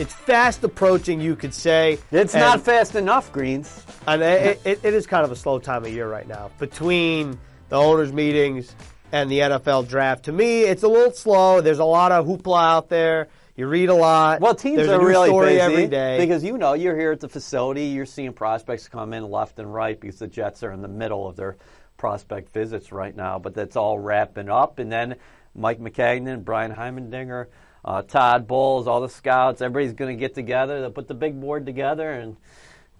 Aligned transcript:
it's 0.00 0.12
fast 0.12 0.62
approaching, 0.64 1.20
you 1.20 1.36
could 1.36 1.54
say. 1.54 1.98
It's 2.10 2.34
And- 2.34 2.40
not 2.42 2.60
fast 2.62 2.94
enough, 2.94 3.32
Greens. 3.32 3.84
And 4.06 4.22
it, 4.22 4.60
it, 4.64 4.80
it 4.84 4.94
is 4.94 5.06
kind 5.06 5.24
of 5.24 5.32
a 5.32 5.36
slow 5.36 5.58
time 5.58 5.84
of 5.84 5.92
year 5.92 6.08
right 6.08 6.26
now 6.26 6.50
between 6.58 7.38
the 7.68 7.76
owners' 7.76 8.12
meetings 8.12 8.74
and 9.12 9.30
the 9.30 9.40
NFL 9.40 9.88
draft. 9.88 10.24
To 10.26 10.32
me, 10.32 10.62
it's 10.62 10.82
a 10.82 10.88
little 10.88 11.12
slow. 11.12 11.60
There's 11.60 11.78
a 11.78 11.84
lot 11.84 12.12
of 12.12 12.26
hoopla 12.26 12.62
out 12.62 12.88
there. 12.88 13.28
You 13.56 13.66
read 13.66 13.88
a 13.88 13.94
lot. 13.94 14.40
Well, 14.40 14.54
teams 14.54 14.76
There's 14.76 14.88
are 14.88 15.04
really 15.04 15.30
busy 15.30 15.60
every 15.60 15.88
day. 15.88 16.18
because 16.18 16.44
you 16.44 16.56
know 16.58 16.74
you're 16.74 16.96
here 16.96 17.10
at 17.12 17.20
the 17.20 17.28
facility. 17.28 17.86
You're 17.86 18.06
seeing 18.06 18.32
prospects 18.32 18.88
come 18.88 19.12
in 19.12 19.28
left 19.28 19.58
and 19.58 19.72
right 19.74 19.98
because 19.98 20.20
the 20.20 20.28
Jets 20.28 20.62
are 20.62 20.70
in 20.70 20.80
the 20.80 20.88
middle 20.88 21.26
of 21.26 21.34
their 21.34 21.56
prospect 21.96 22.52
visits 22.52 22.92
right 22.92 23.14
now. 23.16 23.40
But 23.40 23.54
that's 23.54 23.74
all 23.74 23.98
wrapping 23.98 24.48
up, 24.48 24.78
and 24.78 24.92
then 24.92 25.16
Mike 25.56 25.80
Maccagnan, 25.80 26.44
Brian 26.44 26.72
Heimerdinger, 26.72 27.46
uh, 27.84 28.02
Todd 28.02 28.46
Bowles, 28.46 28.86
all 28.86 29.00
the 29.00 29.08
scouts, 29.08 29.62
everybody's 29.62 29.94
going 29.94 30.16
to 30.16 30.20
get 30.20 30.34
together. 30.34 30.80
They'll 30.80 30.90
put 30.90 31.08
the 31.08 31.14
big 31.14 31.40
board 31.40 31.64
together, 31.66 32.10
and 32.10 32.36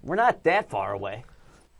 we're 0.03 0.15
not 0.15 0.43
that 0.43 0.69
far 0.69 0.93
away. 0.93 1.23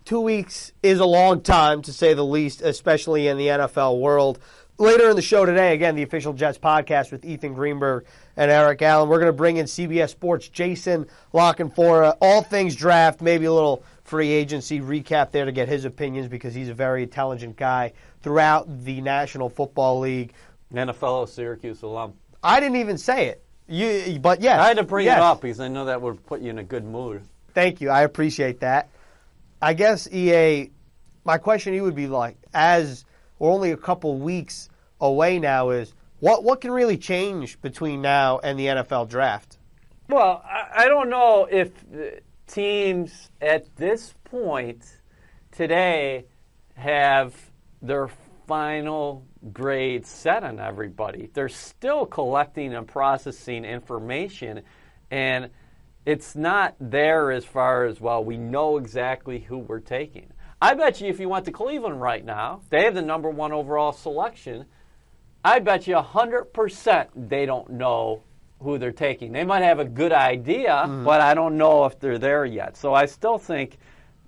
two 0.06 0.20
weeks 0.20 0.72
is 0.84 1.00
a 1.00 1.06
long 1.06 1.42
time 1.42 1.82
to 1.84 1.94
say 1.94 2.14
the 2.14 2.26
least, 2.26 2.62
especially 2.62 3.28
in 3.28 3.38
the 3.38 3.48
NFL 3.48 4.00
world. 4.00 4.40
Later 4.78 5.10
in 5.10 5.18
the 5.18 5.22
show 5.22 5.46
today, 5.46 5.74
again, 5.74 5.96
the 5.96 6.04
official 6.04 6.32
Jets 6.32 6.58
podcast 6.58 7.12
with 7.12 7.26
Ethan 7.26 7.54
Greenberg 7.54 8.06
and 8.38 8.50
Eric 8.50 8.82
Allen. 8.82 9.10
We're 9.10 9.20
going 9.20 9.28
to 9.28 9.34
bring 9.34 9.58
in 9.58 9.66
CBS 9.66 10.10
Sports 10.10 10.48
Jason 10.48 11.06
La 11.34 11.54
Canfora, 11.54 12.16
all 12.22 12.42
things 12.44 12.78
draft, 12.78 13.22
maybe 13.22 13.44
a 13.44 13.52
little 13.52 13.84
free 14.06 14.30
agency 14.30 14.80
recap 14.80 15.32
there 15.32 15.44
to 15.44 15.52
get 15.52 15.68
his 15.68 15.84
opinions 15.84 16.30
because 16.30 16.56
he's 16.56 16.70
a 16.70 16.74
very 16.74 17.04
intelligent 17.04 17.58
guy 17.58 17.92
throughout 18.22 18.86
the 18.86 19.02
National 19.02 19.50
Football 19.50 20.00
League. 20.00 20.32
And 20.74 20.90
a 20.90 20.94
fellow 20.94 21.26
Syracuse 21.26 21.82
alum. 21.82 22.14
I 22.44 22.60
didn't 22.60 22.78
even 22.78 22.98
say 22.98 23.28
it, 23.28 23.44
you, 23.68 24.20
but 24.20 24.42
yes, 24.42 24.60
I 24.60 24.68
had 24.68 24.78
to 24.78 24.84
bring 24.84 25.06
yes. 25.06 25.18
it 25.18 25.24
up 25.24 25.42
because 25.42 25.60
I 25.60 25.68
know 25.68 25.86
that 25.86 26.02
would 26.02 26.26
put 26.26 26.42
you 26.42 26.50
in 26.50 26.60
a 26.60 26.64
good 26.64 26.86
mood. 26.86 27.22
Thank 27.54 27.82
you. 27.82 27.90
I 27.90 28.02
appreciate 28.04 28.62
that. 28.62 28.90
I 29.62 29.74
guess 29.74 30.12
EA, 30.12 30.72
my 31.26 31.38
question 31.38 31.74
to 31.74 31.76
you 31.76 31.84
would 31.84 31.96
be 31.96 32.08
like, 32.08 32.38
as 32.54 33.06
we're 33.38 33.52
only 33.52 33.72
a 33.72 33.78
couple 33.78 34.18
weeks 34.18 34.70
away 35.02 35.40
now, 35.40 35.72
is 35.72 35.94
what 36.20 36.44
what 36.44 36.62
can 36.62 36.72
really 36.72 36.98
change 36.98 37.62
between 37.62 38.02
now 38.02 38.40
and 38.40 38.58
the 38.58 38.68
NFL 38.68 39.10
draft? 39.10 39.58
Well, 40.08 40.44
I, 40.46 40.86
I 40.86 40.88
don't 40.88 41.10
know 41.10 41.48
if 41.50 41.72
uh, 41.94 42.20
teams 42.48 43.30
at 43.42 43.76
this 43.76 44.14
point 44.24 44.86
today 45.52 46.26
have 46.76 47.36
their 47.82 48.10
final 48.48 49.26
grade 49.54 50.06
set 50.06 50.44
on 50.44 50.60
everybody. 50.60 51.30
They're 51.34 51.50
still 51.50 52.06
collecting 52.06 52.74
and 52.74 52.88
processing 52.88 53.66
information, 53.66 54.62
and 55.12 55.50
it's 56.06 56.36
not 56.36 56.76
there 56.80 57.32
as 57.32 57.46
far 57.46 57.86
as, 57.86 58.02
well, 58.02 58.24
we 58.24 58.38
know 58.38 58.78
exactly 58.78 59.40
who 59.40 59.60
we're 59.60 59.80
taking. 59.80 60.32
I 60.62 60.74
bet 60.74 61.00
you 61.00 61.08
if 61.08 61.20
you 61.20 61.30
went 61.30 61.46
to 61.46 61.52
Cleveland 61.52 62.02
right 62.02 62.24
now, 62.24 62.62
they 62.70 62.84
have 62.84 62.96
the 62.96 63.02
number 63.02 63.30
one 63.30 63.52
overall 63.52 63.94
selection. 63.94 64.66
I 65.44 65.60
bet 65.60 65.88
you 65.88 65.96
100% 65.96 67.30
they 67.30 67.46
don't 67.46 67.70
know 67.72 68.24
who 68.62 68.78
they're 68.78 68.92
taking. 68.92 69.32
They 69.32 69.46
might 69.46 69.64
have 69.64 69.80
a 69.80 69.86
good 69.86 70.12
idea, 70.12 70.72
mm-hmm. 70.72 71.06
but 71.06 71.22
I 71.22 71.34
don't 71.34 71.58
know 71.58 71.86
if 71.86 71.98
they're 72.00 72.18
there 72.18 72.46
yet. 72.46 72.76
So 72.76 72.94
I 72.94 73.06
still 73.06 73.38
think, 73.38 73.78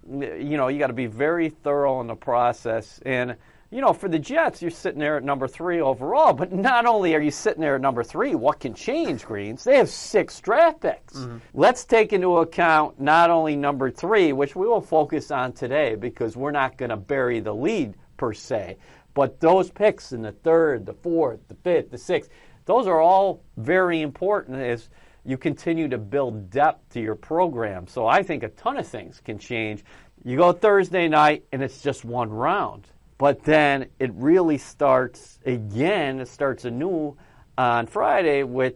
you 0.10 0.56
know, 0.56 0.70
you 0.70 0.80
got 0.80 0.88
to 0.88 0.94
be 0.94 1.08
very 1.08 1.50
thorough 1.50 2.00
in 2.00 2.08
the 2.08 2.16
process. 2.16 3.02
And, 3.06 3.36
you 3.72 3.80
know, 3.80 3.94
for 3.94 4.10
the 4.10 4.20
Jets, 4.20 4.62
you're 4.62 4.70
sitting 4.70 5.00
there 5.00 5.16
at 5.16 5.24
number 5.24 5.48
three 5.48 5.80
overall, 5.80 6.34
but 6.34 6.52
not 6.52 6.86
only 6.86 7.16
are 7.16 7.22
you 7.22 7.32
sitting 7.32 7.62
there 7.62 7.76
at 7.76 7.82
number 7.82 8.04
three, 8.04 8.36
what 8.36 8.60
can 8.60 8.74
change, 8.74 9.26
Greens? 9.26 9.64
They 9.64 9.78
have 9.78 9.90
six 9.90 10.42
draft 10.42 10.82
picks. 10.82 11.14
Mm-hmm. 11.14 11.38
Let's 11.54 11.86
take 11.86 12.12
into 12.12 12.40
account 12.40 13.00
not 13.00 13.30
only 13.30 13.56
number 13.56 13.90
three, 13.90 14.34
which 14.34 14.58
we 14.58 14.68
will 14.68 14.82
focus 14.82 15.32
on 15.32 15.54
today 15.54 15.96
because 15.96 16.36
we're 16.36 16.52
not 16.52 16.78
going 16.78 16.90
to 16.90 16.98
bury 16.98 17.40
the 17.40 17.56
lead 17.56 17.96
per 18.18 18.34
se, 18.34 18.78
but 19.14 19.40
those 19.40 19.72
picks 19.72 20.12
in 20.12 20.22
the 20.22 20.34
third, 20.34 20.86
the 20.86 20.94
fourth, 20.94 21.40
the 21.48 21.56
fifth, 21.56 21.92
the 21.92 21.98
sixth, 21.98 22.30
those 22.66 22.88
are 22.88 23.00
all 23.00 23.42
very 23.56 24.02
important 24.02 24.58
as 24.60 24.90
you 25.24 25.38
continue 25.38 25.88
to 25.88 25.98
build 25.98 26.50
depth 26.50 26.90
to 26.90 27.00
your 27.00 27.16
program. 27.16 27.88
So 27.88 28.06
I 28.06 28.22
think 28.22 28.44
a 28.44 28.50
ton 28.50 28.78
of 28.78 28.88
things 28.88 29.22
can 29.24 29.38
change. 29.38 29.86
You 30.24 30.38
go 30.38 30.52
Thursday 30.52 31.08
night 31.08 31.46
and 31.52 31.64
it's 31.64 31.82
just 31.82 32.04
one 32.04 32.30
round, 32.30 32.88
but 33.22 33.44
then 33.44 33.86
it 34.00 34.10
really 34.16 34.58
starts 34.58 35.38
again. 35.46 36.20
It 36.20 36.28
starts 36.28 36.66
anew 36.66 37.16
on 37.56 37.86
Friday 37.86 38.42
with 38.42 38.74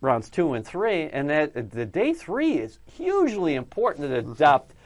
rounds 0.00 0.30
two 0.30 0.52
and 0.52 0.64
three, 0.64 1.08
and 1.08 1.28
that 1.30 1.72
the 1.72 1.84
day 1.84 2.12
three 2.14 2.58
is 2.58 2.78
hugely 2.84 3.56
important 3.56 4.04
to 4.04 4.08
the 4.08 4.22
mm-hmm. 4.22 4.34
depth 4.34 4.76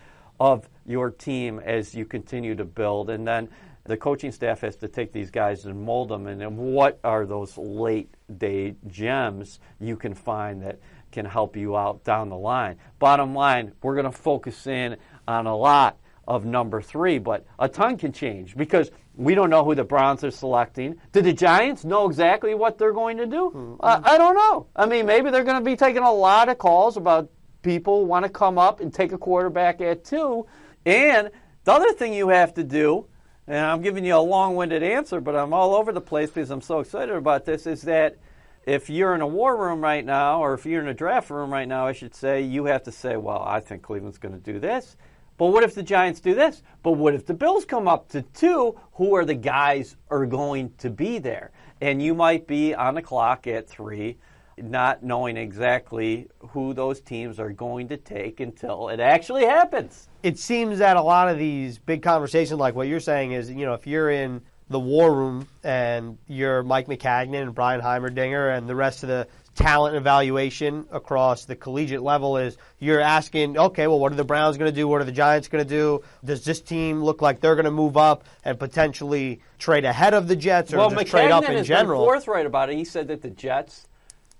of 0.40 0.66
your 0.86 1.10
team 1.10 1.58
as 1.58 1.94
you 1.94 2.06
continue 2.06 2.54
to 2.54 2.64
build. 2.64 3.10
And 3.10 3.28
then 3.28 3.50
the 3.84 3.98
coaching 3.98 4.32
staff 4.32 4.62
has 4.62 4.76
to 4.76 4.88
take 4.88 5.12
these 5.12 5.30
guys 5.30 5.66
and 5.66 5.78
mold 5.78 6.08
them. 6.08 6.26
And 6.26 6.40
then 6.40 6.56
what 6.56 6.98
are 7.04 7.26
those 7.26 7.58
late 7.58 8.14
day 8.38 8.76
gems 8.86 9.60
you 9.78 9.94
can 9.94 10.14
find 10.14 10.62
that 10.62 10.78
can 11.10 11.26
help 11.26 11.54
you 11.54 11.76
out 11.76 12.02
down 12.02 12.30
the 12.30 12.38
line? 12.38 12.78
Bottom 12.98 13.34
line, 13.34 13.72
we're 13.82 13.94
going 13.94 14.10
to 14.10 14.18
focus 14.18 14.66
in 14.66 14.96
on 15.28 15.46
a 15.46 15.54
lot 15.54 15.98
of 16.26 16.44
number 16.44 16.80
three, 16.80 17.18
but 17.18 17.44
a 17.58 17.68
ton 17.68 17.98
can 17.98 18.12
change 18.12 18.56
because 18.56 18.90
we 19.14 19.34
don't 19.34 19.50
know 19.50 19.64
who 19.64 19.74
the 19.74 19.84
Browns 19.84 20.24
are 20.24 20.30
selecting. 20.30 20.96
Do 21.12 21.20
the 21.20 21.32
Giants 21.32 21.84
know 21.84 22.06
exactly 22.08 22.54
what 22.54 22.78
they're 22.78 22.92
going 22.92 23.18
to 23.18 23.26
do? 23.26 23.76
Uh, 23.80 24.00
I 24.02 24.18
don't 24.18 24.34
know. 24.34 24.68
I 24.74 24.86
mean, 24.86 25.06
maybe 25.06 25.30
they're 25.30 25.44
going 25.44 25.58
to 25.58 25.64
be 25.64 25.76
taking 25.76 26.02
a 26.02 26.12
lot 26.12 26.48
of 26.48 26.58
calls 26.58 26.96
about 26.96 27.30
people 27.62 28.06
want 28.06 28.24
to 28.24 28.30
come 28.30 28.58
up 28.58 28.80
and 28.80 28.92
take 28.92 29.12
a 29.12 29.18
quarterback 29.18 29.80
at 29.80 30.04
two. 30.04 30.46
And 30.86 31.30
the 31.64 31.72
other 31.72 31.92
thing 31.92 32.14
you 32.14 32.28
have 32.28 32.54
to 32.54 32.64
do, 32.64 33.06
and 33.46 33.58
I'm 33.58 33.82
giving 33.82 34.04
you 34.04 34.16
a 34.16 34.18
long 34.18 34.56
winded 34.56 34.82
answer, 34.82 35.20
but 35.20 35.36
I'm 35.36 35.52
all 35.52 35.74
over 35.74 35.92
the 35.92 36.00
place 36.00 36.30
because 36.30 36.50
I'm 36.50 36.60
so 36.60 36.80
excited 36.80 37.14
about 37.14 37.44
this, 37.44 37.66
is 37.66 37.82
that 37.82 38.16
if 38.64 38.88
you're 38.88 39.14
in 39.14 39.20
a 39.20 39.26
war 39.26 39.56
room 39.56 39.80
right 39.80 40.04
now, 40.04 40.40
or 40.40 40.54
if 40.54 40.64
you're 40.64 40.80
in 40.80 40.88
a 40.88 40.94
draft 40.94 41.30
room 41.30 41.52
right 41.52 41.66
now, 41.66 41.86
I 41.86 41.92
should 41.92 42.14
say, 42.14 42.42
you 42.42 42.64
have 42.66 42.84
to 42.84 42.92
say, 42.92 43.16
well, 43.16 43.42
I 43.44 43.60
think 43.60 43.82
Cleveland's 43.82 44.18
going 44.18 44.34
to 44.34 44.52
do 44.52 44.58
this. 44.58 44.96
But 45.42 45.48
what 45.48 45.64
if 45.64 45.74
the 45.74 45.82
Giants 45.82 46.20
do 46.20 46.36
this? 46.36 46.62
But 46.84 46.92
what 46.92 47.14
if 47.14 47.26
the 47.26 47.34
Bills 47.34 47.64
come 47.64 47.88
up 47.88 48.08
to 48.10 48.22
two? 48.22 48.78
Who 48.92 49.16
are 49.16 49.24
the 49.24 49.34
guys 49.34 49.96
are 50.08 50.24
going 50.24 50.72
to 50.78 50.88
be 50.88 51.18
there? 51.18 51.50
And 51.80 52.00
you 52.00 52.14
might 52.14 52.46
be 52.46 52.76
on 52.76 52.94
the 52.94 53.02
clock 53.02 53.48
at 53.48 53.68
three, 53.68 54.18
not 54.56 55.02
knowing 55.02 55.36
exactly 55.36 56.28
who 56.38 56.74
those 56.74 57.00
teams 57.00 57.40
are 57.40 57.50
going 57.50 57.88
to 57.88 57.96
take 57.96 58.38
until 58.38 58.88
it 58.88 59.00
actually 59.00 59.44
happens. 59.44 60.08
It 60.22 60.38
seems 60.38 60.78
that 60.78 60.96
a 60.96 61.02
lot 61.02 61.28
of 61.28 61.38
these 61.38 61.76
big 61.76 62.04
conversations, 62.04 62.60
like 62.60 62.76
what 62.76 62.86
you're 62.86 63.00
saying, 63.00 63.32
is 63.32 63.50
you 63.50 63.66
know 63.66 63.74
if 63.74 63.84
you're 63.84 64.12
in 64.12 64.42
the 64.68 64.78
war 64.78 65.12
room 65.12 65.48
and 65.64 66.18
you're 66.28 66.62
Mike 66.62 66.86
Maccagnan 66.86 67.42
and 67.42 67.52
Brian 67.52 67.80
Heimerdinger 67.80 68.56
and 68.56 68.68
the 68.68 68.76
rest 68.76 69.02
of 69.02 69.08
the 69.08 69.26
talent 69.54 69.96
evaluation 69.96 70.86
across 70.90 71.44
the 71.44 71.54
collegiate 71.54 72.02
level 72.02 72.36
is 72.38 72.56
you're 72.78 73.00
asking, 73.00 73.58
okay, 73.58 73.86
well, 73.86 73.98
what 73.98 74.12
are 74.12 74.16
the 74.16 74.24
Browns 74.24 74.56
going 74.56 74.70
to 74.70 74.74
do? 74.74 74.88
What 74.88 75.00
are 75.00 75.04
the 75.04 75.12
Giants 75.12 75.48
going 75.48 75.64
to 75.64 75.68
do? 75.68 76.02
Does 76.24 76.44
this 76.44 76.60
team 76.60 77.02
look 77.02 77.20
like 77.20 77.40
they're 77.40 77.54
going 77.54 77.66
to 77.66 77.70
move 77.70 77.96
up 77.96 78.24
and 78.44 78.58
potentially 78.58 79.40
trade 79.58 79.84
ahead 79.84 80.14
of 80.14 80.28
the 80.28 80.36
Jets 80.36 80.72
or 80.72 80.78
well, 80.78 80.90
just 80.90 81.06
trade 81.08 81.30
up 81.30 81.44
in 81.44 81.56
has 81.56 81.66
general? 81.66 82.02
been 82.02 82.06
forthright 82.06 82.46
about 82.46 82.70
it. 82.70 82.76
He 82.76 82.84
said 82.84 83.08
that 83.08 83.22
the 83.22 83.30
Jets 83.30 83.86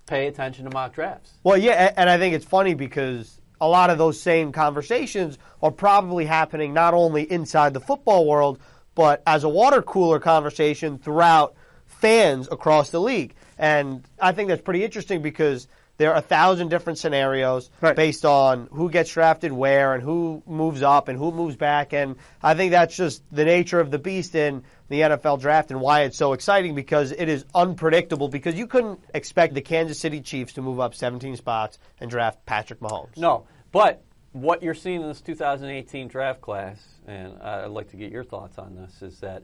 pay 0.07 0.27
attention 0.27 0.65
to 0.65 0.71
mock 0.71 0.95
drafts. 0.95 1.33
Well, 1.45 1.59
yeah, 1.59 1.93
and 1.97 2.09
I 2.09 2.19
think 2.19 2.35
it's 2.35 2.45
funny 2.45 2.75
because 2.75 3.41
a 3.61 3.69
lot 3.69 3.91
of 3.91 3.99
those 3.99 4.21
same 4.21 4.51
conversations 4.51 5.39
are 5.63 5.71
probably 5.71 6.25
happening 6.25 6.75
not 6.75 6.95
only 6.95 7.31
inside 7.31 7.75
the 7.75 7.81
football 7.81 8.27
world, 8.27 8.59
but 8.95 9.23
as 9.27 9.45
a 9.45 9.49
water 9.49 9.83
cooler 9.83 10.19
conversation 10.19 10.99
throughout 10.99 11.55
fans 12.01 12.49
across 12.51 12.91
the 12.91 13.01
league. 13.01 13.35
And 13.59 14.03
I 14.21 14.33
think 14.33 14.49
that's 14.49 14.63
pretty 14.63 14.85
interesting 14.85 15.23
because 15.23 15.69
there 15.99 16.11
are 16.11 16.17
a 16.17 16.23
thousand 16.23 16.69
different 16.69 16.99
scenarios 16.99 17.71
Right. 17.81 17.95
based 17.95 18.25
on 18.25 18.67
who 18.73 18.91
gets 18.91 19.13
drafted 19.13 19.53
where 19.53 19.95
and 19.95 20.03
who 20.03 20.43
moves 20.47 20.83
up 20.83 21.09
and 21.09 21.19
who 21.19 21.31
moves 21.31 21.55
back. 21.55 21.93
And 21.93 22.17
I 22.43 22.55
think 22.55 22.73
that's 22.73 22.97
just 22.97 23.23
the 23.31 23.45
nature 23.45 23.79
of 23.79 23.91
the 23.91 23.99
beast 23.99 24.35
in 24.35 24.65
the 24.89 25.03
NFL 25.03 25.41
draft 25.41 25.71
and 25.71 25.81
why 25.81 26.03
it's 26.03 26.17
so 26.19 26.33
exciting 26.33 26.75
because 26.75 27.13
it 27.13 27.29
is 27.29 27.45
unpredictable 27.55 28.29
because 28.29 28.55
you 28.57 28.67
couldn't 28.67 29.01
expect 29.15 29.55
the 29.55 29.61
Kansas 29.61 29.99
City 29.99 30.21
Chiefs 30.21 30.55
to 30.55 30.63
move 30.63 30.81
up 30.81 30.95
17 30.95 31.37
spots 31.37 31.79
and 32.01 32.11
draft 32.11 32.45
Patrick 32.47 32.81
Mahomes. 32.81 33.17
No, 33.17 33.47
but 33.71 34.03
what 34.33 34.63
you're 34.63 34.75
seeing 34.75 35.03
in 35.03 35.09
this 35.09 35.21
2018 35.21 36.09
draft 36.09 36.41
class, 36.41 36.83
and 37.07 37.41
I'd 37.43 37.67
like 37.67 37.91
to 37.91 37.97
get 37.97 38.11
your 38.11 38.25
thoughts 38.25 38.59
on 38.59 38.75
this, 38.75 39.03
is 39.03 39.21
that 39.21 39.43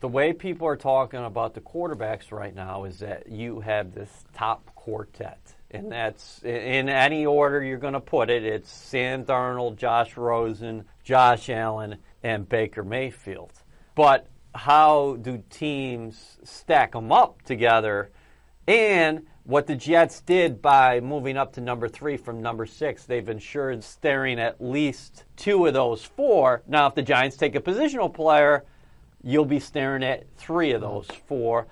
the 0.00 0.08
way 0.08 0.32
people 0.32 0.66
are 0.66 0.76
talking 0.76 1.24
about 1.24 1.54
the 1.54 1.60
quarterbacks 1.60 2.30
right 2.30 2.54
now 2.54 2.84
is 2.84 2.98
that 2.98 3.28
you 3.28 3.60
have 3.60 3.94
this 3.94 4.10
top 4.34 4.74
quartet. 4.74 5.40
And 5.70 5.90
that's 5.90 6.42
in 6.44 6.88
any 6.88 7.26
order 7.26 7.62
you're 7.62 7.78
going 7.78 7.94
to 7.94 8.00
put 8.00 8.30
it. 8.30 8.44
It's 8.44 8.70
Sam 8.70 9.24
Darnold, 9.24 9.76
Josh 9.76 10.16
Rosen, 10.16 10.84
Josh 11.02 11.50
Allen, 11.50 11.96
and 12.22 12.48
Baker 12.48 12.84
Mayfield. 12.84 13.52
But 13.94 14.28
how 14.54 15.16
do 15.20 15.42
teams 15.50 16.38
stack 16.44 16.92
them 16.92 17.10
up 17.10 17.42
together? 17.42 18.10
And 18.68 19.26
what 19.44 19.66
the 19.66 19.76
Jets 19.76 20.20
did 20.20 20.60
by 20.60 21.00
moving 21.00 21.36
up 21.36 21.52
to 21.54 21.60
number 21.60 21.88
three 21.88 22.16
from 22.16 22.42
number 22.42 22.66
six, 22.66 23.04
they've 23.04 23.28
ensured 23.28 23.82
staring 23.84 24.40
at 24.40 24.60
least 24.60 25.24
two 25.36 25.66
of 25.66 25.74
those 25.74 26.04
four. 26.04 26.62
Now, 26.66 26.86
if 26.86 26.94
the 26.94 27.02
Giants 27.02 27.36
take 27.36 27.54
a 27.54 27.60
positional 27.60 28.12
player, 28.12 28.64
you'll 29.26 29.44
be 29.44 29.58
staring 29.58 30.04
at 30.04 30.24
three 30.36 30.70
of 30.70 30.80
those 30.80 31.08
four. 31.26 31.66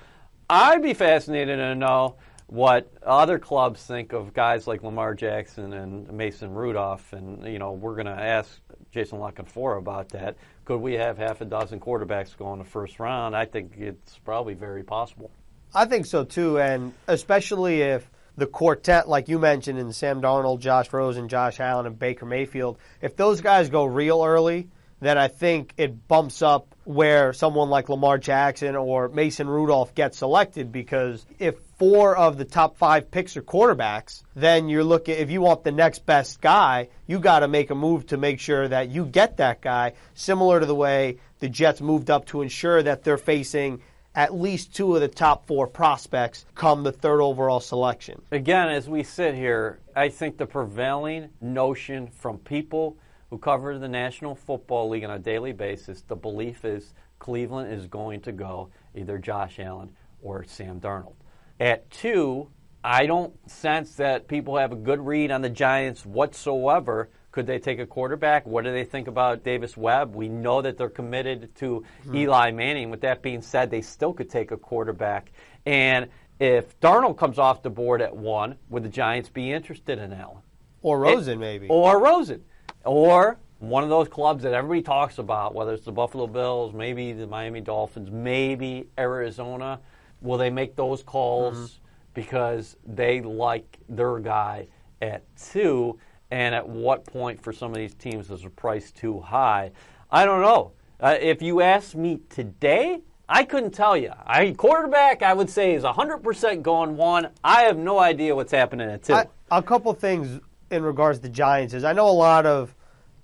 I'd 0.50 0.82
be 0.82 0.92
fascinated 0.92 1.58
to 1.58 1.74
know 1.76 2.16
what 2.46 2.92
other 3.02 3.38
clubs 3.38 3.82
think 3.86 4.12
of 4.12 4.34
guys 4.34 4.66
like 4.66 4.82
Lamar 4.82 5.14
Jackson 5.14 5.72
and 5.72 6.12
Mason 6.12 6.52
Rudolph, 6.52 7.12
and 7.12 7.46
you 7.46 7.58
know 7.58 7.72
we're 7.72 7.94
going 7.94 8.06
to 8.06 8.12
ask 8.12 8.60
Jason 8.90 9.20
La 9.20 9.30
Canfora 9.30 9.78
about 9.78 10.10
that. 10.10 10.36
Could 10.64 10.80
we 10.80 10.94
have 10.94 11.16
half 11.16 11.40
a 11.40 11.44
dozen 11.44 11.80
quarterbacks 11.80 12.36
go 12.36 12.52
in 12.52 12.58
the 12.58 12.64
first 12.64 12.98
round? 12.98 13.36
I 13.36 13.44
think 13.44 13.76
it's 13.78 14.18
probably 14.18 14.54
very 14.54 14.82
possible. 14.82 15.30
I 15.72 15.86
think 15.86 16.06
so 16.06 16.24
too, 16.24 16.58
and 16.58 16.92
especially 17.06 17.82
if 17.82 18.10
the 18.36 18.46
quartet, 18.46 19.08
like 19.08 19.28
you 19.28 19.38
mentioned, 19.38 19.78
in 19.78 19.92
Sam 19.92 20.20
Darnold, 20.20 20.58
Josh 20.58 20.92
Rosen, 20.92 21.28
Josh 21.28 21.60
Allen, 21.60 21.86
and 21.86 21.98
Baker 21.98 22.26
Mayfield, 22.26 22.78
if 23.00 23.16
those 23.16 23.40
guys 23.40 23.70
go 23.70 23.84
real 23.84 24.24
early, 24.24 24.68
then 25.04 25.18
I 25.18 25.28
think 25.28 25.74
it 25.76 26.08
bumps 26.08 26.42
up 26.42 26.74
where 26.84 27.32
someone 27.32 27.70
like 27.70 27.88
Lamar 27.88 28.18
Jackson 28.18 28.76
or 28.76 29.08
Mason 29.08 29.48
Rudolph 29.48 29.94
gets 29.94 30.18
selected 30.18 30.70
because 30.70 31.24
if 31.38 31.56
four 31.78 32.16
of 32.16 32.36
the 32.36 32.44
top 32.44 32.76
five 32.76 33.10
picks 33.10 33.36
are 33.36 33.42
quarterbacks, 33.42 34.22
then 34.34 34.68
you're 34.68 34.84
looking, 34.84 35.16
if 35.18 35.30
you 35.30 35.40
want 35.40 35.64
the 35.64 35.72
next 35.72 36.06
best 36.06 36.40
guy, 36.40 36.88
you 37.06 37.18
got 37.18 37.40
to 37.40 37.48
make 37.48 37.70
a 37.70 37.74
move 37.74 38.06
to 38.06 38.16
make 38.16 38.38
sure 38.38 38.68
that 38.68 38.90
you 38.90 39.06
get 39.06 39.38
that 39.38 39.60
guy, 39.60 39.92
similar 40.14 40.60
to 40.60 40.66
the 40.66 40.74
way 40.74 41.18
the 41.40 41.48
Jets 41.48 41.80
moved 41.80 42.10
up 42.10 42.26
to 42.26 42.42
ensure 42.42 42.82
that 42.82 43.02
they're 43.02 43.16
facing 43.18 43.80
at 44.14 44.32
least 44.32 44.74
two 44.74 44.94
of 44.94 45.00
the 45.00 45.08
top 45.08 45.46
four 45.46 45.66
prospects 45.66 46.44
come 46.54 46.84
the 46.84 46.92
third 46.92 47.20
overall 47.20 47.60
selection. 47.60 48.22
Again, 48.30 48.68
as 48.68 48.88
we 48.88 49.02
sit 49.02 49.34
here, 49.34 49.80
I 49.96 50.08
think 50.08 50.36
the 50.36 50.46
prevailing 50.46 51.30
notion 51.40 52.06
from 52.08 52.38
people 52.38 52.96
who 53.34 53.38
cover 53.38 53.80
the 53.80 53.88
National 53.88 54.36
Football 54.36 54.90
League 54.90 55.02
on 55.02 55.10
a 55.10 55.18
daily 55.18 55.50
basis, 55.50 56.02
the 56.02 56.14
belief 56.14 56.64
is 56.64 56.94
Cleveland 57.18 57.72
is 57.72 57.88
going 57.88 58.20
to 58.20 58.30
go 58.30 58.70
either 58.94 59.18
Josh 59.18 59.58
Allen 59.58 59.90
or 60.22 60.44
Sam 60.44 60.80
Darnold. 60.80 61.16
At 61.58 61.90
two, 61.90 62.48
I 62.84 63.06
don't 63.06 63.34
sense 63.50 63.96
that 63.96 64.28
people 64.28 64.56
have 64.56 64.70
a 64.70 64.76
good 64.76 65.04
read 65.04 65.32
on 65.32 65.42
the 65.42 65.50
Giants 65.50 66.06
whatsoever. 66.06 67.08
Could 67.32 67.48
they 67.48 67.58
take 67.58 67.80
a 67.80 67.86
quarterback? 67.86 68.46
What 68.46 68.62
do 68.62 68.70
they 68.70 68.84
think 68.84 69.08
about 69.08 69.42
Davis 69.42 69.76
Webb? 69.76 70.14
We 70.14 70.28
know 70.28 70.62
that 70.62 70.78
they're 70.78 70.88
committed 70.88 71.56
to 71.56 71.84
mm-hmm. 72.06 72.14
Eli 72.14 72.52
Manning. 72.52 72.88
With 72.88 73.00
that 73.00 73.20
being 73.20 73.42
said, 73.42 73.68
they 73.68 73.82
still 73.82 74.12
could 74.12 74.30
take 74.30 74.52
a 74.52 74.56
quarterback. 74.56 75.32
And 75.66 76.06
if 76.38 76.78
Darnold 76.78 77.18
comes 77.18 77.40
off 77.40 77.64
the 77.64 77.70
board 77.70 78.00
at 78.00 78.14
one, 78.14 78.58
would 78.68 78.84
the 78.84 78.88
Giants 78.88 79.28
be 79.28 79.50
interested 79.50 79.98
in 79.98 80.12
Allen? 80.12 80.42
Or 80.82 81.00
Rosen, 81.00 81.38
it, 81.38 81.40
maybe. 81.40 81.66
Or 81.68 81.98
Rosen. 81.98 82.44
Or 82.84 83.38
one 83.58 83.82
of 83.82 83.88
those 83.88 84.08
clubs 84.08 84.42
that 84.42 84.52
everybody 84.52 84.82
talks 84.82 85.18
about, 85.18 85.54
whether 85.54 85.72
it's 85.72 85.84
the 85.84 85.92
Buffalo 85.92 86.26
Bills, 86.26 86.74
maybe 86.74 87.12
the 87.12 87.26
Miami 87.26 87.60
Dolphins, 87.60 88.10
maybe 88.10 88.88
Arizona, 88.98 89.80
will 90.20 90.38
they 90.38 90.50
make 90.50 90.76
those 90.76 91.02
calls 91.02 91.54
mm-hmm. 91.56 91.84
because 92.14 92.76
they 92.86 93.20
like 93.20 93.78
their 93.88 94.18
guy 94.18 94.66
at 95.00 95.22
two? 95.36 95.98
And 96.30 96.54
at 96.54 96.68
what 96.68 97.04
point 97.04 97.40
for 97.40 97.52
some 97.52 97.70
of 97.70 97.76
these 97.76 97.94
teams 97.94 98.30
is 98.30 98.42
the 98.42 98.50
price 98.50 98.90
too 98.90 99.20
high? 99.20 99.70
I 100.10 100.24
don't 100.24 100.42
know. 100.42 100.72
Uh, 101.00 101.16
if 101.20 101.42
you 101.42 101.60
ask 101.60 101.94
me 101.94 102.20
today, 102.28 103.00
I 103.28 103.44
couldn't 103.44 103.72
tell 103.72 103.96
you. 103.96 104.12
I 104.26 104.50
quarterback, 104.52 105.22
I 105.22 105.32
would 105.32 105.48
say 105.48 105.74
is 105.74 105.84
100% 105.84 106.62
going 106.62 106.96
one. 106.96 107.28
I 107.42 107.62
have 107.62 107.78
no 107.78 107.98
idea 107.98 108.34
what's 108.34 108.52
happening 108.52 108.90
at 108.90 109.02
two. 109.02 109.14
I, 109.14 109.26
a 109.50 109.62
couple 109.62 109.92
things 109.94 110.40
in 110.74 110.82
regards 110.82 111.18
to 111.18 111.22
the 111.22 111.28
Giants 111.28 111.72
is 111.72 111.84
I 111.84 111.92
know 111.92 112.08
a 112.08 112.10
lot 112.10 112.46
of 112.46 112.74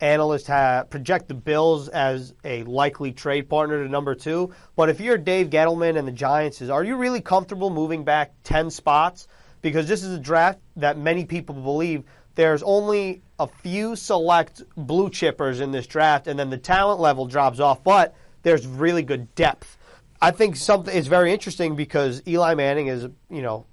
analysts 0.01 0.47
have 0.47 0.89
project 0.89 1.29
the 1.29 1.35
Bills 1.35 1.89
as 1.89 2.33
a 2.45 2.63
likely 2.65 3.13
trade 3.13 3.49
partner 3.49 3.83
to 3.83 3.89
number 3.89 4.15
two. 4.15 4.53
But 4.77 4.89
if 4.89 5.01
you're 5.01 5.19
Dave 5.19 5.51
Gettleman 5.51 5.99
and 5.99 6.09
the 6.09 6.13
Giants, 6.13 6.63
is 6.63 6.71
are 6.71 6.85
you 6.85 6.97
really 6.97 7.21
comfortable 7.21 7.71
moving 7.71 8.05
back 8.05 8.33
ten 8.43 8.71
spots? 8.71 9.29
Because 9.63 9.87
this 9.87 10.03
is 10.03 10.15
a 10.15 10.19
draft 10.19 10.59
that 10.77 10.97
many 10.97 11.27
people 11.27 11.55
believe 11.55 12.05
there's 12.35 12.63
only 12.63 13.21
a 13.39 13.47
few 13.47 13.95
select 13.95 14.63
blue 14.77 15.11
chippers 15.11 15.61
in 15.61 15.71
this 15.71 15.87
draft, 15.87 16.27
and 16.29 16.39
then 16.39 16.49
the 16.49 16.59
talent 16.59 17.01
level 17.01 17.27
drops 17.27 17.61
off. 17.61 17.85
But 17.85 18.15
there's 18.43 18.67
really 18.67 19.03
good 19.03 19.35
depth. 19.35 19.77
I 20.23 20.31
think 20.31 20.57
something 20.57 20.95
is 20.95 21.07
very 21.07 21.33
interesting 21.33 21.77
because 21.77 22.23
Eli 22.27 22.55
Manning 22.55 22.87
is, 22.87 23.07
you 23.29 23.43
know, 23.43 23.67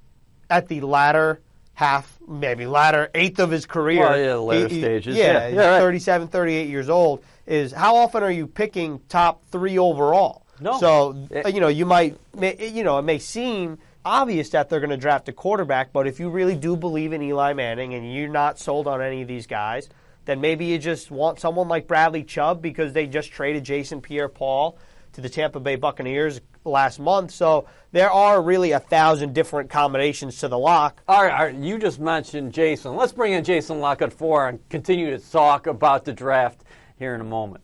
at 0.50 0.68
the 0.68 0.82
latter 0.82 1.42
half, 1.78 2.18
maybe 2.28 2.66
latter 2.66 3.08
eighth 3.14 3.38
of 3.38 3.52
his 3.52 3.68
career. 3.68 4.00
Well, 4.00 4.20
yeah, 4.20 4.34
later 4.34 4.68
he, 4.68 4.82
stages. 4.82 5.16
Yeah, 5.16 5.48
yeah, 5.48 5.74
right. 5.74 5.80
37, 5.80 6.28
38 6.28 6.70
years 6.70 6.90
old. 6.90 7.24
Is 7.46 7.72
how 7.72 7.98
often 7.98 8.24
are 8.24 8.32
you 8.32 8.48
picking 8.48 9.00
top 9.10 9.44
three 9.52 9.78
overall? 9.78 10.44
No. 10.60 10.80
So 10.80 11.28
it, 11.30 11.54
you 11.54 11.62
know 11.62 11.68
you 11.68 11.86
might 11.86 12.18
you 12.42 12.84
know 12.84 12.98
it 12.98 13.04
may 13.04 13.20
seem 13.20 13.78
obvious 14.04 14.50
that 14.50 14.70
they're 14.70 14.80
going 14.80 14.90
to 14.90 14.98
draft 14.98 15.30
a 15.30 15.34
quarterback, 15.34 15.94
but 15.94 16.08
if 16.08 16.20
you 16.20 16.32
really 16.32 16.56
do 16.56 16.76
believe 16.76 17.14
in 17.14 17.22
Eli 17.22 17.54
Manning 17.54 17.94
and 17.94 18.12
you're 18.12 18.28
not 18.28 18.58
sold 18.58 18.88
on 18.88 19.00
any 19.00 19.22
of 19.22 19.28
these 19.28 19.46
guys, 19.46 19.88
then 20.26 20.42
maybe 20.42 20.66
you 20.66 20.80
just 20.80 21.12
want 21.12 21.40
someone 21.40 21.68
like 21.68 21.86
Bradley 21.86 22.24
Chubb 22.24 22.60
because 22.60 22.94
they 22.94 23.06
just 23.06 23.32
traded 23.32 23.64
Jason 23.64 24.02
Pierre-Paul 24.02 24.80
to 25.14 25.22
the 25.22 25.30
Tampa 25.30 25.60
Bay 25.60 25.76
Buccaneers 25.76 26.42
last 26.70 27.00
month. 27.00 27.32
So 27.32 27.68
there 27.92 28.12
are 28.12 28.42
really 28.42 28.72
a 28.72 28.80
thousand 28.80 29.34
different 29.34 29.70
combinations 29.70 30.38
to 30.40 30.48
the 30.48 30.58
lock. 30.58 31.02
All 31.08 31.24
right, 31.24 31.32
all 31.32 31.46
right. 31.46 31.56
you 31.56 31.80
just 31.80 32.00
mentioned 32.00 32.54
Jason. 32.54 32.96
Let's 32.96 33.14
bring 33.14 33.34
in 33.34 33.44
Jason 33.44 33.80
La 33.80 33.96
Canfora 33.96 34.50
and 34.50 34.70
continue 34.70 35.10
to 35.18 35.32
talk 35.32 35.68
about 35.68 36.06
the 36.06 36.14
draft 36.14 36.64
here 36.98 37.16
in 37.16 37.22
a 37.22 37.26
moment. 37.26 37.64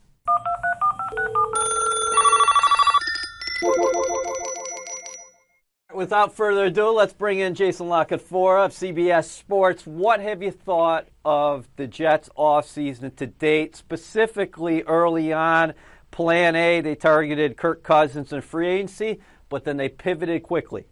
Without 5.94 6.36
further 6.36 6.66
ado, 6.66 6.90
let's 6.90 7.14
bring 7.14 7.38
in 7.40 7.54
Jason 7.54 7.88
La 7.88 8.04
Canfora 8.04 8.66
of 8.66 8.72
CBS 8.72 9.26
Sports. 9.26 9.86
What 9.86 10.20
have 10.22 10.42
you 10.42 10.50
thought 10.50 11.08
of 11.24 11.68
the 11.76 11.86
Jets' 11.86 12.30
offseason 12.36 13.16
to 13.18 13.28
date, 13.28 13.76
specifically 13.76 14.82
early 14.84 15.32
on? 15.32 15.76
Plan 16.14 16.56
A, 16.56 16.80
they 16.80 16.94
targeted 16.94 17.58
Kirk 17.58 17.84
Cousins 17.84 18.32
in 18.32 18.42
free 18.42 18.68
agency, 18.70 19.20
but 19.50 19.66
then 19.66 19.78
they 19.78 19.90
pivoted 19.90 20.44
quickly. 20.44 20.86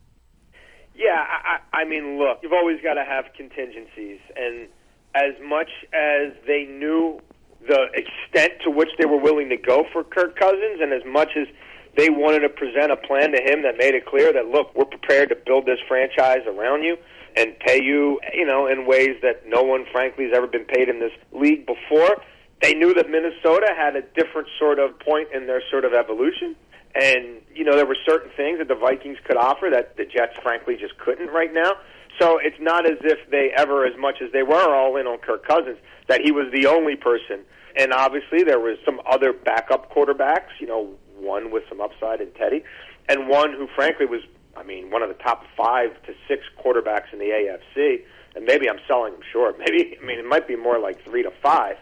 Yeah, 0.95 1.23
I, 1.23 1.59
I 1.71 1.85
mean, 1.85 2.17
look, 2.17 2.39
you've 2.41 2.53
always 2.53 2.81
got 2.81 2.95
to 2.95 3.05
have 3.05 3.25
contingencies, 3.37 4.19
and 4.35 4.67
as 5.13 5.33
much 5.43 5.69
as 5.93 6.33
they 6.47 6.65
knew 6.65 7.19
the 7.67 7.87
extent 7.93 8.53
to 8.63 8.71
which 8.71 8.89
they 8.97 9.05
were 9.05 9.19
willing 9.19 9.49
to 9.49 9.57
go 9.57 9.85
for 9.93 10.03
Kirk 10.03 10.39
Cousins, 10.39 10.81
and 10.81 10.91
as 10.91 11.03
much 11.05 11.29
as 11.37 11.47
they 11.95 12.09
wanted 12.09 12.39
to 12.39 12.49
present 12.49 12.91
a 12.91 12.97
plan 12.97 13.31
to 13.31 13.41
him 13.41 13.61
that 13.61 13.77
made 13.77 13.93
it 13.93 14.07
clear 14.07 14.33
that 14.33 14.47
look, 14.47 14.75
we're 14.75 14.85
prepared 14.85 15.29
to 15.29 15.35
build 15.35 15.67
this 15.67 15.79
franchise 15.87 16.41
around 16.47 16.81
you 16.81 16.97
and 17.37 17.57
pay 17.59 17.81
you, 17.81 18.19
you 18.33 18.45
know, 18.45 18.65
in 18.65 18.87
ways 18.87 19.17
that 19.21 19.43
no 19.45 19.61
one, 19.61 19.85
frankly, 19.91 20.25
has 20.25 20.33
ever 20.35 20.47
been 20.47 20.65
paid 20.65 20.89
in 20.89 20.99
this 20.99 21.13
league 21.31 21.67
before. 21.67 22.17
They 22.61 22.73
knew 22.73 22.93
that 22.93 23.09
Minnesota 23.09 23.73
had 23.75 23.95
a 23.95 24.01
different 24.01 24.47
sort 24.59 24.77
of 24.77 24.99
point 24.99 25.29
in 25.33 25.47
their 25.47 25.61
sort 25.71 25.83
of 25.83 25.93
evolution. 25.93 26.55
And, 26.93 27.41
you 27.55 27.63
know, 27.63 27.75
there 27.75 27.85
were 27.85 27.97
certain 28.05 28.29
things 28.37 28.59
that 28.59 28.67
the 28.67 28.75
Vikings 28.75 29.17
could 29.25 29.37
offer 29.37 29.69
that 29.71 29.97
the 29.97 30.05
Jets, 30.05 30.37
frankly, 30.43 30.75
just 30.75 30.97
couldn't 30.99 31.27
right 31.27 31.53
now. 31.53 31.73
So 32.19 32.37
it's 32.37 32.59
not 32.59 32.85
as 32.85 32.97
if 33.01 33.17
they 33.31 33.51
ever, 33.55 33.85
as 33.85 33.97
much 33.97 34.21
as 34.21 34.31
they 34.31 34.43
were 34.43 34.75
all 34.75 34.97
in 34.97 35.07
on 35.07 35.17
Kirk 35.19 35.47
Cousins, 35.47 35.77
that 36.07 36.21
he 36.21 36.31
was 36.31 36.51
the 36.53 36.67
only 36.67 36.95
person. 36.95 37.41
And 37.75 37.93
obviously, 37.93 38.43
there 38.43 38.59
was 38.59 38.77
some 38.85 38.99
other 39.09 39.33
backup 39.33 39.91
quarterbacks, 39.91 40.51
you 40.59 40.67
know, 40.67 40.93
one 41.17 41.51
with 41.51 41.63
some 41.69 41.79
upside 41.81 42.19
in 42.19 42.31
Teddy, 42.33 42.63
and 43.07 43.29
one 43.29 43.53
who, 43.53 43.67
frankly, 43.75 44.05
was, 44.05 44.21
I 44.57 44.63
mean, 44.63 44.91
one 44.91 45.01
of 45.01 45.07
the 45.07 45.23
top 45.23 45.45
five 45.57 45.91
to 46.03 46.13
six 46.27 46.43
quarterbacks 46.63 47.13
in 47.13 47.19
the 47.19 47.25
AFC. 47.25 48.03
And 48.35 48.45
maybe 48.45 48.69
I'm 48.69 48.79
selling 48.87 49.13
him 49.13 49.21
short. 49.31 49.57
Maybe, 49.65 49.97
I 50.01 50.05
mean, 50.05 50.19
it 50.19 50.25
might 50.25 50.47
be 50.47 50.55
more 50.55 50.79
like 50.79 51.03
three 51.03 51.23
to 51.23 51.31
five 51.43 51.75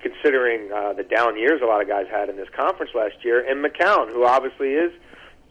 considering 0.00 0.70
uh, 0.72 0.92
the 0.92 1.02
down 1.02 1.38
years 1.38 1.60
a 1.62 1.66
lot 1.66 1.82
of 1.82 1.88
guys 1.88 2.06
had 2.10 2.28
in 2.28 2.36
this 2.36 2.48
conference 2.54 2.92
last 2.94 3.24
year, 3.24 3.44
and 3.48 3.64
McCown, 3.64 4.12
who 4.12 4.24
obviously 4.24 4.70
is 4.70 4.92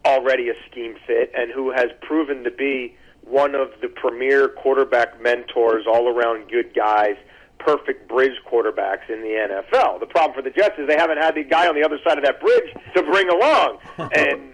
already 0.06 0.50
a 0.50 0.54
scheme 0.70 0.96
fit 1.08 1.32
and 1.36 1.52
who 1.52 1.72
has 1.72 1.90
proven 2.02 2.44
to 2.44 2.52
be 2.52 2.96
one 3.22 3.56
of 3.56 3.70
the 3.82 3.88
premier 3.88 4.48
quarterback 4.48 5.22
mentors, 5.22 5.86
all 5.88 6.08
around 6.08 6.50
good 6.50 6.74
guys, 6.76 7.16
perfect 7.58 8.08
bridge 8.08 8.38
quarterbacks 8.50 9.10
in 9.10 9.22
the 9.22 9.64
NFL. 9.74 10.00
The 10.00 10.06
problem 10.06 10.36
for 10.36 10.44
the 10.44 10.52
Jets 10.52 10.78
is 10.78 10.88
they 10.88 10.98
haven't 10.98 11.18
had 11.18 11.34
the 11.36 11.44
guy 11.44 11.68
on 11.68 11.76
the 11.76 11.84
other 11.84 11.98
side 12.08 12.18
of 12.18 12.24
that 12.24 12.40
bridge 12.40 12.72
to 12.96 13.02
bring 13.02 13.30
along, 13.30 13.80
and 14.16 14.54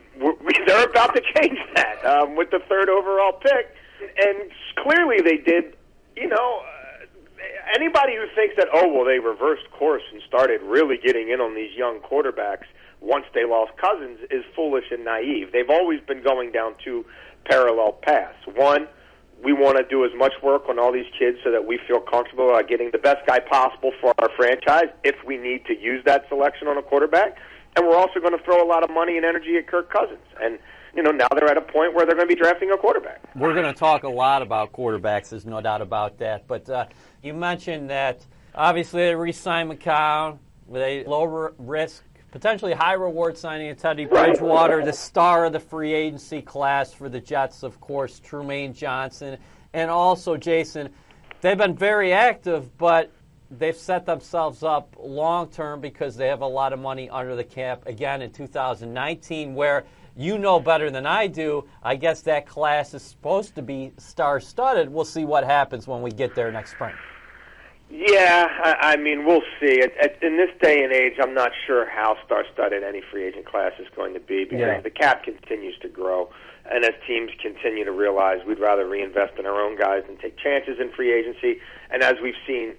they're 0.65 0.85
about 0.85 1.13
to 1.15 1.21
change 1.35 1.59
that 1.75 2.03
um, 2.05 2.35
with 2.35 2.49
the 2.51 2.59
third 2.69 2.89
overall 2.89 3.33
pick. 3.33 3.75
And 4.17 4.49
clearly, 4.77 5.21
they 5.21 5.37
did. 5.37 5.75
You 6.15 6.27
know, 6.27 6.61
anybody 7.75 8.15
who 8.15 8.25
thinks 8.35 8.55
that 8.57 8.67
oh 8.73 8.91
well, 8.93 9.05
they 9.05 9.19
reversed 9.19 9.69
course 9.71 10.03
and 10.11 10.21
started 10.27 10.61
really 10.61 10.97
getting 10.97 11.29
in 11.29 11.41
on 11.41 11.55
these 11.55 11.75
young 11.75 11.99
quarterbacks 11.99 12.65
once 12.99 13.25
they 13.33 13.45
lost 13.45 13.71
Cousins 13.77 14.19
is 14.29 14.43
foolish 14.55 14.85
and 14.91 15.03
naive. 15.03 15.51
They've 15.51 15.69
always 15.69 15.99
been 16.01 16.23
going 16.23 16.51
down 16.51 16.75
two 16.83 17.05
parallel 17.45 17.93
paths. 17.93 18.37
One 18.45 18.87
we 19.43 19.53
want 19.53 19.77
to 19.77 19.83
do 19.83 20.05
as 20.05 20.11
much 20.15 20.33
work 20.43 20.69
on 20.69 20.77
all 20.77 20.91
these 20.91 21.09
kids 21.17 21.37
so 21.43 21.51
that 21.51 21.65
we 21.65 21.79
feel 21.87 21.99
comfortable 21.99 22.49
about 22.49 22.67
getting 22.67 22.91
the 22.91 22.97
best 22.97 23.25
guy 23.25 23.39
possible 23.39 23.91
for 23.99 24.13
our 24.19 24.29
franchise 24.35 24.89
if 25.03 25.15
we 25.25 25.37
need 25.37 25.65
to 25.65 25.77
use 25.77 26.03
that 26.05 26.25
selection 26.29 26.67
on 26.67 26.77
a 26.77 26.81
quarterback. 26.81 27.37
And 27.75 27.87
we're 27.87 27.95
also 27.95 28.19
going 28.19 28.37
to 28.37 28.43
throw 28.43 28.63
a 28.63 28.67
lot 28.67 28.83
of 28.83 28.91
money 28.91 29.17
and 29.17 29.25
energy 29.25 29.57
at 29.57 29.67
Kirk 29.67 29.91
Cousins. 29.91 30.25
And, 30.41 30.59
you 30.95 31.01
know, 31.01 31.11
now 31.11 31.27
they're 31.33 31.49
at 31.49 31.57
a 31.57 31.61
point 31.61 31.95
where 31.95 32.05
they're 32.05 32.15
going 32.15 32.27
to 32.27 32.35
be 32.35 32.39
drafting 32.39 32.69
a 32.71 32.77
quarterback. 32.77 33.23
We're 33.35 33.53
going 33.53 33.65
to 33.65 33.73
talk 33.73 34.03
a 34.03 34.09
lot 34.09 34.41
about 34.41 34.73
quarterbacks, 34.73 35.29
there's 35.29 35.45
no 35.45 35.61
doubt 35.61 35.81
about 35.81 36.19
that. 36.19 36.47
But 36.47 36.69
uh, 36.69 36.85
you 37.23 37.33
mentioned 37.33 37.89
that 37.89 38.25
obviously 38.55 39.01
they 39.01 39.15
re 39.15 39.31
signed 39.31 39.71
McCown 39.71 40.39
with 40.67 40.81
a 40.81 41.03
low 41.05 41.51
risk 41.57 42.03
potentially 42.31 42.73
high 42.73 42.93
reward 42.93 43.37
signing 43.37 43.69
of 43.69 43.77
Teddy 43.77 44.05
Bridgewater, 44.05 44.83
the 44.83 44.93
star 44.93 45.45
of 45.45 45.53
the 45.53 45.59
free 45.59 45.93
agency 45.93 46.41
class 46.41 46.93
for 46.93 47.09
the 47.09 47.19
Jets, 47.19 47.61
of 47.61 47.79
course, 47.81 48.21
Trumaine 48.21 48.73
Johnson, 48.73 49.37
and 49.73 49.91
also 49.91 50.37
Jason. 50.37 50.89
They've 51.41 51.57
been 51.57 51.75
very 51.75 52.13
active, 52.13 52.77
but 52.77 53.11
they've 53.49 53.75
set 53.75 54.05
themselves 54.05 54.63
up 54.63 54.95
long 54.97 55.49
term 55.49 55.81
because 55.81 56.15
they 56.15 56.27
have 56.27 56.41
a 56.41 56.47
lot 56.47 56.71
of 56.71 56.79
money 56.79 57.09
under 57.09 57.35
the 57.35 57.43
cap 57.43 57.85
again 57.85 58.21
in 58.21 58.31
2019, 58.31 59.53
where 59.53 59.83
you 60.15 60.37
know 60.37 60.59
better 60.59 60.89
than 60.89 61.05
I 61.05 61.27
do. 61.27 61.67
I 61.83 61.95
guess 61.95 62.21
that 62.21 62.45
class 62.45 62.93
is 62.93 63.01
supposed 63.01 63.55
to 63.55 63.61
be 63.61 63.91
star 63.97 64.39
studded. 64.39 64.89
We'll 64.89 65.05
see 65.05 65.25
what 65.25 65.43
happens 65.43 65.85
when 65.87 66.01
we 66.01 66.11
get 66.11 66.33
there 66.35 66.51
next 66.51 66.71
spring. 66.71 66.95
Yeah, 67.93 68.47
I, 68.63 68.93
I 68.93 68.95
mean, 68.97 69.25
we'll 69.25 69.43
see. 69.59 69.81
At, 69.81 69.91
at, 69.97 70.23
in 70.23 70.37
this 70.37 70.49
day 70.61 70.81
and 70.83 70.93
age, 70.93 71.13
I'm 71.21 71.33
not 71.33 71.51
sure 71.67 71.89
how 71.89 72.15
star-studded 72.25 72.83
any 72.83 73.01
free 73.11 73.25
agent 73.25 73.45
class 73.45 73.73
is 73.79 73.87
going 73.95 74.13
to 74.13 74.19
be 74.19 74.45
because 74.45 74.59
Yeah. 74.59 74.79
the 74.81 74.89
cap 74.89 75.23
continues 75.23 75.77
to 75.81 75.89
grow, 75.89 76.29
and 76.71 76.85
as 76.85 76.93
teams 77.05 77.31
continue 77.41 77.83
to 77.83 77.91
realize 77.91 78.39
we'd 78.47 78.59
rather 78.59 78.87
reinvest 78.87 79.37
in 79.37 79.45
our 79.45 79.59
own 79.61 79.77
guys 79.77 80.03
than 80.07 80.17
take 80.17 80.37
chances 80.37 80.79
in 80.79 80.91
free 80.93 81.11
agency, 81.13 81.59
and 81.91 82.01
as 82.03 82.15
we've 82.23 82.39
seen. 82.47 82.75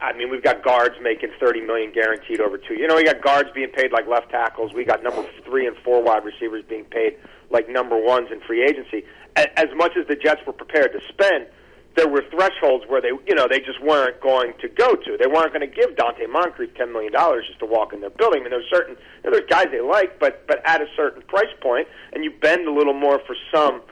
I 0.00 0.12
mean, 0.16 0.30
we've 0.30 0.42
got 0.42 0.62
guards 0.62 0.94
making 1.02 1.30
thirty 1.40 1.60
million 1.60 1.90
guaranteed 1.92 2.40
over 2.40 2.56
two. 2.56 2.74
You 2.74 2.86
know, 2.86 2.94
we 2.94 3.02
got 3.02 3.20
guards 3.20 3.50
being 3.52 3.70
paid 3.70 3.90
like 3.90 4.06
left 4.06 4.30
tackles. 4.30 4.72
We 4.72 4.84
got 4.84 5.02
number 5.02 5.24
three 5.44 5.66
and 5.66 5.76
four 5.78 6.00
wide 6.00 6.24
receivers 6.24 6.62
being 6.68 6.84
paid 6.84 7.16
like 7.50 7.68
number 7.68 8.00
ones 8.00 8.28
in 8.30 8.38
free 8.40 8.62
agency. 8.62 9.02
A- 9.36 9.58
As 9.58 9.66
much 9.74 9.96
as 10.00 10.06
the 10.06 10.14
Jets 10.14 10.40
were 10.46 10.52
prepared 10.52 10.92
to 10.92 11.00
spend, 11.08 11.48
there 11.96 12.08
were 12.08 12.24
thresholds 12.30 12.84
where 12.88 13.00
they, 13.00 13.08
you 13.26 13.34
know, 13.34 13.46
they 13.48 13.60
just 13.60 13.82
weren't 13.82 14.20
going 14.20 14.54
to 14.60 14.68
go 14.68 14.94
to. 14.94 15.16
They 15.18 15.26
weren't 15.26 15.52
going 15.52 15.68
to 15.68 15.74
give 15.74 15.90
Donte 15.96 16.28
Moncrief 16.30 16.74
ten 16.74 16.92
million 16.92 17.12
dollars 17.12 17.44
just 17.46 17.58
to 17.60 17.66
walk 17.66 17.92
in 17.92 18.00
their 18.00 18.10
building. 18.10 18.40
I 18.40 18.44
mean, 18.44 18.50
there's 18.50 18.70
certain, 18.70 18.96
you 19.24 19.30
know, 19.30 19.36
there's 19.36 19.48
guys 19.48 19.66
they 19.70 19.80
like, 19.80 20.18
but 20.18 20.46
but 20.46 20.62
at 20.66 20.80
a 20.80 20.86
certain 20.96 21.22
price 21.22 21.52
point, 21.60 21.88
and 22.12 22.24
you 22.24 22.30
bend 22.40 22.66
a 22.66 22.72
little 22.72 22.94
more 22.94 23.20
for 23.26 23.36
some, 23.54 23.82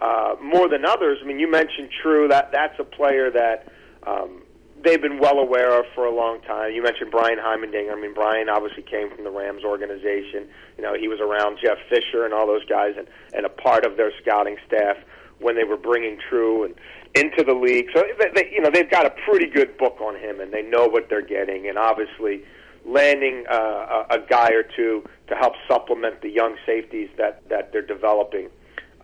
uh, 0.00 0.36
more 0.42 0.68
than 0.68 0.84
others. 0.84 1.18
I 1.22 1.26
mean, 1.26 1.38
you 1.38 1.50
mentioned 1.50 1.90
True. 2.02 2.28
That 2.28 2.52
that's 2.52 2.78
a 2.78 2.84
player 2.84 3.30
that. 3.30 3.72
Um, 4.06 4.42
They've 4.82 5.02
been 5.02 5.18
well 5.18 5.40
aware 5.40 5.78
of 5.78 5.84
for 5.94 6.06
a 6.06 6.10
long 6.10 6.40
time. 6.40 6.72
You 6.72 6.82
mentioned 6.82 7.10
Brian 7.10 7.36
Heimerdinger. 7.36 7.92
I 7.92 8.00
mean, 8.00 8.14
Brian 8.14 8.48
obviously 8.48 8.82
came 8.82 9.14
from 9.14 9.24
the 9.24 9.30
Rams 9.30 9.62
organization. 9.62 10.48
You 10.78 10.82
know, 10.82 10.94
he 10.98 11.06
was 11.06 11.20
around 11.20 11.58
Jeff 11.62 11.76
Fisher 11.90 12.24
and 12.24 12.32
all 12.32 12.46
those 12.46 12.64
guys, 12.64 12.94
and, 12.96 13.06
and 13.34 13.44
a 13.44 13.50
part 13.50 13.84
of 13.84 13.98
their 13.98 14.10
scouting 14.22 14.56
staff 14.66 14.96
when 15.38 15.54
they 15.54 15.64
were 15.64 15.76
bringing 15.76 16.16
True 16.30 16.64
and 16.64 16.74
into 17.14 17.42
the 17.42 17.54
league. 17.54 17.86
So 17.94 18.04
they, 18.18 18.30
they, 18.34 18.50
you 18.52 18.60
know 18.60 18.70
they've 18.72 18.90
got 18.90 19.06
a 19.06 19.14
pretty 19.28 19.46
good 19.46 19.76
book 19.78 20.00
on 20.00 20.16
him, 20.16 20.40
and 20.40 20.52
they 20.52 20.62
know 20.62 20.86
what 20.86 21.08
they're 21.08 21.26
getting. 21.26 21.68
And 21.68 21.78
obviously, 21.78 22.44
landing 22.84 23.44
uh, 23.50 24.04
a, 24.10 24.16
a 24.16 24.18
guy 24.28 24.50
or 24.50 24.62
two 24.62 25.04
to 25.28 25.34
help 25.34 25.54
supplement 25.68 26.22
the 26.22 26.30
young 26.30 26.56
safeties 26.66 27.10
that 27.16 27.48
that 27.48 27.72
they're 27.72 27.82
developing 27.82 28.48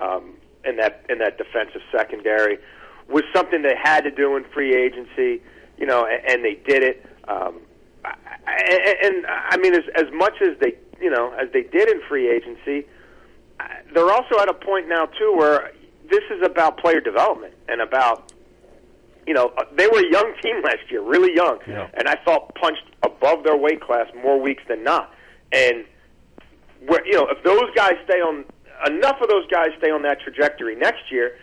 um, 0.01 0.35
in 0.65 0.77
that 0.77 1.05
in 1.09 1.19
that 1.19 1.39
defensive 1.39 1.83
secondary 1.91 2.59
was 3.09 3.23
something 3.35 3.63
they 3.63 3.77
had 3.81 4.03
to 4.03 4.11
do 4.11 4.37
in 4.37 4.45
free 4.53 4.75
agency. 4.75 5.43
You 5.79 5.87
know, 5.87 6.07
and, 6.07 6.25
and 6.27 6.45
they 6.45 6.55
did 6.67 6.83
it. 6.83 7.05
Um, 7.29 7.61
and, 8.05 8.97
and 9.03 9.27
I 9.27 9.57
mean, 9.59 9.75
as 9.75 9.85
as 9.95 10.13
much 10.13 10.35
as 10.41 10.59
they 10.61 10.77
you 11.01 11.11
know 11.11 11.33
as 11.33 11.51
they 11.53 11.63
did 11.63 11.91
in 11.91 12.01
free 12.09 12.31
agency, 12.31 12.87
they're 13.93 14.13
also 14.13 14.39
at 14.41 14.49
a 14.49 14.55
point 14.55 14.89
now 14.89 15.07
too 15.07 15.35
where 15.37 15.73
this 16.11 16.23
is 16.31 16.43
about 16.45 16.79
player 16.79 17.01
development 17.01 17.55
and 17.69 17.81
about 17.81 18.33
you 19.27 19.35
know 19.35 19.53
uh, 19.59 19.65
they 19.77 19.87
were 19.89 20.01
a 20.01 20.11
young 20.11 20.35
team 20.43 20.63
last 20.63 20.91
year, 20.91 21.03
really 21.03 21.35
young, 21.35 21.59
Yeah. 21.67 21.89
and 21.95 22.09
I 22.09 22.17
thought 22.25 22.55
punched 22.55 22.85
above 23.03 23.45
their 23.45 23.57
weight 23.57 23.81
class 23.81 24.07
more 24.23 24.41
weeks 24.41 24.63
than 24.69 24.83
not. 24.85 25.13
And 25.53 25.85
where 26.87 27.05
you 27.07 27.13
know 27.15 27.27
if 27.29 27.43
those 27.45 27.71
guys 27.75 27.95
stay 28.05 28.21
on 28.21 28.45
enough 28.87 29.17
of 29.21 29.29
those 29.29 29.47
guys 29.49 29.69
stay 29.79 29.91
on 29.91 30.03
that 30.03 30.21
trajectory 30.21 30.77
next 30.77 31.11
year, 31.11 31.37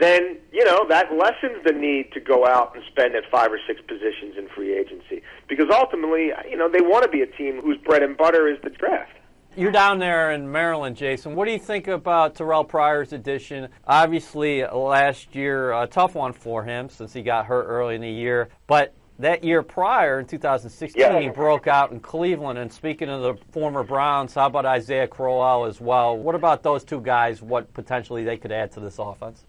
then 0.00 0.38
you 0.52 0.64
know 0.64 0.86
that 0.88 1.12
lessens 1.12 1.62
the 1.64 1.72
need 1.72 2.12
to 2.12 2.20
go 2.20 2.46
out 2.46 2.74
and 2.74 2.82
spend 2.90 3.14
at 3.14 3.24
five 3.30 3.52
or 3.52 3.60
six 3.66 3.80
positions 3.86 4.36
in 4.36 4.48
free 4.48 4.76
agency 4.76 5.22
because 5.48 5.66
ultimately, 5.72 6.32
you 6.50 6.56
know, 6.56 6.68
they 6.68 6.80
want 6.80 7.02
to 7.04 7.08
be 7.10 7.20
a 7.20 7.26
team 7.26 7.60
whose 7.60 7.76
bread 7.78 8.02
and 8.02 8.16
butter 8.16 8.48
is 8.48 8.58
the 8.64 8.70
draft. 8.70 9.12
You're 9.56 9.72
down 9.72 9.98
there 9.98 10.30
in 10.32 10.50
Maryland, 10.52 10.96
Jason. 10.96 11.34
What 11.34 11.46
do 11.46 11.52
you 11.52 11.58
think 11.58 11.88
about 11.88 12.36
Terrelle 12.36 12.68
Pryor's 12.68 13.12
addition? 13.12 13.68
Obviously, 13.86 14.62
last 14.64 15.34
year, 15.34 15.72
a 15.72 15.86
tough 15.86 16.14
one 16.14 16.32
for 16.32 16.62
him 16.62 16.88
since 16.88 17.12
he 17.12 17.22
got 17.22 17.46
hurt 17.46 17.64
early 17.64 17.96
in 17.96 18.00
the 18.00 18.10
year. 18.10 18.50
But 18.68 18.94
that 19.18 19.42
year 19.42 19.64
prior, 19.64 20.20
in 20.20 20.26
2016, 20.26 21.00
Yeah. 21.00 21.18
he 21.18 21.28
broke 21.28 21.66
out 21.66 21.90
in 21.90 21.98
Cleveland. 21.98 22.56
And 22.58 22.72
speaking 22.72 23.08
of 23.08 23.20
the 23.22 23.34
former 23.50 23.82
Browns, 23.82 24.34
how 24.34 24.46
about 24.46 24.64
Isaiah 24.64 25.08
Crowell 25.08 25.64
as 25.64 25.80
well? 25.80 26.16
What 26.16 26.36
about 26.36 26.62
those 26.62 26.84
two 26.84 27.00
guys? 27.00 27.42
What 27.42 27.72
potentially 27.74 28.22
they 28.22 28.36
could 28.36 28.52
add 28.52 28.70
to 28.72 28.80
this 28.80 29.00
offense? 29.00 29.44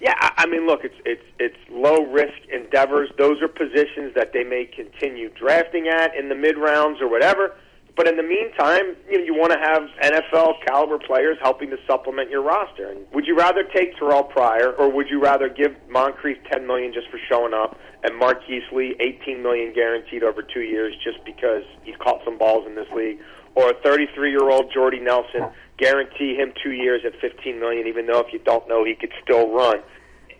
Yeah, 0.00 0.14
I 0.18 0.32
I 0.38 0.46
mean, 0.46 0.66
look, 0.66 0.84
it's 0.84 0.94
it's 1.04 1.22
it's 1.38 1.56
low 1.70 2.06
risk 2.06 2.34
endeavors. 2.52 3.10
Those 3.18 3.40
are 3.42 3.48
positions 3.48 4.14
that 4.14 4.32
they 4.32 4.42
may 4.44 4.64
continue 4.64 5.28
drafting 5.30 5.86
at 5.88 6.14
in 6.16 6.28
the 6.28 6.34
mid 6.36 6.56
rounds 6.56 7.00
or 7.00 7.08
whatever. 7.08 7.54
But 7.98 8.06
in 8.06 8.16
the 8.16 8.22
meantime, 8.22 8.94
you 9.10 9.18
know, 9.18 9.24
you 9.24 9.34
want 9.34 9.52
to 9.52 9.58
have 9.58 9.82
NFL 10.00 10.64
caliber 10.64 11.00
players 11.00 11.36
helping 11.42 11.68
to 11.70 11.76
supplement 11.84 12.30
your 12.30 12.42
roster. 12.42 12.90
And 12.90 13.04
would 13.12 13.26
you 13.26 13.36
rather 13.36 13.64
take 13.64 13.96
Terrelle 13.96 14.30
Pryor, 14.30 14.70
or 14.70 14.88
would 14.88 15.10
you 15.10 15.20
rather 15.20 15.48
give 15.48 15.74
Moncrief 15.90 16.38
ten 16.48 16.64
million 16.64 16.92
just 16.94 17.08
for 17.10 17.18
showing 17.28 17.52
up, 17.52 17.76
and 18.04 18.16
Marquise 18.16 18.62
Lee 18.70 18.94
eighteen 19.00 19.42
million 19.42 19.74
guaranteed 19.74 20.22
over 20.22 20.42
two 20.42 20.60
years 20.60 20.94
just 21.02 21.18
because 21.24 21.64
he's 21.82 21.96
caught 21.96 22.20
some 22.24 22.38
balls 22.38 22.68
in 22.68 22.76
this 22.76 22.86
league, 22.94 23.18
or 23.56 23.70
a 23.70 23.74
thirty-three 23.82 24.30
year 24.30 24.48
old 24.48 24.72
Jordy 24.72 25.00
Nelson, 25.00 25.48
guarantee 25.76 26.36
him 26.36 26.52
two 26.62 26.70
years 26.70 27.02
at 27.04 27.20
fifteen 27.20 27.58
million, 27.58 27.88
even 27.88 28.06
though 28.06 28.20
if 28.20 28.32
you 28.32 28.38
don't 28.38 28.68
know 28.68 28.84
he 28.84 28.94
could 28.94 29.12
still 29.24 29.50
run 29.50 29.82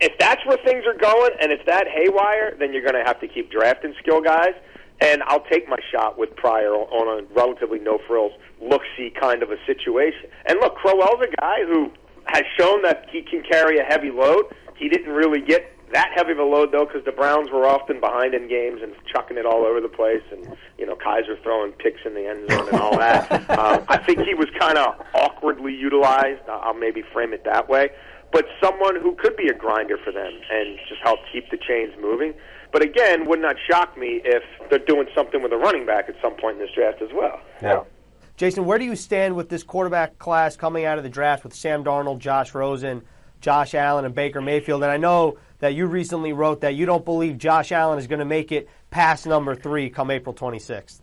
if 0.01 0.17
that's 0.19 0.45
where 0.47 0.59
things 0.59 0.85
are 0.87 0.97
going 0.97 1.33
and 1.41 1.51
it's 1.51 1.65
that 1.67 1.89
haywire, 1.89 2.55
then 2.59 2.73
you're 2.73 2.83
going 2.83 2.95
to 2.95 3.03
have 3.05 3.19
to 3.21 3.27
keep 3.27 3.51
drafting 3.51 3.95
skill 4.01 4.21
guys. 4.21 4.55
And 5.01 5.23
I'll 5.25 5.45
take 5.45 5.69
my 5.69 5.79
shot 5.93 6.19
with 6.19 6.35
Pryor 6.37 6.73
on 6.73 7.23
a 7.23 7.35
relatively 7.35 7.79
no 7.79 7.99
frills, 8.07 8.33
look 8.61 8.83
see 8.97 9.11
kind 9.11 9.43
of 9.43 9.51
a 9.51 9.57
situation. 9.67 10.29
And 10.47 10.59
look, 10.61 10.75
Crowell's 10.77 11.23
a 11.23 11.37
guy 11.41 11.65
who 11.67 11.93
has 12.27 12.43
shown 12.59 12.83
that 12.83 13.07
he 13.11 13.23
can 13.23 13.43
carry 13.43 13.79
a 13.79 13.85
heavy 13.85 14.11
load. 14.11 14.45
He 14.77 14.89
didn't 14.89 15.13
really 15.13 15.41
get 15.41 15.73
that 15.93 16.11
heavy 16.15 16.33
of 16.33 16.39
a 16.39 16.45
load 16.45 16.73
though, 16.73 16.85
because 16.85 17.05
the 17.05 17.13
Browns 17.13 17.51
were 17.51 17.65
often 17.67 18.01
behind 18.01 18.35
in 18.35 18.49
games 18.49 18.81
and 18.83 18.93
chucking 19.07 19.39
it 19.39 19.47
all 19.47 19.65
over 19.65 19.81
the 19.81 19.89
place, 19.89 20.23
and 20.31 20.57
you 20.77 20.85
know 20.85 20.97
Kizer 20.97 21.41
throwing 21.43 21.73
picks 21.73 22.01
in 22.05 22.15
the 22.15 22.27
end 22.27 22.51
zone 22.51 22.69
and 22.69 22.81
all 22.81 22.99
that. 22.99 23.31
um, 23.59 23.85
I 23.89 23.97
think 23.99 24.21
he 24.21 24.35
was 24.35 24.49
kind 24.59 24.77
of 24.77 25.01
awkwardly 25.15 25.75
utilized. 25.75 26.43
I'll 26.49 26.75
maybe 26.75 27.03
frame 27.13 27.33
it 27.33 27.45
that 27.45 27.69
way 27.69 27.91
but 28.33 28.45
someone 28.63 29.01
who 29.01 29.15
could 29.17 29.37
be 29.37 29.49
a 29.49 29.55
grinder 29.55 29.97
for 30.05 30.13
them 30.13 30.33
and 30.51 30.79
just 30.89 31.01
help 31.03 31.21
keep 31.33 31.51
the 31.51 31.57
chains 31.57 31.95
moving. 32.01 32.35
But 32.73 32.83
again, 32.83 33.27
would 33.29 33.41
not 33.41 33.57
shock 33.71 33.97
me 33.97 34.21
if 34.25 34.43
they're 34.71 34.79
doing 34.79 35.07
something 35.15 35.43
with 35.43 35.53
a 35.53 35.57
running 35.57 35.87
back 35.87 36.09
at 36.09 36.17
some 36.23 36.35
point 36.35 36.57
in 36.57 36.63
this 36.63 36.75
draft 36.75 37.01
as 37.03 37.11
well. 37.15 37.41
Yeah. 37.63 37.85
Jason, 38.37 38.67
where 38.67 38.79
do 38.79 38.85
you 38.85 38.95
stand 38.95 39.35
with 39.35 39.49
this 39.49 39.63
quarterback 39.63 40.19
class 40.19 40.57
coming 40.57 40.85
out 40.85 40.99
of 40.99 41.05
the 41.05 41.11
draft 41.11 41.43
with 41.43 41.55
Sam 41.55 41.83
Darnold, 41.83 42.19
Josh 42.19 42.55
Rosen, 42.55 43.03
Josh 43.41 43.75
Allen, 43.75 44.05
and 44.05 44.15
Baker 44.15 44.41
Mayfield? 44.41 44.83
And 44.83 44.93
I 44.93 44.97
know 44.97 45.39
that 45.59 45.75
you 45.75 45.87
recently 45.87 46.33
wrote 46.33 46.61
that 46.61 46.75
you 46.75 46.87
don't 46.87 47.05
believe 47.05 47.39
Josh 47.39 47.73
Allen 47.73 47.99
is 47.99 48.07
going 48.07 48.21
to 48.21 48.25
make 48.25 48.53
it 48.53 48.69
past 48.91 49.27
number 49.27 49.55
three 49.55 49.91
come 49.91 50.11
April 50.11 50.35
26th. 50.35 51.01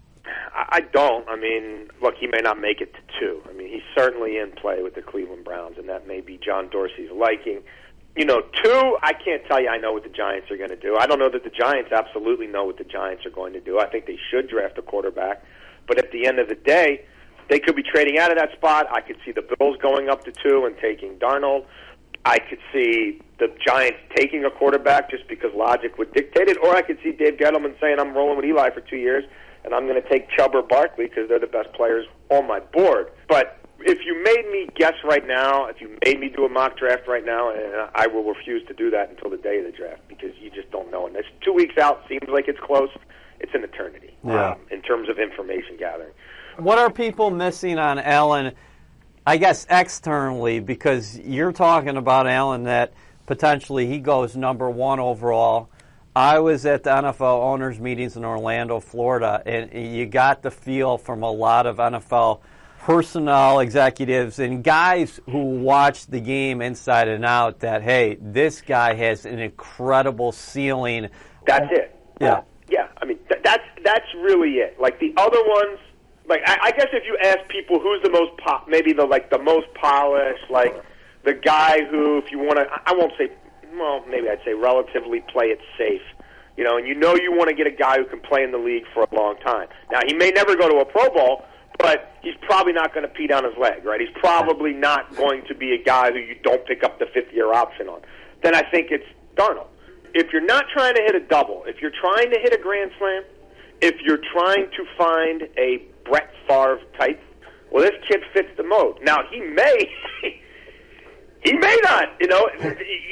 I 0.53 0.65
I 0.75 0.81
don't. 0.81 1.27
I 1.29 1.35
mean, 1.35 1.89
look, 2.01 2.15
he 2.19 2.27
may 2.27 2.41
not 2.41 2.59
make 2.59 2.81
it 2.81 2.93
to 2.93 2.99
two. 3.19 3.41
I 3.49 3.53
mean, 3.53 3.69
he's 3.69 3.83
certainly 3.97 4.37
in 4.37 4.51
play 4.51 4.81
with 4.81 4.95
the 4.95 5.01
Cleveland 5.01 5.45
Browns, 5.45 5.77
and 5.77 5.87
that 5.89 6.07
may 6.07 6.21
be 6.21 6.37
John 6.43 6.69
Dorsey's 6.69 7.11
liking. 7.11 7.61
You 8.15 8.25
know, 8.25 8.41
two, 8.63 8.97
I 9.03 9.13
can't 9.13 9.43
tell 9.45 9.61
you 9.61 9.67
I 9.67 9.77
know 9.77 9.91
what 9.91 10.03
the 10.03 10.09
Giants 10.09 10.49
are 10.49 10.57
going 10.57 10.69
to 10.69 10.77
do. 10.77 10.95
I 10.97 11.05
don't 11.05 11.19
know 11.19 11.29
that 11.29 11.43
the 11.43 11.49
Giants 11.49 11.91
absolutely 11.91 12.47
know 12.47 12.63
what 12.63 12.77
the 12.77 12.85
Giants 12.85 13.25
are 13.25 13.29
going 13.29 13.53
to 13.53 13.59
do. 13.59 13.79
I 13.79 13.87
think 13.87 14.05
they 14.05 14.17
should 14.31 14.49
draft 14.49 14.77
a 14.77 14.81
quarterback. 14.81 15.43
But 15.87 15.97
at 15.97 16.11
the 16.11 16.25
end 16.25 16.39
of 16.39 16.47
the 16.47 16.55
day, 16.55 17.05
they 17.49 17.59
could 17.59 17.75
be 17.75 17.83
trading 17.83 18.17
out 18.17 18.31
of 18.31 18.37
that 18.37 18.53
spot. 18.53 18.87
I 18.91 19.01
could 19.01 19.17
see 19.25 19.31
the 19.31 19.43
Bills 19.59 19.77
going 19.81 20.09
up 20.09 20.23
to 20.25 20.31
two 20.31 20.65
and 20.65 20.77
taking 20.77 21.15
Darnold. 21.19 21.65
I 22.23 22.39
could 22.39 22.59
see 22.73 23.21
the 23.37 23.53
Giants 23.65 23.99
taking 24.15 24.45
a 24.45 24.49
quarterback 24.49 25.11
just 25.11 25.27
because 25.27 25.51
logic 25.53 25.97
would 25.97 26.11
dictate 26.13 26.47
it, 26.47 26.57
or 26.63 26.75
I 26.75 26.81
could 26.81 26.97
see 27.03 27.11
Dave 27.11 27.37
Gettleman 27.37 27.79
saying, 27.79 27.99
"I'm 27.99 28.15
rolling 28.15 28.37
with 28.37 28.45
Eli 28.45 28.71
for 28.71 28.81
two 28.81 28.97
years, 28.97 29.25
and 29.63 29.75
I'm 29.75 29.87
going 29.87 30.01
to 30.01 30.09
take 30.09 30.29
Chubb 30.29 30.55
or 30.55 30.63
Barkley 30.63 31.05
because 31.05 31.29
they're 31.29 31.39
the 31.39 31.45
best 31.47 31.71
players 31.73 32.07
on 32.29 32.47
my 32.47 32.61
board." 32.61 33.11
But 33.27 33.59
if 33.79 33.99
you 34.05 34.21
made 34.23 34.49
me 34.51 34.67
guess 34.75 34.93
right 35.03 35.25
now, 35.27 35.65
if 35.67 35.81
you 35.81 35.97
made 36.05 36.19
me 36.19 36.29
do 36.29 36.45
a 36.45 36.49
mock 36.49 36.77
draft 36.77 37.07
right 37.07 37.25
now, 37.25 37.51
and 37.51 37.89
I 37.93 38.07
will 38.07 38.23
refuse 38.23 38.65
to 38.67 38.73
do 38.73 38.89
that 38.91 39.09
until 39.09 39.29
the 39.29 39.37
day 39.37 39.59
of 39.59 39.65
the 39.65 39.71
draft 39.71 40.01
because 40.07 40.31
you 40.41 40.49
just 40.49 40.71
don't 40.71 40.89
know. 40.91 41.07
And 41.07 41.15
it's 41.15 41.27
two 41.43 41.53
weeks 41.53 41.77
out. 41.77 42.03
Seems 42.07 42.27
like 42.27 42.47
it's 42.47 42.59
close. 42.59 42.89
It's 43.39 43.53
an 43.53 43.63
eternity 43.63 44.15
Yeah. 44.23 44.51
um, 44.51 44.59
in 44.71 44.81
terms 44.81 45.09
of 45.09 45.19
information 45.19 45.75
gathering. 45.77 46.11
What 46.57 46.77
are 46.79 46.89
people 46.89 47.31
missing 47.31 47.77
on 47.77 47.99
Allen? 47.99 48.53
I 49.27 49.37
guess 49.37 49.65
externally, 49.69 50.59
because 50.59 51.17
you're 51.19 51.51
talking 51.51 51.97
about 51.97 52.27
Allen 52.27 52.63
that 52.63 52.93
potentially 53.25 53.87
he 53.87 53.99
goes 53.99 54.35
number 54.35 54.69
one 54.69 54.99
overall. 54.99 55.69
I 56.15 56.39
was 56.39 56.65
at 56.65 56.83
the 56.83 56.91
NFL 56.91 57.41
owners 57.43 57.79
meetings 57.79 58.15
in 58.15 58.23
Orlando, 58.23 58.79
Florida, 58.79 59.41
and 59.45 59.73
you 59.95 60.05
got 60.05 60.43
the 60.43 60.51
feel 60.51 60.97
from 60.97 61.23
a 61.23 61.31
lot 61.31 61.65
of 61.65 61.77
NFL 61.77 62.39
personnel 62.85 63.61
executives 63.61 64.37
and 64.37 64.63
guys 64.63 65.19
who 65.25 65.39
watch 65.39 66.05
the 66.05 66.19
game 66.19 66.61
inside 66.61 67.07
and 67.07 67.25
out 67.25 67.61
that 67.61 67.81
hey, 67.81 68.15
this 68.21 68.61
guy 68.61 68.93
has 68.93 69.25
an 69.25 69.39
incredible 69.39 70.31
ceiling. 70.31 71.09
That's 71.47 71.65
it. 71.71 71.99
Yeah. 72.21 72.33
Uh, 72.33 72.41
yeah, 72.69 72.87
I 73.01 73.05
mean 73.05 73.17
th- 73.27 73.41
that's 73.43 73.63
that's 73.83 74.05
really 74.21 74.57
it. 74.57 74.79
Like 74.79 74.99
the 74.99 75.11
other 75.17 75.39
ones, 75.41 75.79
like 76.29 76.41
I, 76.45 76.57
I 76.65 76.71
guess 76.73 76.89
if 76.93 77.03
you 77.07 77.17
ask 77.23 77.39
people 77.49 77.79
who's 77.79 78.03
the 78.03 78.11
most 78.11 78.37
pop, 78.37 78.69
maybe 78.69 78.93
the 78.93 79.05
like 79.05 79.31
the 79.31 79.39
most 79.39 79.65
polished, 79.73 80.45
like 80.51 80.75
the 81.23 81.33
guy 81.33 81.83
who, 81.89 82.19
if 82.19 82.29
you 82.29 82.37
want 82.37 82.57
to, 82.57 82.67
I 82.85 82.93
won't 82.93 83.13
say, 83.17 83.31
well, 83.79 84.05
maybe 84.07 84.29
I'd 84.29 84.43
say 84.45 84.53
relatively 84.53 85.23
play 85.33 85.45
it 85.45 85.59
safe. 85.75 86.03
You 86.55 86.63
know, 86.63 86.77
and 86.77 86.87
you 86.87 86.93
know 86.93 87.15
you 87.15 87.35
want 87.35 87.49
to 87.49 87.55
get 87.55 87.65
a 87.65 87.75
guy 87.75 87.97
who 87.97 88.05
can 88.05 88.19
play 88.19 88.43
in 88.43 88.51
the 88.51 88.59
league 88.59 88.85
for 88.93 89.07
a 89.11 89.15
long 89.15 89.37
time. 89.37 89.69
Now 89.91 90.01
he 90.05 90.13
may 90.13 90.29
never 90.29 90.55
go 90.55 90.69
to 90.69 90.77
a 90.77 90.85
Pro 90.85 91.09
Bowl, 91.09 91.45
but 91.85 92.17
he's 92.23 92.35
probably 92.41 92.73
not 92.73 92.93
going 92.93 93.07
to 93.07 93.13
pee 93.13 93.27
down 93.27 93.43
his 93.43 93.53
leg, 93.57 93.85
right? 93.85 94.01
He's 94.01 94.15
probably 94.15 94.73
not 94.73 95.15
going 95.15 95.43
to 95.47 95.53
be 95.53 95.73
a 95.73 95.83
guy 95.83 96.11
who 96.11 96.19
you 96.19 96.35
don't 96.43 96.65
pick 96.65 96.83
up 96.83 96.97
the 96.99 97.05
fifth 97.13 97.31
year 97.33 97.53
option 97.53 97.87
on. 97.87 98.01
Then 98.41 98.55
I 98.55 98.63
think 98.71 98.87
it's 98.91 99.05
Darnold 99.35 99.67
if 100.15 100.31
you're 100.31 100.45
not 100.45 100.65
trying 100.73 100.95
to 100.95 101.01
hit 101.01 101.13
a 101.13 101.19
double, 101.19 101.63
if 101.67 101.81
you're 101.81 101.91
trying 101.91 102.31
to 102.31 102.39
hit 102.39 102.53
a 102.53 102.57
grand 102.57 102.89
slam, 102.97 103.23
if 103.81 103.95
you're 104.01 104.21
trying 104.31 104.65
to 104.71 104.85
find 104.97 105.43
a 105.57 105.85
Brett 106.05 106.31
Favre 106.47 106.79
type, 106.97 107.21
well, 107.69 107.83
this 107.83 107.99
kid 108.09 108.21
fits 108.33 108.47
the 108.55 108.63
mode. 108.63 108.97
Now 109.03 109.17
he 109.29 109.41
may, 109.41 109.91
he 111.45 111.53
may 111.53 111.77
not. 111.83 112.09
You 112.19 112.27
know, 112.27 112.49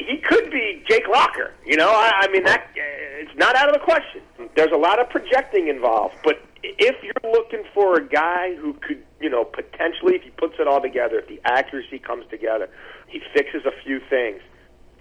he 0.07 0.17
could 0.17 0.51
be 0.51 0.83
Jake 0.89 1.07
Locker. 1.07 1.53
You 1.65 1.77
know, 1.77 1.89
I, 1.89 2.11
I 2.23 2.31
mean 2.31 2.43
that 2.43 2.69
it's 2.75 3.37
not 3.37 3.55
out 3.55 3.69
of 3.69 3.73
the 3.73 3.79
question. 3.79 4.21
There's 4.55 4.71
a 4.73 4.77
lot 4.77 4.99
of 4.99 5.09
projecting 5.09 5.67
involved, 5.69 6.15
but 6.23 6.41
if 6.63 6.95
you're 7.01 7.31
looking 7.31 7.63
for 7.73 7.97
a 7.97 8.07
guy 8.07 8.55
who 8.55 8.73
could, 8.73 9.03
you 9.21 9.29
know, 9.29 9.45
potentially, 9.45 10.15
if 10.15 10.23
he 10.23 10.29
puts 10.31 10.55
it 10.59 10.67
all 10.67 10.81
together, 10.81 11.19
if 11.19 11.27
the 11.27 11.39
accuracy 11.45 11.99
comes 11.99 12.25
together, 12.29 12.69
he 13.07 13.21
fixes 13.33 13.63
a 13.65 13.71
few 13.83 13.99
things 14.09 14.41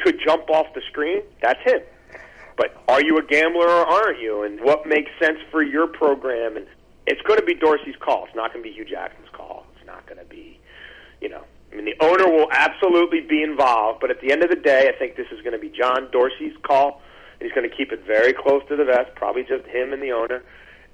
could 0.03 0.19
jump 0.25 0.51
off 0.51 0.67
the 0.75 0.83
screen, 0.91 1.23
that's 1.41 1.61
him. 1.65 1.81
But 2.57 2.77
are 2.89 3.03
you 3.03 3.17
a 3.19 3.25
gambler 3.25 3.67
or 3.67 3.87
aren't 3.87 4.21
you? 4.21 4.43
And 4.43 4.61
what 4.61 4.87
makes 4.87 5.11
sense 5.21 5.39
for 5.51 5.63
your 5.63 5.87
program? 5.87 6.57
And 6.57 6.67
it's 7.07 7.23
going 7.23 7.39
to 7.39 7.45
be 7.45 7.55
Dorsey's 7.55 7.97
call. 8.01 8.27
It's 8.27 8.37
not 8.37 8.53
going 8.53 8.63
to 8.63 8.69
be 8.69 8.75
Hue 8.75 8.85
Jackson's 8.85 9.29
call. 9.33 9.67
It's 9.77 9.87
not 9.87 10.07
going 10.07 10.19
to 10.19 10.25
be, 10.25 10.61
you 11.21 11.29
know. 11.29 11.45
I 11.73 11.77
mean, 11.77 11.87
the 11.87 11.97
owner 12.05 12.31
will 12.31 12.49
absolutely 12.53 13.21
be 13.21 13.43
involved, 13.43 14.01
but 14.01 14.11
at 14.11 14.21
the 14.21 14.31
end 14.31 14.43
of 14.43 14.51
the 14.51 14.57
day, 14.57 14.91
I 14.95 14.99
think 14.99 15.17
this 15.17 15.27
is 15.33 15.41
going 15.41 15.53
to 15.53 15.59
be 15.59 15.71
John 15.71 16.11
Dorsey's 16.13 16.57
call. 16.63 17.01
He's 17.41 17.53
going 17.53 17.69
to 17.69 17.75
keep 17.75 17.93
it 17.93 18.05
very 18.07 18.33
close 18.33 18.63
to 18.69 18.77
the 18.77 18.85
vest, 18.85 19.15
probably 19.17 19.43
just 19.43 19.67
him 19.67 19.93
and 19.93 20.03
the 20.03 20.13
owner. 20.13 20.43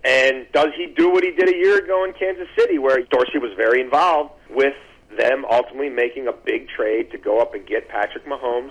And 0.05 0.47
does 0.53 0.69
he 0.77 0.87
do 0.87 1.11
what 1.11 1.25
he 1.25 1.33
did 1.33 1.49
a 1.49 1.57
year 1.57 1.79
ago 1.79 2.05
in 2.05 2.12
Kansas 2.12 2.49
City, 2.57 2.79
where 2.79 3.03
Dorsey 3.03 3.38
was 3.38 3.53
very 3.57 3.81
involved 3.81 4.31
with 4.49 4.75
them 5.19 5.45
ultimately 5.51 5.88
making 5.88 6.29
a 6.29 6.33
big 6.33 6.69
trade 6.69 7.11
to 7.11 7.19
go 7.19 7.41
up 7.41 7.55
and 7.55 7.67
get 7.67 7.88
Patrick 7.88 8.25
Mahomes? 8.25 8.71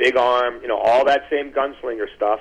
big 0.00 0.16
arm, 0.16 0.60
you 0.62 0.68
know, 0.68 0.78
all 0.78 1.04
that 1.04 1.22
same 1.30 1.52
gunslinger 1.52 2.06
stuff 2.16 2.40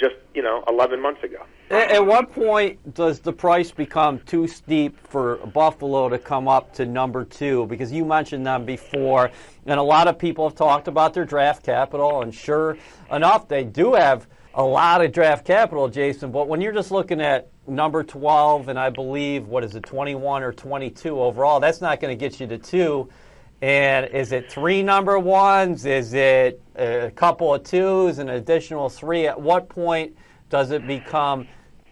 just, 0.00 0.16
you 0.34 0.42
know, 0.42 0.64
11 0.68 1.00
months 1.00 1.22
ago. 1.22 1.44
At 1.70 1.90
at 1.90 2.04
what 2.04 2.32
point 2.32 2.94
does 2.94 3.20
the 3.20 3.32
price 3.32 3.70
become 3.70 4.18
too 4.20 4.48
steep 4.48 4.98
for 5.06 5.36
Buffalo 5.36 6.08
to 6.08 6.18
come 6.18 6.48
up 6.48 6.72
to 6.74 6.86
number 6.86 7.24
two? 7.24 7.66
Because 7.66 7.92
you 7.92 8.04
mentioned 8.04 8.44
them 8.44 8.64
before, 8.64 9.30
and 9.66 9.78
a 9.78 9.82
lot 9.82 10.08
of 10.08 10.18
people 10.18 10.48
have 10.48 10.56
talked 10.56 10.88
about 10.88 11.14
their 11.14 11.24
draft 11.24 11.62
capital, 11.62 12.22
and 12.22 12.34
sure 12.34 12.76
enough, 13.12 13.46
they 13.46 13.62
do 13.62 13.94
have 13.94 14.26
a 14.54 14.62
lot 14.62 15.04
of 15.04 15.12
draft 15.12 15.44
capital, 15.44 15.88
Jason. 15.88 16.32
But 16.32 16.48
when 16.48 16.60
you're 16.60 16.72
just 16.72 16.90
looking 16.90 17.20
at 17.20 17.48
number 17.68 18.02
12, 18.02 18.68
and 18.68 18.78
I 18.78 18.90
believe, 18.90 19.46
what 19.46 19.62
is 19.62 19.76
it, 19.76 19.84
21 19.84 20.42
or 20.42 20.52
22 20.52 21.20
overall, 21.20 21.60
that's 21.60 21.80
not 21.80 22.00
going 22.00 22.16
to 22.16 22.20
get 22.20 22.40
you 22.40 22.46
to 22.48 22.58
two. 22.58 23.08
And 23.62 24.06
is 24.08 24.32
it 24.32 24.50
three 24.50 24.82
number 24.82 25.18
ones? 25.18 25.84
Is 25.84 26.14
it 26.14 26.62
a 26.76 27.10
couple 27.14 27.54
of 27.54 27.62
twos, 27.62 28.18
an 28.18 28.30
additional 28.30 28.88
three? 28.88 29.26
At 29.26 29.40
what 29.40 29.68
point 29.68 30.16
does 30.48 30.70
it 30.70 30.86
become 30.86 31.46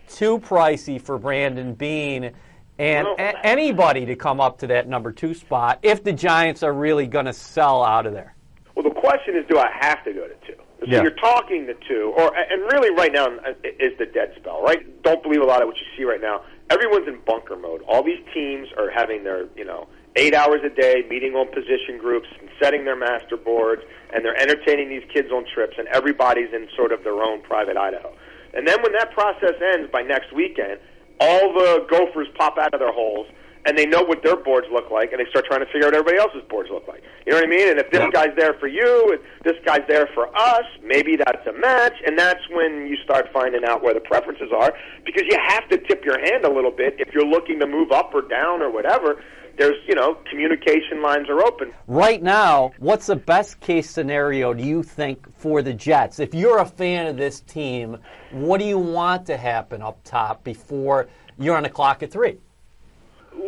too 0.09 0.39
pricey 0.39 1.01
for 1.01 1.19
Brandon 1.19 1.75
Beane 1.75 2.33
and 2.79 3.07
a- 3.19 3.47
anybody 3.47 4.07
to 4.07 4.17
come 4.17 4.41
up 4.41 4.59
to 4.59 4.67
that 4.69 4.89
number 4.89 5.13
two 5.13 5.35
spot 5.35 5.79
if 5.83 6.03
the 6.03 6.13
Giants 6.13 6.63
are 6.63 6.73
really 6.73 7.07
going 7.07 7.27
to 7.27 7.35
sell 7.35 7.83
out 7.85 8.07
of 8.07 8.15
there? 8.15 8.35
Well, 8.75 8.85
the 8.85 8.99
question 8.99 9.37
is, 9.37 9.45
do 9.51 9.59
I 9.59 9.71
have 9.81 10.03
to 10.05 10.13
go 10.13 10.27
to 10.27 10.35
two? 10.47 10.55
So 10.81 10.87
Yeah. 10.87 11.03
you're 11.03 11.11
talking 11.11 11.67
to 11.67 11.75
two, 11.87 12.15
or 12.17 12.35
and 12.35 12.63
really 12.73 12.95
right 12.95 13.13
now 13.13 13.27
uh, 13.27 13.53
is 13.81 13.99
the 13.99 14.07
dead 14.07 14.33
spell, 14.37 14.63
right? 14.63 15.03
Don't 15.03 15.23
believe 15.23 15.43
a 15.43 15.45
lot 15.45 15.61
of 15.61 15.67
what 15.69 15.77
you 15.77 15.83
see 15.97 16.05
right 16.05 16.21
now. 16.21 16.43
Everyone's 16.71 17.09
in 17.09 17.19
bunker 17.27 17.57
mode. 17.57 17.83
All 17.89 18.03
these 18.03 18.21
teams 18.33 18.69
are 18.79 18.89
having 18.89 19.25
their, 19.25 19.47
you 19.57 19.65
know, 19.65 19.89
eight 20.19 20.35
hours 20.35 20.61
a 20.65 20.69
day 20.69 21.07
meeting 21.09 21.35
on 21.35 21.47
position 21.55 21.97
groups 21.99 22.27
and 22.41 22.51
setting 22.61 22.85
their 22.85 22.97
master 22.97 23.37
boards, 23.37 23.83
and 24.13 24.25
they're 24.25 24.37
entertaining 24.37 24.89
these 24.89 25.07
kids 25.15 25.31
on 25.31 25.45
trips, 25.55 25.77
and 25.79 25.87
everybody's 25.89 26.53
in 26.53 26.69
sort 26.77 26.93
of 26.93 27.05
their 27.05 27.23
own 27.23 27.41
private 27.43 27.77
Idaho. 27.77 28.13
And 28.53 28.67
then 28.67 28.83
when 28.83 28.93
that 28.93 29.13
process 29.13 29.55
ends 29.75 29.91
by 29.93 30.03
next 30.03 30.33
weekend, 30.35 30.81
all 31.21 31.53
the 31.53 31.87
gophers 31.89 32.29
pop 32.37 32.59
out 32.59 32.75
of 32.75 32.81
their 32.81 32.93
holes 32.93 33.27
and 33.67 33.77
they 33.77 33.85
know 33.85 34.03
what 34.03 34.23
their 34.23 34.37
boards 34.37 34.67
look 34.73 34.91
like, 34.91 35.13
and 35.13 35.21
they 35.21 35.29
start 35.29 35.45
trying 35.45 35.61
to 35.61 35.67
figure 35.67 35.85
out 35.87 35.93
what 35.93 36.01
everybody 36.01 36.17
else's 36.17 36.49
boards 36.49 36.71
look 36.73 36.89
like. 36.89 37.03
You 37.27 37.33
know 37.33 37.39
what 37.39 37.45
I 37.45 37.51
mean? 37.51 37.69
And 37.69 37.79
if 37.79 37.91
this 37.91 38.03
guy's 38.13 38.35
there 38.37 38.55
for 38.55 38.67
you, 38.67 39.13
and 39.13 39.21
this 39.45 39.61
guy's 39.67 39.83
there 39.89 40.09
for 40.15 40.35
us, 40.35 40.65
maybe 40.83 41.17
that's 41.17 41.45
a 41.47 41.53
match, 41.53 41.93
and 42.07 42.19
that's 42.19 42.41
when 42.51 42.87
you 42.87 42.97
start 43.05 43.29
finding 43.33 43.65
out 43.67 43.83
where 43.83 43.93
the 43.93 44.01
preferences 44.01 44.49
are, 44.57 44.73
because 45.05 45.25
you 45.29 45.37
have 45.49 45.69
to 45.69 45.77
tip 45.77 46.05
your 46.05 46.19
hand 46.19 46.45
a 46.45 46.51
little 46.51 46.71
bit 46.71 46.95
if 46.99 47.13
you're 47.13 47.27
looking 47.27 47.59
to 47.61 47.67
move 47.67 47.93
up 47.93 48.15
or 48.15 48.23
down 48.23 48.63
or 48.63 48.71
whatever. 48.71 49.23
There's, 49.59 49.77
you 49.87 49.95
know, 49.95 50.15
communication 50.31 51.03
lines 51.03 51.29
are 51.29 51.41
open. 51.45 51.73
Right 51.87 52.23
now, 52.23 52.73
what's 52.79 53.07
the 53.07 53.17
best 53.17 53.61
case 53.61 53.91
scenario 53.91 54.55
do 54.55 54.63
you 54.63 54.83
think 54.83 55.33
for 55.37 55.63
the 55.63 55.75
Jets? 55.75 56.21
If 56.21 56.35
you're 56.35 56.59
a 56.59 56.67
fan 56.67 57.07
of 57.07 57.17
this 57.17 57.41
team, 57.41 57.99
what 58.31 58.59
do 58.59 58.65
you 58.65 58.79
want 58.79 59.27
to 59.27 59.37
happen 59.37 59.83
up 59.83 60.01
top 60.05 60.45
before 60.45 61.09
you're 61.39 61.57
on 61.57 61.65
the 61.65 61.71
clock 61.71 62.03
at 62.03 62.13
three? 62.13 62.39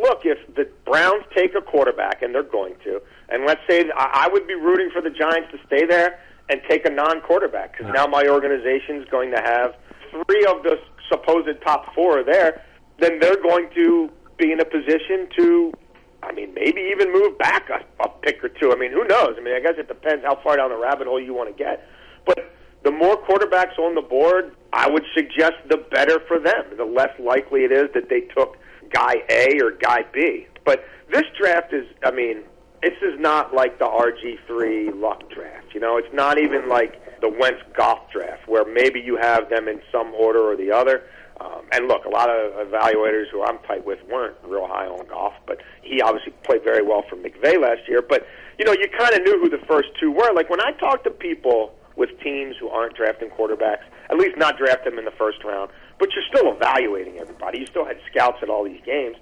look, 0.02 0.20
if 0.24 0.38
the 0.54 0.68
Browns 0.84 1.24
take 1.36 1.54
a 1.54 1.60
quarterback, 1.60 2.22
and 2.22 2.34
they're 2.34 2.42
going 2.42 2.74
to, 2.84 3.00
and 3.28 3.46
let's 3.46 3.60
say 3.68 3.84
I 3.96 4.28
would 4.30 4.46
be 4.46 4.54
rooting 4.54 4.90
for 4.92 5.02
the 5.02 5.10
Giants 5.10 5.50
to 5.52 5.58
stay 5.66 5.86
there 5.86 6.20
and 6.48 6.60
take 6.68 6.86
a 6.86 6.90
non-quarterback 6.90 7.76
because 7.76 7.92
now 7.94 8.06
my 8.06 8.24
organization's 8.26 9.06
going 9.08 9.30
to 9.30 9.40
have 9.40 9.76
three 10.10 10.44
of 10.46 10.62
the 10.62 10.76
supposed 11.08 11.48
top 11.64 11.94
four 11.94 12.24
there. 12.24 12.64
Then 12.98 13.18
they're 13.20 13.40
going 13.40 13.70
to 13.74 14.10
be 14.36 14.52
in 14.52 14.60
a 14.60 14.64
position 14.64 15.28
to, 15.38 15.72
I 16.22 16.32
mean, 16.32 16.52
maybe 16.54 16.80
even 16.92 17.12
move 17.12 17.38
back 17.38 17.70
a, 17.70 17.84
a 18.02 18.08
pick 18.08 18.42
or 18.44 18.48
two. 18.48 18.72
I 18.72 18.76
mean, 18.76 18.92
who 18.92 19.04
knows? 19.04 19.36
I 19.38 19.40
mean, 19.40 19.54
I 19.54 19.60
guess 19.60 19.74
it 19.78 19.88
depends 19.88 20.24
how 20.24 20.36
far 20.42 20.56
down 20.56 20.70
the 20.70 20.76
rabbit 20.76 21.06
hole 21.06 21.20
you 21.20 21.34
want 21.34 21.54
to 21.54 21.64
get. 21.64 21.86
But 22.26 22.52
the 22.82 22.90
more 22.90 23.16
quarterbacks 23.16 23.78
on 23.78 23.94
the 23.94 24.02
board, 24.02 24.54
I 24.72 24.88
would 24.88 25.04
suggest 25.14 25.54
the 25.68 25.78
better 25.90 26.20
for 26.28 26.38
them. 26.38 26.76
The 26.76 26.84
less 26.84 27.18
likely 27.18 27.64
it 27.64 27.72
is 27.72 27.88
that 27.94 28.08
they 28.08 28.20
took 28.36 28.56
guy 28.92 29.22
A 29.28 29.58
or 29.62 29.72
guy 29.72 30.04
B. 30.12 30.46
But 30.64 30.84
this 31.10 31.24
draft 31.38 31.72
is, 31.72 31.86
I 32.04 32.10
mean, 32.10 32.42
this 32.82 32.94
is 33.02 33.18
not 33.18 33.54
like 33.54 33.78
the 33.78 33.86
RG3 33.86 35.00
Luck 35.00 35.28
draft. 35.30 35.74
You 35.74 35.80
know, 35.80 35.96
it's 35.96 36.12
not 36.14 36.38
even 36.38 36.68
like 36.68 37.20
the 37.20 37.28
Wentz 37.28 37.60
Goff 37.76 38.10
draft 38.10 38.48
where 38.48 38.64
maybe 38.64 39.00
you 39.00 39.16
have 39.16 39.50
them 39.50 39.68
in 39.68 39.80
some 39.92 40.14
order 40.14 40.40
or 40.40 40.56
the 40.56 40.72
other. 40.72 41.04
Um, 41.40 41.62
and 41.72 41.88
look, 41.88 42.04
a 42.04 42.08
lot 42.10 42.28
of 42.28 42.68
evaluators 42.68 43.28
who 43.32 43.42
I'm 43.42 43.58
tight 43.60 43.84
with 43.84 43.98
weren't 44.10 44.36
real 44.44 44.66
high 44.66 44.86
on 44.86 45.06
Goff, 45.06 45.32
but 45.46 45.58
he 45.82 46.02
obviously 46.02 46.32
played 46.44 46.62
very 46.62 46.82
well 46.82 47.02
for 47.08 47.16
McVay 47.16 47.60
last 47.60 47.88
year. 47.88 48.02
But 48.02 48.26
you 48.58 48.64
know, 48.66 48.72
you 48.72 48.86
kind 48.96 49.14
of 49.14 49.22
knew 49.22 49.40
who 49.40 49.48
the 49.48 49.64
first 49.66 49.88
two 49.98 50.10
were. 50.10 50.32
Like 50.34 50.50
when 50.50 50.60
I 50.60 50.72
talk 50.72 51.02
to 51.04 51.10
people 51.10 51.74
with 51.96 52.10
teams 52.20 52.56
who 52.60 52.68
aren't 52.68 52.94
drafting 52.94 53.30
quarterbacks, 53.30 53.84
at 54.10 54.16
least 54.18 54.36
not 54.36 54.58
draft 54.58 54.84
them 54.84 54.98
in 54.98 55.04
the 55.04 55.12
first 55.12 55.42
round, 55.44 55.70
but 55.98 56.10
you're 56.12 56.24
still 56.28 56.52
evaluating 56.52 57.18
everybody. 57.18 57.58
You 57.58 57.66
still 57.66 57.86
had 57.86 57.98
scouts 58.10 58.38
at 58.42 58.50
all 58.50 58.64
these 58.64 58.80
games. 58.84 59.16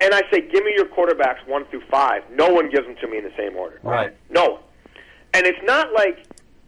And 0.00 0.12
I 0.12 0.22
say, 0.32 0.40
give 0.40 0.64
me 0.64 0.72
your 0.76 0.86
quarterbacks 0.86 1.46
one 1.46 1.64
through 1.66 1.82
five. 1.90 2.22
No 2.32 2.48
one 2.48 2.70
gives 2.70 2.86
them 2.86 2.96
to 3.00 3.08
me 3.08 3.18
in 3.18 3.24
the 3.24 3.32
same 3.36 3.56
order. 3.56 3.78
Right. 3.84 4.16
No 4.30 4.50
one. 4.50 4.62
And 5.34 5.46
it's 5.46 5.62
not 5.64 5.92
like, 5.92 6.26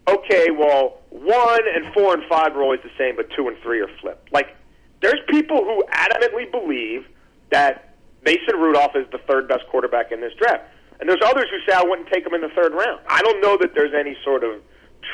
okay, 0.08 0.50
well, 0.50 1.00
one 1.10 1.60
and 1.74 1.92
four 1.92 2.14
and 2.14 2.22
five 2.28 2.56
are 2.56 2.62
always 2.62 2.80
the 2.82 2.90
same, 2.96 3.16
but 3.16 3.28
two 3.36 3.48
and 3.48 3.56
three 3.62 3.80
are 3.80 3.90
flipped. 4.00 4.32
Like, 4.32 4.56
there's 5.00 5.20
people 5.28 5.64
who 5.64 5.84
adamantly 5.92 6.50
believe 6.50 7.06
that 7.50 7.94
Mason 8.24 8.56
Rudolph 8.56 8.96
is 8.96 9.06
the 9.12 9.18
third 9.18 9.48
best 9.48 9.64
quarterback 9.70 10.12
in 10.12 10.20
this 10.20 10.32
draft. 10.38 10.64
And 11.00 11.08
there's 11.08 11.20
others 11.24 11.46
who 11.50 11.58
say 11.70 11.76
I 11.76 11.82
wouldn't 11.82 12.08
take 12.08 12.26
him 12.26 12.34
in 12.34 12.40
the 12.40 12.48
third 12.50 12.72
round. 12.72 13.00
I 13.08 13.20
don't 13.22 13.40
know 13.40 13.58
that 13.58 13.74
there's 13.74 13.92
any 13.94 14.16
sort 14.24 14.44
of 14.44 14.62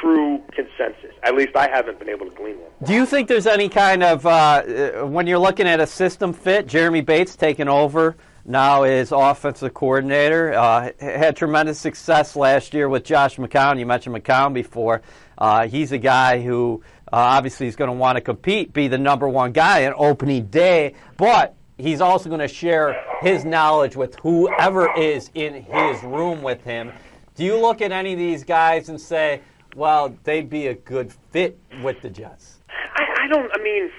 true 0.00 0.42
consensus. 0.52 1.12
At 1.22 1.34
least 1.34 1.56
I 1.56 1.68
haven't 1.68 1.98
been 1.98 2.08
able 2.08 2.26
to 2.26 2.36
glean 2.36 2.60
one. 2.60 2.70
Do 2.84 2.92
you 2.94 3.06
think 3.06 3.28
there's 3.28 3.46
any 3.46 3.68
kind 3.68 4.02
of, 4.02 4.24
uh, 4.24 4.30
uh, 4.30 5.06
when 5.06 5.26
you're 5.26 5.38
looking 5.38 5.66
at 5.66 5.80
a 5.80 5.86
system 5.86 6.32
fit, 6.32 6.68
Jeremy 6.68 7.00
Bates 7.00 7.34
taking 7.34 7.68
over 7.68 8.16
now 8.44 8.84
is 8.84 9.12
offensive 9.12 9.74
coordinator. 9.74 10.54
Uh, 10.54 10.90
had 11.00 11.36
tremendous 11.36 11.78
success 11.78 12.36
last 12.36 12.74
year 12.74 12.88
with 12.88 13.04
Josh 13.04 13.36
McCown. 13.36 13.78
You 13.78 13.86
mentioned 13.86 14.14
McCown 14.14 14.54
before. 14.54 15.02
Uh, 15.36 15.66
he's 15.66 15.92
a 15.92 15.98
guy 15.98 16.40
who 16.40 16.82
uh, 17.12 17.16
obviously 17.16 17.66
he's 17.66 17.76
going 17.76 17.90
to 17.90 17.96
want 17.96 18.16
to 18.16 18.20
compete, 18.20 18.72
be 18.72 18.88
the 18.88 18.98
number 18.98 19.28
one 19.28 19.52
guy 19.52 19.86
on 19.86 19.94
opening 19.96 20.46
day, 20.46 20.94
but 21.16 21.56
he's 21.76 22.00
also 22.00 22.28
going 22.28 22.40
to 22.40 22.48
share 22.48 23.02
his 23.20 23.44
knowledge 23.44 23.96
with 23.96 24.14
whoever 24.16 24.92
is 24.96 25.30
in 25.34 25.54
his 25.54 26.02
room 26.02 26.42
with 26.42 26.62
him. 26.62 26.92
Do 27.34 27.44
you 27.44 27.56
look 27.56 27.80
at 27.80 27.90
any 27.90 28.12
of 28.12 28.18
these 28.18 28.44
guys 28.44 28.88
and 28.88 29.00
say, 29.00 29.40
well, 29.74 30.14
they'd 30.24 30.50
be 30.50 30.68
a 30.68 30.74
good 30.74 31.12
fit 31.30 31.58
with 31.82 32.00
the 32.02 32.10
Jets? 32.10 32.58
I, 32.68 33.24
I 33.24 33.28
don't. 33.28 33.50
I 33.54 33.62
mean, 33.62 33.90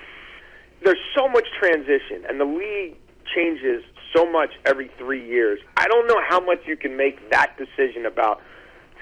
there's 0.83 0.99
so 1.15 1.27
much 1.27 1.45
transition, 1.59 2.23
and 2.27 2.39
the 2.39 2.45
league 2.45 2.97
changes 3.35 3.83
so 4.13 4.29
much 4.29 4.51
every 4.65 4.91
three 4.97 5.25
years. 5.25 5.59
I 5.77 5.87
don't 5.87 6.07
know 6.07 6.21
how 6.27 6.39
much 6.39 6.59
you 6.67 6.75
can 6.75 6.97
make 6.97 7.29
that 7.31 7.57
decision 7.57 8.05
about 8.05 8.41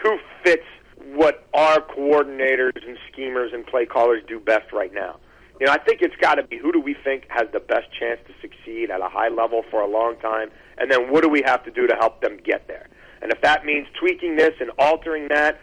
who 0.02 0.17
fits 0.43 0.65
what 1.14 1.48
our 1.54 1.80
coordinators 1.80 2.86
and 2.88 2.98
schemers 3.12 3.52
and 3.54 3.66
play 3.66 3.86
callers 3.86 4.24
do 4.28 4.40
best 4.40 4.72
right 4.72 4.94
now. 4.94 5.20
You 5.60 5.66
know, 5.66 5.74
I 5.74 5.78
think 5.78 6.02
it's 6.02 6.16
got 6.22 6.36
to 6.36 6.44
be 6.44 6.58
who 6.58 6.72
do 6.72 6.80
we 6.80 6.96
think 7.04 7.26
has 7.28 7.48
the 7.52 7.60
best 7.60 7.88
chance 8.00 8.20
to 8.28 8.34
succeed 8.42 8.90
at 8.92 9.02
a 9.02 9.10
high 9.10 9.28
level 9.28 9.64
for 9.70 9.82
a 9.82 9.88
long 9.88 10.16
time, 10.22 10.50
and 10.78 10.90
then 10.90 11.12
what 11.12 11.24
do 11.24 11.30
we 11.30 11.42
have 11.46 11.64
to 11.66 11.72
do 11.72 11.86
to 11.88 11.96
help 11.96 12.22
them 12.22 12.38
get 12.44 12.68
there? 12.68 12.88
And 13.22 13.32
if 13.32 13.42
that 13.42 13.66
means 13.66 13.88
tweaking 14.00 14.38
this 14.38 14.54
and 14.62 14.72
altering 14.80 15.28
that, 15.30 15.60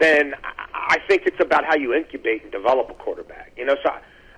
then 0.00 0.34
I 0.72 0.96
think 1.08 1.22
it's 1.26 1.40
about 1.40 1.64
how 1.64 1.76
you 1.76 1.92
incubate 1.92 2.42
and 2.42 2.50
develop 2.50 2.88
a 2.90 2.94
quarterback. 2.94 3.52
You 3.56 3.66
know, 3.66 3.76
so 3.84 3.90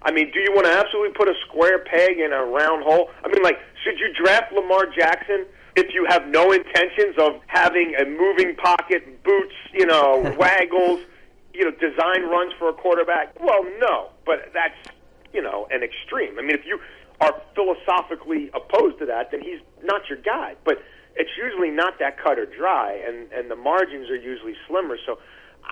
I 0.02 0.12
mean, 0.12 0.30
do 0.32 0.40
you 0.40 0.52
want 0.52 0.66
to 0.66 0.72
absolutely 0.72 1.14
put 1.14 1.28
a 1.28 1.34
square 1.48 1.84
peg 1.84 2.18
in 2.18 2.32
a 2.32 2.44
round 2.44 2.84
hole? 2.84 3.10
I 3.24 3.28
mean, 3.28 3.42
like, 3.42 3.58
should 3.82 3.98
you 3.98 4.12
draft 4.14 4.52
Lamar 4.52 4.86
Jackson 4.86 5.46
if 5.76 5.92
you 5.92 6.06
have 6.08 6.26
no 6.28 6.52
intentions 6.52 7.16
of 7.18 7.40
having 7.46 7.94
a 8.00 8.04
moving 8.06 8.56
pocket, 8.56 9.22
boots, 9.22 9.54
you 9.72 9.86
know, 9.86 10.34
waggles, 10.38 11.00
you 11.52 11.64
know, 11.64 11.70
design 11.70 12.24
runs 12.24 12.52
for 12.58 12.70
a 12.70 12.72
quarterback? 12.72 13.38
Well, 13.40 13.62
no, 13.78 14.08
but 14.24 14.50
that's 14.52 14.96
you 15.32 15.42
know 15.42 15.68
an 15.70 15.82
extreme. 15.82 16.38
I 16.38 16.42
mean, 16.42 16.56
if 16.56 16.64
you 16.64 16.80
are 17.20 17.34
philosophically 17.54 18.50
opposed 18.54 18.98
to 18.98 19.06
that, 19.06 19.30
then 19.30 19.42
he's 19.42 19.60
not 19.84 20.02
your 20.08 20.18
guy. 20.18 20.54
But 20.64 20.82
it's 21.14 21.30
usually 21.36 21.70
not 21.70 21.98
that 21.98 22.18
cut 22.18 22.38
or 22.38 22.46
dry, 22.46 22.98
and 23.06 23.30
and 23.32 23.50
the 23.50 23.56
margins 23.56 24.08
are 24.08 24.16
usually 24.16 24.54
slimmer. 24.66 24.96
So 25.04 25.18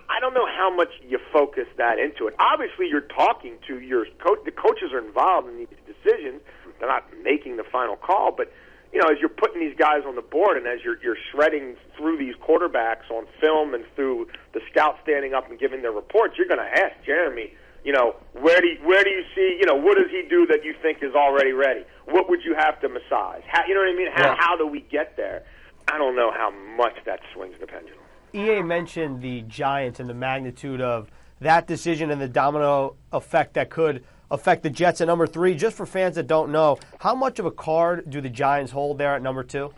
I 0.09 0.21
don't 0.21 0.35
know 0.35 0.47
how 0.47 0.75
much 0.75 0.90
you 1.07 1.19
focus 1.33 1.67
that 1.79 1.99
into 1.99 2.27
it. 2.27 2.35
Obviously, 2.38 2.88
you're 2.88 3.09
talking 3.09 3.57
to 3.69 3.81
your 3.81 4.05
coach. 4.23 4.40
The 4.45 4.53
coaches 4.53 4.93
are 4.93 5.05
involved 5.05 5.49
in 5.49 5.59
these 5.59 5.69
decisions. 5.87 6.43
They're 6.79 6.88
not 6.88 7.07
making 7.23 7.57
the 7.57 7.64
final 7.64 7.97
call, 7.97 8.33
but 8.37 8.53
you 8.95 9.01
know, 9.03 9.09
as 9.09 9.19
you're 9.21 9.29
putting 9.29 9.61
these 9.61 9.77
guys 9.77 10.03
on 10.07 10.15
the 10.15 10.23
board 10.23 10.57
and 10.57 10.67
as 10.67 10.79
you're 10.85 11.03
you're 11.03 11.17
shredding 11.33 11.75
through 11.97 12.17
these 12.17 12.35
quarterbacks 12.37 13.11
on 13.11 13.27
film 13.41 13.75
and 13.75 13.85
through 13.97 14.29
the 14.53 14.61
scouts 14.71 14.99
standing 15.03 15.35
up 15.35 15.51
and 15.51 15.59
giving 15.59 15.83
their 15.83 15.91
reports, 15.93 16.35
you're 16.39 16.47
going 16.47 16.61
to 16.61 16.79
ask 16.85 16.95
Jeremy. 17.05 17.53
You 17.85 17.93
know, 17.93 18.17
where 18.33 18.61
do 18.63 18.69
you, 18.69 18.79
where 18.87 19.05
do 19.05 19.11
you 19.11 19.25
see? 19.35 19.59
You 19.61 19.67
know, 19.67 19.75
what 19.75 19.99
does 19.99 20.11
he 20.11 20.23
do 20.31 20.47
that 20.47 20.65
you 20.65 20.75
think 20.81 21.03
is 21.03 21.15
already 21.15 21.53
ready? 21.53 21.85
What 22.07 22.31
would 22.31 22.41
you 22.43 22.55
have 22.55 22.81
to 22.81 22.89
massage? 22.89 23.43
How, 23.47 23.67
you 23.67 23.75
know 23.75 23.81
what 23.81 23.91
I 23.91 23.97
mean? 23.97 24.09
How, 24.15 24.25
Yeah. 24.31 24.37
how 24.39 24.57
do 24.57 24.67
we 24.67 24.81
get 24.81 25.17
there? 25.19 25.43
I 25.89 25.99
don't 25.99 26.17
know 26.17 26.31
how 26.31 26.51
much 26.79 26.95
that 27.05 27.21
swings 27.35 27.57
the 27.61 27.67
pendulum. 27.67 27.99
EA 28.33 28.63
mentioned 28.63 29.21
the 29.21 29.43
Giants 29.43 30.01
and 30.01 30.09
the 30.09 30.15
magnitude 30.15 30.81
of 30.81 31.11
that 31.41 31.67
decision 31.67 32.11
and 32.11 32.21
the 32.23 32.29
domino 32.29 32.97
effect 33.13 33.53
that 33.55 33.69
could 33.69 34.03
affect 34.31 34.63
the 34.63 34.71
Jets 34.71 35.01
at 35.01 35.07
number 35.07 35.27
three. 35.27 35.55
Just 35.55 35.77
for 35.77 35.87
fans 35.87 36.17
that 36.17 36.27
don't 36.27 36.51
know, 36.51 36.79
how 37.01 37.15
much 37.15 37.39
of 37.39 37.47
a 37.47 37.51
card 37.51 38.09
do 38.09 38.21
the 38.21 38.31
Giants 38.31 38.73
hold 38.73 38.99
there 38.99 39.15
at 39.15 39.23
number 39.23 39.43
two? 39.43 39.73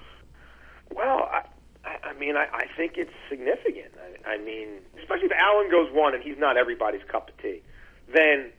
Well, 0.95 1.29
I, 1.31 1.43
I 2.03 2.13
mean, 2.19 2.37
I, 2.37 2.47
I 2.53 2.65
think 2.77 2.95
it's 2.97 3.13
significant. 3.29 3.93
I, 4.27 4.35
I 4.35 4.39
mean, 4.39 4.81
especially 5.01 5.27
if 5.27 5.33
Allen 5.33 5.71
goes 5.71 5.89
one 5.93 6.15
and 6.15 6.23
he's 6.23 6.39
not 6.39 6.57
everybody's 6.57 7.03
cup 7.11 7.29
of 7.29 7.37
tea, 7.39 7.63
then 8.15 8.51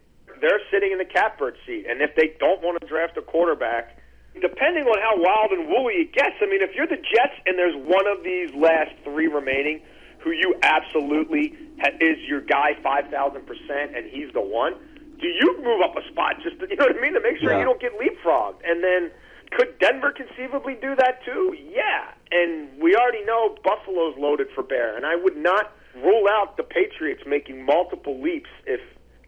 they're 0.41 0.62
sitting 0.71 0.91
in 0.91 0.97
the 0.97 1.06
catbird 1.06 1.56
seat. 1.65 1.86
And 1.89 2.02
if 2.02 2.15
they 2.15 2.36
don't 2.39 2.62
want 2.62 2.80
to 2.82 2.88
draft 2.88 3.17
a 3.17 3.21
quarterback, 3.21 3.97
depending 4.39 4.84
on 4.84 5.00
how 5.02 5.15
wild 5.17 5.52
and 5.52 5.67
woolly 5.67 5.95
it 5.95 6.13
gets, 6.13 6.36
I 6.41 6.45
mean, 6.45 6.62
if 6.62 6.76
you're 6.76 6.88
the 6.88 6.97
Jets 6.97 7.34
and 7.45 7.58
there's 7.58 7.76
one 7.76 8.06
of 8.08 8.23
these 8.23 8.54
last 8.54 8.91
three 9.04 9.28
remaining 9.28 9.82
who 10.19 10.32
you 10.32 10.56
absolutely 10.62 11.56
ha- 11.82 11.95
is 12.02 12.17
your 12.28 12.41
guy 12.41 12.78
five 12.84 13.10
thousand 13.10 13.47
percent, 13.47 13.95
and 13.95 14.06
he's 14.10 14.32
the 14.34 14.41
one, 14.41 14.73
do 15.19 15.27
you 15.27 15.62
move 15.63 15.82
up 15.82 15.95
a 15.97 16.08
spot 16.12 16.36
just 16.43 16.60
to, 16.60 16.67
you 16.69 16.75
know 16.75 16.86
what 16.86 16.97
I 16.97 17.01
mean 17.01 17.13
to 17.13 17.21
make 17.21 17.38
sure 17.39 17.51
Yeah. 17.51 17.60
you 17.60 17.65
don't 17.65 17.82
get 17.82 17.93
leapfrogged? 17.97 18.62
And 18.65 18.84
then 18.84 19.12
could 19.51 19.80
Denver 19.80 20.12
conceivably 20.12 20.75
do 20.75 20.95
that 20.95 21.23
too? 21.25 21.56
Yeah. 21.58 22.12
And 22.32 22.69
we 22.82 22.95
already 22.95 23.23
know 23.25 23.56
Buffalo's 23.63 24.15
loaded 24.17 24.47
for 24.53 24.63
bear, 24.63 24.95
and 24.95 25.06
I 25.06 25.15
would 25.15 25.38
not 25.38 25.71
rule 25.95 26.27
out 26.30 26.58
the 26.58 26.63
Patriots 26.63 27.23
making 27.25 27.65
multiple 27.65 28.21
leaps 28.21 28.49
if 28.65 28.82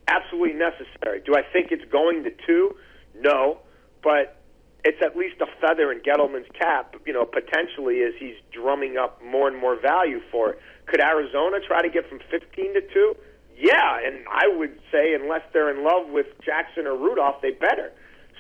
absolutely 0.07 0.53
necessary. 0.53 1.21
Do 1.25 1.35
I 1.35 1.41
think 1.53 1.71
it's 1.71 1.85
going 1.91 2.23
to 2.23 2.31
two? 2.45 2.75
No, 3.15 3.59
but 4.03 4.35
it's 4.83 5.01
at 5.03 5.15
least 5.15 5.35
a 5.41 5.45
feather 5.59 5.91
in 5.91 5.99
Gettleman's 6.01 6.47
cap, 6.57 6.95
you 7.05 7.13
know, 7.13 7.25
potentially 7.25 8.01
as 8.03 8.13
he's 8.17 8.35
drumming 8.51 8.97
up 8.97 9.21
more 9.23 9.47
and 9.47 9.57
more 9.57 9.75
value 9.79 10.19
for 10.31 10.51
it. 10.51 10.59
Could 10.85 11.01
Arizona 11.01 11.57
try 11.65 11.81
to 11.81 11.89
get 11.89 12.07
from 12.09 12.19
15 12.31 12.73
to 12.75 12.81
2? 12.93 13.15
Yeah, 13.59 13.99
and 14.05 14.25
I 14.31 14.47
would 14.57 14.79
say 14.91 15.13
unless 15.13 15.41
they're 15.51 15.69
in 15.69 15.83
love 15.83 16.09
with 16.09 16.27
Jackson 16.45 16.87
or 16.87 16.95
Rudolph, 16.95 17.41
they 17.41 17.51
better. 17.51 17.91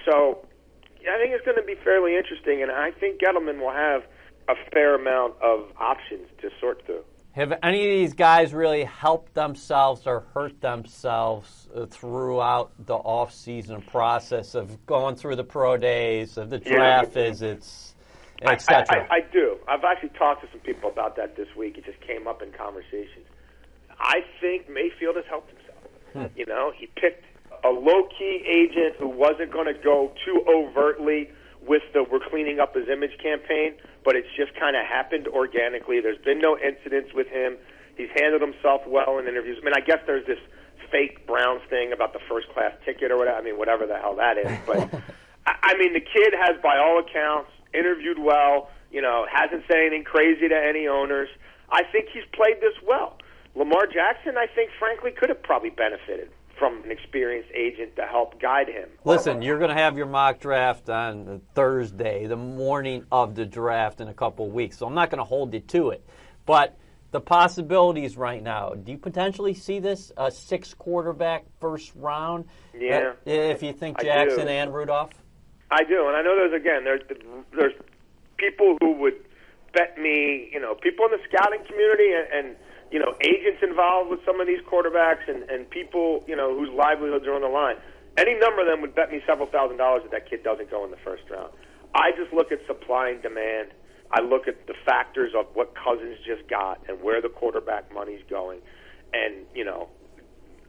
So 0.05 0.45
I 1.01 1.17
think 1.19 1.33
it's 1.33 1.43
going 1.43 1.57
to 1.57 1.63
be 1.63 1.75
fairly 1.83 2.15
interesting, 2.15 2.63
and 2.63 2.71
I 2.71 2.91
think 2.91 3.19
Gettleman 3.19 3.59
will 3.59 3.73
have 3.73 4.03
a 4.47 4.53
fair 4.71 4.95
amount 4.95 5.35
of 5.41 5.71
options 5.77 6.27
to 6.41 6.49
sort 6.59 6.85
through. 6.85 7.03
Have 7.33 7.53
any 7.61 7.85
of 7.85 7.91
these 7.91 8.13
guys 8.13 8.53
really 8.53 8.85
helped 8.85 9.33
themselves 9.33 10.07
or 10.07 10.21
hurt 10.33 10.61
themselves 10.61 11.67
uh, 11.75 11.85
throughout 11.85 12.71
the 12.85 12.95
off-season 12.95 13.81
process 13.83 14.55
of 14.55 14.85
going 14.85 15.15
through 15.15 15.35
the 15.35 15.43
pro 15.43 15.77
days, 15.77 16.37
of 16.37 16.49
the 16.49 16.57
Yeah. 16.57 16.75
draft 16.75 17.13
visits, 17.13 17.93
etc.? 18.41 18.85
I, 18.89 19.13
I, 19.13 19.17
I 19.17 19.19
do. 19.31 19.57
I've 19.67 19.83
actually 19.83 20.09
talked 20.17 20.41
to 20.41 20.47
some 20.51 20.61
people 20.61 20.89
about 20.89 21.17
that 21.17 21.35
this 21.35 21.47
week. 21.55 21.77
It 21.77 21.85
just 21.85 22.01
came 22.01 22.25
up 22.27 22.41
in 22.41 22.51
conversations. 22.51 23.27
I 23.99 24.23
think 24.39 24.69
Mayfield 24.69 25.15
has 25.15 25.25
helped 25.29 25.51
himself. 25.51 25.83
Hmm. 26.13 26.25
You 26.35 26.45
know, 26.45 26.71
he 26.75 26.87
picked 26.87 27.25
a 27.63 27.69
low 27.69 28.07
key 28.17 28.43
agent 28.47 28.95
who 28.97 29.07
wasn't 29.09 29.51
going 29.51 29.67
to 29.67 29.79
go 29.79 30.11
too 30.25 30.43
overtly 30.47 31.29
with 31.67 31.83
the 31.93 32.03
"we're 32.03 32.23
cleaning 32.29 32.59
up 32.59 32.75
his 32.75 32.87
image" 32.87 33.17
campaign, 33.21 33.75
but 34.03 34.15
it's 34.15 34.29
just 34.37 34.57
kind 34.59 34.75
of 34.75 34.85
happened 34.85 35.27
organically. 35.27 35.99
There's 35.99 36.23
been 36.23 36.39
no 36.39 36.57
incidents 36.57 37.13
with 37.13 37.27
him. 37.27 37.57
He's 37.97 38.09
handled 38.15 38.41
himself 38.41 38.81
well 38.87 39.19
in 39.19 39.27
interviews. 39.27 39.57
I 39.61 39.65
mean, 39.65 39.73
I 39.75 39.81
guess 39.81 39.99
there's 40.07 40.25
this 40.25 40.39
fake 40.89 41.27
Browns 41.27 41.61
thing 41.69 41.91
about 41.91 42.13
the 42.13 42.19
first 42.27 42.47
class 42.49 42.71
ticket 42.85 43.11
or 43.11 43.17
whatever. 43.17 43.37
I 43.37 43.41
mean, 43.43 43.57
whatever 43.57 43.85
the 43.85 43.97
hell 43.97 44.15
that 44.15 44.37
is, 44.37 44.51
but. 44.65 44.89
I 45.45 45.73
I 45.73 45.77
mean, 45.77 45.93
the 45.93 46.01
kid 46.01 46.33
has, 46.37 46.61
by 46.61 46.77
all 46.77 46.99
accounts, 46.99 47.51
interviewed 47.73 48.19
well. 48.19 48.69
You 48.91 49.01
know, 49.01 49.25
hasn't 49.31 49.63
said 49.67 49.77
anything 49.77 50.03
crazy 50.03 50.47
to 50.47 50.55
any 50.55 50.87
owners. 50.87 51.29
I 51.71 51.83
think 51.91 52.09
he's 52.11 52.25
played 52.33 52.57
this 52.59 52.73
well. 52.87 53.17
Lamar 53.55 53.87
Jackson, 53.87 54.37
I 54.37 54.47
think, 54.53 54.71
frankly, 54.79 55.11
could 55.11 55.29
have 55.29 55.41
probably 55.43 55.69
benefited 55.69 56.29
from 56.57 56.83
an 56.83 56.91
experienced 56.91 57.49
agent 57.55 57.95
to 57.95 58.03
help 58.03 58.39
guide 58.41 58.67
him. 58.67 58.89
Listen, 59.05 59.41
you're 59.41 59.57
going 59.57 59.69
to 59.69 59.81
have 59.81 59.97
your 59.97 60.05
mock 60.05 60.39
draft 60.39 60.89
on 60.89 61.41
Thursday, 61.55 62.27
the 62.27 62.35
morning 62.35 63.05
of 63.11 63.33
the 63.33 63.45
draft 63.45 64.01
in 64.01 64.09
a 64.09 64.13
couple 64.13 64.45
of 64.45 64.53
weeks. 64.53 64.77
So 64.77 64.85
I'm 64.85 64.93
not 64.93 65.09
going 65.09 65.19
to 65.19 65.23
hold 65.23 65.53
you 65.53 65.61
to 65.61 65.91
it. 65.91 66.05
But 66.45 66.77
the 67.11 67.19
possibilities 67.19 68.17
right 68.17 68.41
now. 68.41 68.73
Do 68.75 68.91
you 68.91 68.97
potentially 68.97 69.53
see 69.53 69.79
this 69.79 70.11
a 70.17 70.29
six 70.29 70.73
quarterback 70.73 71.45
first 71.59 71.91
round? 71.95 72.45
Yeah. 72.77 73.13
Uh, 73.25 73.31
if 73.31 73.63
you 73.63 73.73
think 73.73 73.99
Jackson 74.01 74.47
and 74.47 74.73
Rudolph. 74.73 75.11
I 75.71 75.83
do, 75.83 76.07
and 76.07 76.15
I 76.15 76.21
know 76.21 76.35
there's 76.35 76.53
again 76.53 76.83
there's 76.83 77.01
there's 77.55 77.73
people 78.37 78.77
who 78.81 78.93
would 78.93 79.13
bet 79.73 79.97
me, 79.99 80.49
you 80.51 80.59
know, 80.59 80.73
people 80.75 81.05
in 81.05 81.11
the 81.11 81.19
scouting 81.29 81.63
community 81.65 82.11
and, 82.11 82.47
and 82.47 82.55
you 82.91 82.99
know 82.99 83.13
agents 83.21 83.61
involved 83.61 84.09
with 84.09 84.19
some 84.25 84.39
of 84.39 84.47
these 84.47 84.61
quarterbacks 84.61 85.27
and 85.27 85.49
and 85.49 85.69
people 85.69 86.23
you 86.27 86.35
know 86.35 86.55
whose 86.57 86.69
livelihoods 86.69 87.25
are 87.27 87.33
on 87.33 87.41
the 87.41 87.47
line. 87.47 87.75
Any 88.17 88.37
number 88.37 88.61
of 88.61 88.67
them 88.67 88.81
would 88.81 88.95
bet 88.95 89.11
me 89.11 89.21
several 89.25 89.47
thousand 89.47 89.77
dollars 89.77 90.01
that 90.03 90.11
that 90.11 90.29
kid 90.29 90.43
doesn't 90.43 90.69
go 90.69 90.83
in 90.83 90.91
the 90.91 91.01
first 91.03 91.23
round. 91.29 91.51
I 91.95 92.11
just 92.17 92.33
look 92.33 92.51
at 92.51 92.59
supply 92.67 93.09
and 93.09 93.21
demand. 93.21 93.71
I 94.11 94.21
look 94.21 94.47
at 94.47 94.65
the 94.65 94.73
factors 94.85 95.33
of 95.37 95.45
what 95.53 95.73
Cousins 95.75 96.17
just 96.25 96.49
got 96.49 96.81
and 96.89 97.01
where 97.01 97.21
the 97.21 97.29
quarterback 97.29 97.93
money's 97.93 98.23
going, 98.29 98.59
and 99.13 99.45
you 99.53 99.63
know 99.63 99.89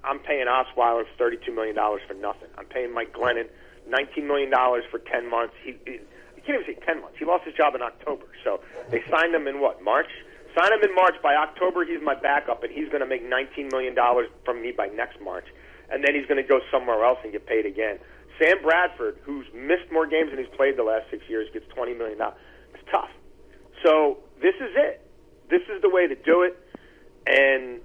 I'm 0.04 0.18
paying 0.20 0.46
Osweiler 0.46 1.04
$32 1.18 1.54
million 1.54 1.76
for 1.76 2.14
nothing. 2.14 2.48
I'm 2.56 2.66
paying 2.66 2.94
Mike 2.94 3.12
Glennon 3.12 3.48
$19 3.88 4.26
million 4.26 4.50
for 4.90 4.98
10 4.98 5.28
months. 5.28 5.54
He, 5.62 5.76
he, 5.84 5.92
you 5.92 6.42
can't 6.46 6.62
even 6.62 6.74
say 6.74 6.86
10 6.86 7.02
months. 7.02 7.16
He 7.18 7.24
lost 7.24 7.44
his 7.44 7.54
job 7.54 7.74
in 7.74 7.82
October. 7.82 8.24
So 8.44 8.60
they 8.90 9.02
signed 9.10 9.34
him 9.34 9.46
in 9.46 9.60
what, 9.60 9.82
March? 9.82 10.08
Sign 10.56 10.72
him 10.72 10.82
in 10.82 10.94
March. 10.94 11.14
By 11.22 11.34
October, 11.34 11.84
he's 11.84 12.02
my 12.02 12.14
backup, 12.14 12.62
and 12.62 12.72
he's 12.72 12.88
going 12.88 13.00
to 13.00 13.06
make 13.06 13.22
$19 13.22 13.70
million 13.70 13.94
from 14.44 14.62
me 14.62 14.72
by 14.72 14.88
next 14.88 15.20
March. 15.20 15.46
And 15.90 16.04
then 16.04 16.14
he's 16.14 16.26
going 16.26 16.42
to 16.42 16.46
go 16.46 16.60
somewhere 16.70 17.04
else 17.04 17.18
and 17.22 17.32
get 17.32 17.46
paid 17.46 17.66
again. 17.66 17.98
Sam 18.40 18.62
Bradford, 18.62 19.18
who's 19.22 19.46
missed 19.54 19.90
more 19.92 20.06
games 20.06 20.30
than 20.30 20.38
he's 20.38 20.54
played 20.56 20.76
the 20.76 20.82
last 20.82 21.10
six 21.10 21.22
years, 21.28 21.48
gets 21.52 21.66
$20 21.76 21.96
million. 21.96 22.18
It's 22.74 22.84
tough. 22.90 23.10
So 23.84 24.18
this 24.40 24.54
is 24.56 24.72
it. 24.76 25.06
This 25.50 25.62
is 25.74 25.82
the 25.82 25.90
way 25.90 26.06
to 26.06 26.14
do 26.14 26.42
it. 26.42 26.56
And 27.26 27.80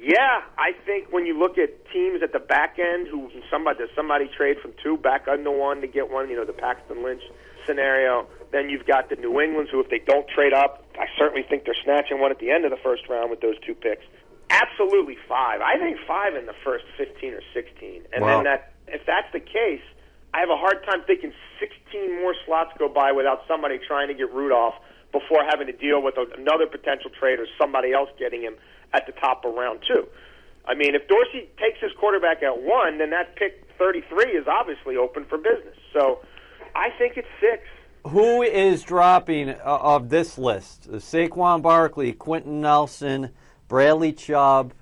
yeah, 0.00 0.42
I 0.58 0.72
think 0.86 1.12
when 1.12 1.26
you 1.26 1.38
look 1.38 1.58
at 1.58 1.70
teams 1.92 2.22
at 2.22 2.32
the 2.32 2.38
back 2.38 2.78
end, 2.78 3.08
who 3.08 3.30
somebody 3.50 3.78
does 3.78 3.88
somebody 3.96 4.28
trade 4.36 4.56
from 4.60 4.72
two 4.82 4.96
back 4.96 5.26
under 5.28 5.50
one 5.50 5.80
to 5.80 5.86
get 5.86 6.10
one, 6.10 6.30
you 6.30 6.36
know, 6.36 6.44
the 6.44 6.52
Paxton 6.52 7.02
Lynch 7.02 7.22
scenario. 7.66 8.26
Then 8.54 8.70
you've 8.70 8.86
got 8.86 9.10
the 9.10 9.16
New 9.16 9.40
Englands, 9.42 9.72
who 9.74 9.80
if 9.82 9.90
they 9.90 9.98
don't 9.98 10.28
trade 10.30 10.52
up, 10.54 10.86
I 10.94 11.06
certainly 11.18 11.42
think 11.42 11.64
they're 11.66 11.74
snatching 11.82 12.20
one 12.22 12.30
at 12.30 12.38
the 12.38 12.52
end 12.54 12.64
of 12.64 12.70
the 12.70 12.78
first 12.86 13.02
round 13.10 13.28
with 13.28 13.40
those 13.42 13.58
two 13.66 13.74
picks. 13.74 14.06
Absolutely 14.48 15.18
five. 15.28 15.58
I 15.60 15.74
think 15.76 15.98
five 16.06 16.36
in 16.38 16.46
the 16.46 16.54
first 16.62 16.84
fifteen 16.96 17.34
or 17.34 17.42
sixteen, 17.52 18.06
and 18.14 18.22
Wow. 18.22 18.36
then 18.38 18.44
that 18.44 18.72
if 18.86 19.02
that's 19.10 19.26
the 19.34 19.40
case, 19.40 19.82
I 20.32 20.38
have 20.38 20.50
a 20.50 20.56
hard 20.56 20.86
time 20.86 21.02
thinking 21.02 21.34
sixteen 21.58 22.14
more 22.22 22.34
slots 22.46 22.70
go 22.78 22.86
by 22.88 23.10
without 23.10 23.42
somebody 23.48 23.80
trying 23.82 24.06
to 24.06 24.14
get 24.14 24.30
Rudolph 24.32 24.74
before 25.10 25.42
having 25.42 25.66
to 25.66 25.72
deal 25.74 26.00
with 26.00 26.14
a, 26.16 26.26
another 26.38 26.66
potential 26.70 27.10
trade 27.10 27.40
or 27.40 27.46
somebody 27.58 27.92
else 27.92 28.08
getting 28.20 28.42
him 28.42 28.54
at 28.92 29.04
the 29.06 29.12
top 29.18 29.44
of 29.44 29.54
round 29.54 29.80
two. 29.82 30.06
I 30.64 30.74
mean, 30.74 30.94
if 30.94 31.08
Dorsey 31.08 31.50
takes 31.58 31.80
his 31.82 31.90
quarterback 31.98 32.42
at 32.44 32.62
one, 32.62 32.98
then 32.98 33.10
that 33.10 33.34
pick 33.34 33.66
33 33.78 34.30
is 34.38 34.46
obviously 34.46 34.96
open 34.96 35.24
for 35.24 35.38
business. 35.38 35.76
So 35.92 36.20
I 36.76 36.90
think 36.98 37.16
it's 37.16 37.28
six. 37.40 37.62
Who 38.08 38.42
is 38.42 38.82
dropping 38.82 39.50
uh, 39.50 39.56
of 39.64 40.10
this 40.10 40.36
list? 40.36 40.90
Saquon 40.90 41.62
Barkley, 41.62 42.12
Quenton 42.12 42.60
Nelson, 42.60 43.30
Bradley 43.68 44.12
Chubb, 44.12 44.74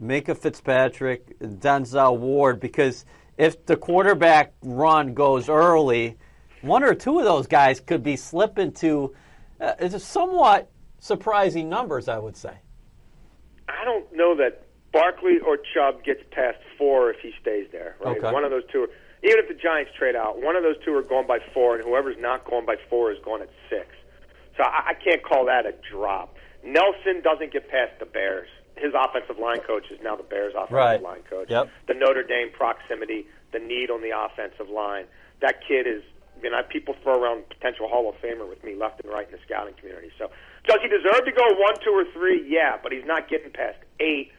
Minkah 0.00 0.36
Fitzpatrick, 0.36 1.38
Denzel 1.40 2.18
Ward. 2.18 2.60
Because 2.60 3.04
if 3.36 3.66
the 3.66 3.76
quarterback 3.76 4.52
run 4.62 5.14
goes 5.14 5.48
early, 5.48 6.16
one 6.62 6.84
or 6.84 6.94
two 6.94 7.18
of 7.18 7.24
those 7.24 7.46
guys 7.46 7.80
could 7.80 8.02
be 8.02 8.16
slipping 8.16 8.72
to 8.72 9.14
uh, 9.60 9.74
it's 9.80 10.04
somewhat 10.04 10.70
surprising 11.00 11.68
numbers, 11.68 12.08
I 12.08 12.18
would 12.18 12.36
say. 12.36 12.52
I 13.68 13.84
don't 13.84 14.06
know 14.14 14.36
that 14.36 14.66
Barkley 14.92 15.38
or 15.44 15.58
Chubb 15.74 16.04
gets 16.04 16.22
past 16.30 16.58
four 16.76 17.10
if 17.10 17.20
he 17.20 17.32
stays 17.40 17.66
there. 17.72 17.96
Right, 18.00 18.16
Okay. 18.18 18.32
one 18.32 18.44
of 18.44 18.50
those 18.50 18.64
two. 18.70 18.88
Even 19.22 19.38
if 19.38 19.48
the 19.48 19.54
Giants 19.54 19.90
trade 19.98 20.14
out, 20.16 20.40
one 20.40 20.54
of 20.56 20.62
those 20.62 20.76
two 20.84 20.94
are 20.94 21.02
going 21.02 21.26
by 21.26 21.38
four, 21.52 21.74
and 21.74 21.84
whoever's 21.84 22.16
not 22.20 22.44
going 22.48 22.66
by 22.66 22.76
four 22.88 23.10
is 23.12 23.18
going 23.24 23.42
at 23.42 23.50
six. 23.68 23.86
So 24.56 24.62
I, 24.62 24.90
I 24.90 24.94
can't 24.94 25.22
call 25.22 25.46
that 25.46 25.66
a 25.66 25.74
drop. 25.90 26.36
Nelson 26.64 27.22
doesn't 27.22 27.52
get 27.52 27.68
past 27.68 27.98
the 27.98 28.06
Bears. 28.06 28.48
His 28.76 28.92
offensive 28.94 29.38
line 29.38 29.58
coach 29.66 29.90
is 29.90 29.98
now 30.02 30.14
the 30.14 30.22
Bears' 30.22 30.54
offensive 30.54 30.74
Right. 30.74 31.02
line 31.02 31.22
coach. 31.28 31.50
Yep. 31.50 31.68
The 31.88 31.94
Notre 31.94 32.22
Dame 32.22 32.50
proximity, 32.52 33.26
the 33.52 33.58
need 33.58 33.90
on 33.90 34.02
the 34.02 34.10
offensive 34.16 34.68
line. 34.70 35.06
That 35.40 35.60
kid 35.66 35.86
is. 35.86 36.02
You 36.40 36.50
know, 36.50 36.62
people 36.70 36.94
throw 37.02 37.20
around 37.20 37.48
potential 37.48 37.88
Hall 37.88 38.08
of 38.08 38.14
Famer 38.22 38.48
with 38.48 38.62
me 38.62 38.76
left 38.76 39.02
and 39.02 39.10
right 39.12 39.26
in 39.26 39.32
the 39.32 39.42
scouting 39.44 39.74
community. 39.74 40.12
So, 40.16 40.30
does 40.68 40.78
he 40.80 40.86
deserve 40.86 41.24
to 41.26 41.32
go 41.32 41.42
one, 41.58 41.74
two, 41.82 41.90
or 41.90 42.04
three? 42.14 42.46
Yeah, 42.46 42.78
but 42.80 42.92
he's 42.92 43.04
not 43.04 43.28
getting 43.28 43.50
past 43.50 43.78
eight. 43.98 44.30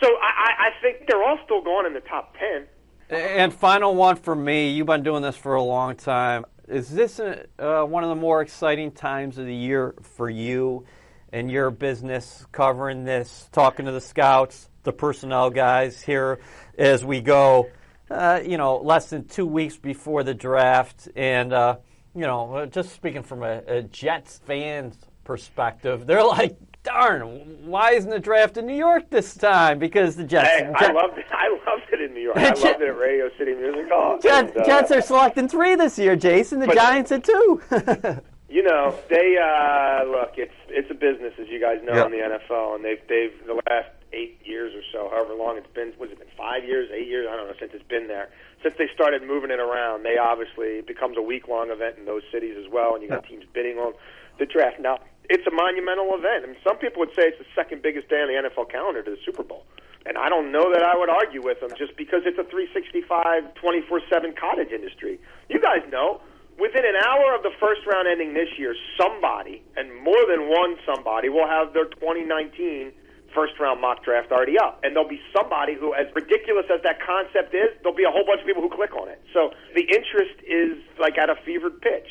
So 0.00 0.08
I, 0.16 0.30
I, 0.32 0.50
I 0.68 0.70
think 0.80 1.04
they're 1.06 1.22
all 1.22 1.38
still 1.44 1.60
going 1.60 1.84
in 1.84 1.92
the 1.92 2.00
top 2.00 2.34
ten. 2.38 2.64
And 3.08 3.54
final 3.54 3.94
one 3.94 4.16
for 4.16 4.34
me. 4.34 4.70
You've 4.70 4.88
been 4.88 5.04
doing 5.04 5.22
this 5.22 5.36
for 5.36 5.54
a 5.54 5.62
long 5.62 5.94
time. 5.94 6.44
Is 6.66 6.90
this 6.90 7.20
uh, 7.20 7.36
one 7.84 8.02
of 8.02 8.08
the 8.08 8.16
more 8.16 8.42
exciting 8.42 8.90
times 8.90 9.38
of 9.38 9.46
the 9.46 9.54
year 9.54 9.94
for 10.02 10.28
you 10.28 10.86
and 11.32 11.48
your 11.48 11.70
business 11.70 12.44
covering 12.50 13.04
this, 13.04 13.48
talking 13.52 13.86
to 13.86 13.92
the 13.92 14.00
scouts, 14.00 14.68
the 14.82 14.92
personnel 14.92 15.50
guys 15.50 16.02
here 16.02 16.40
as 16.76 17.04
we 17.04 17.20
go? 17.20 17.70
Uh, 18.10 18.40
you 18.44 18.56
know, 18.56 18.78
less 18.78 19.10
than 19.10 19.28
two 19.28 19.46
weeks 19.46 19.76
before 19.76 20.24
the 20.24 20.34
draft, 20.34 21.08
and 21.14 21.52
uh, 21.52 21.76
you 22.12 22.22
know, 22.22 22.66
just 22.66 22.92
speaking 22.92 23.22
from 23.22 23.44
a, 23.44 23.62
a 23.68 23.82
Jets 23.82 24.40
fan's 24.46 24.96
perspective, 25.22 26.06
they're 26.06 26.24
like, 26.24 26.56
"Darn, 26.86 27.26
why 27.66 27.92
isn't 27.92 28.10
the 28.10 28.18
draft 28.18 28.56
in 28.56 28.66
New 28.66 28.74
York 28.76 29.10
this 29.10 29.34
time?" 29.34 29.78
Because 29.78 30.16
the 30.16 30.24
Jets, 30.24 30.48
Hey, 30.48 30.72
I 30.74 30.92
loved 30.92 31.18
it. 31.18 31.26
I 31.30 31.48
loved 31.70 31.92
it 31.92 32.00
in 32.00 32.14
New 32.14 32.20
York. 32.20 32.36
I 32.38 32.48
loved 32.54 32.64
it 32.64 32.82
at 32.88 32.96
Radio 32.98 33.28
City 33.38 33.54
Music 33.54 33.88
Hall. 33.90 34.18
Jets, 34.22 34.52
And, 34.52 34.62
uh, 34.62 34.64
Jets 34.64 34.90
are 34.92 35.00
selecting 35.02 35.48
three 35.48 35.74
this 35.74 35.98
year, 35.98 36.16
Jason. 36.16 36.60
The 36.60 36.66
But- 36.66 36.76
Giants 36.76 37.12
at 37.12 37.24
two. 37.24 37.60
You 38.48 38.62
know, 38.62 38.94
they 39.10 39.34
uh, 39.36 40.04
look. 40.08 40.34
It's 40.38 40.54
it's 40.68 40.88
a 40.88 40.94
business, 40.94 41.34
as 41.38 41.48
you 41.48 41.60
guys 41.60 41.80
know, 41.82 41.94
Yeah. 41.94 42.06
in 42.06 42.12
the 42.12 42.18
NFL, 42.18 42.76
and 42.76 42.84
they've 42.84 43.02
they've 43.08 43.32
the 43.44 43.54
last 43.68 43.90
eight 44.12 44.38
years 44.44 44.72
or 44.72 44.82
so, 44.92 45.10
however 45.12 45.34
long 45.34 45.58
it's 45.58 45.66
been. 45.74 45.92
Was 45.98 46.10
it 46.12 46.18
been 46.20 46.28
five 46.38 46.62
years, 46.64 46.88
eight 46.94 47.08
years? 47.08 47.26
I 47.28 47.34
don't 47.36 47.48
know. 47.48 47.54
Since 47.58 47.72
it's 47.74 47.88
been 47.88 48.06
there, 48.06 48.28
since 48.62 48.76
they 48.78 48.86
started 48.94 49.24
moving 49.26 49.50
it 49.50 49.58
around, 49.58 50.04
they 50.04 50.16
obviously 50.16 50.78
it 50.78 50.86
becomes 50.86 51.16
a 51.18 51.22
week 51.22 51.48
long 51.48 51.70
event 51.70 51.98
in 51.98 52.04
those 52.06 52.22
cities 52.32 52.54
as 52.56 52.70
well, 52.70 52.94
and 52.94 53.02
you 53.02 53.08
got 53.08 53.26
teams 53.26 53.44
bidding 53.52 53.78
on 53.78 53.94
the 54.38 54.46
draft. 54.46 54.78
Now, 54.78 55.00
it's 55.28 55.46
a 55.46 55.54
monumental 55.54 56.14
event. 56.14 56.44
I 56.44 56.46
mean, 56.46 56.60
some 56.62 56.78
people 56.78 57.00
would 57.00 57.14
say 57.14 57.28
it's 57.28 57.38
the 57.38 57.50
second 57.54 57.82
biggest 57.82 58.08
day 58.08 58.22
on 58.22 58.28
the 58.28 58.36
NFL 58.48 58.70
calendar 58.70 59.02
to 59.02 59.10
the 59.10 59.20
Super 59.24 59.42
Bowl. 59.42 59.64
And 60.06 60.16
I 60.16 60.28
don't 60.28 60.52
know 60.52 60.70
that 60.72 60.82
I 60.86 60.96
would 60.96 61.10
argue 61.10 61.42
with 61.42 61.58
them 61.60 61.70
just 61.76 61.96
because 61.96 62.22
it's 62.24 62.38
a 62.38 62.46
365, 62.46 63.54
24 63.54 64.00
7 64.08 64.34
cottage 64.38 64.70
industry. 64.70 65.18
You 65.50 65.60
guys 65.60 65.82
know, 65.90 66.22
within 66.58 66.86
an 66.86 66.94
hour 66.94 67.34
of 67.34 67.42
the 67.42 67.50
first 67.58 67.82
round 67.86 68.06
ending 68.06 68.32
this 68.32 68.48
year, 68.56 68.74
somebody, 68.94 69.62
and 69.76 69.90
more 70.02 70.22
than 70.30 70.48
one 70.48 70.76
somebody, 70.86 71.28
will 71.28 71.48
have 71.48 71.74
their 71.74 71.86
2019 71.98 72.92
first 73.34 73.58
round 73.58 73.80
mock 73.80 74.04
draft 74.04 74.30
already 74.30 74.58
up. 74.58 74.80
And 74.82 74.94
there'll 74.94 75.08
be 75.08 75.20
somebody 75.34 75.74
who, 75.74 75.92
as 75.92 76.06
ridiculous 76.14 76.66
as 76.72 76.80
that 76.82 77.02
concept 77.02 77.52
is, 77.54 77.74
there'll 77.82 77.96
be 77.96 78.06
a 78.06 78.10
whole 78.10 78.24
bunch 78.24 78.40
of 78.40 78.46
people 78.46 78.62
who 78.62 78.70
click 78.70 78.94
on 78.94 79.08
it. 79.08 79.20
So 79.34 79.50
the 79.74 79.82
interest 79.82 80.38
is 80.46 80.78
like 80.98 81.18
at 81.18 81.28
a 81.28 81.36
fevered 81.44 81.82
pitch. 81.82 82.06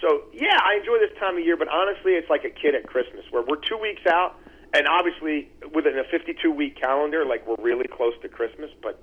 So 0.00 0.24
yeah, 0.32 0.58
I 0.62 0.78
enjoy 0.78 0.98
this 0.98 1.16
time 1.18 1.36
of 1.36 1.44
year, 1.44 1.56
but 1.56 1.68
honestly, 1.68 2.12
it's 2.12 2.30
like 2.30 2.44
a 2.44 2.50
kid 2.50 2.74
at 2.74 2.86
Christmas, 2.86 3.24
where 3.30 3.42
we're 3.42 3.60
two 3.60 3.78
weeks 3.78 4.02
out, 4.06 4.36
and 4.72 4.86
obviously 4.86 5.50
within 5.74 5.98
a 5.98 6.04
52 6.10 6.50
week 6.50 6.78
calendar, 6.78 7.24
like 7.24 7.46
we're 7.46 7.62
really 7.62 7.88
close 7.88 8.14
to 8.22 8.28
Christmas. 8.28 8.70
But 8.82 9.02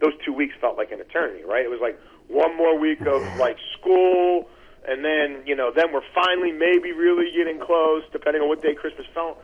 those 0.00 0.12
two 0.24 0.32
weeks 0.32 0.54
felt 0.60 0.76
like 0.76 0.92
an 0.92 1.00
eternity, 1.00 1.44
right? 1.44 1.64
It 1.64 1.70
was 1.70 1.80
like 1.80 2.00
one 2.28 2.56
more 2.56 2.78
week 2.78 3.06
of 3.06 3.36
like 3.36 3.56
school, 3.78 4.48
and 4.86 5.04
then 5.04 5.44
you 5.46 5.56
know, 5.56 5.72
then 5.74 5.92
we're 5.92 6.06
finally 6.14 6.52
maybe 6.52 6.92
really 6.92 7.30
getting 7.36 7.60
close, 7.60 8.02
depending 8.12 8.42
on 8.42 8.48
what 8.48 8.62
day 8.62 8.74
Christmas 8.74 9.06
fell. 9.12 9.42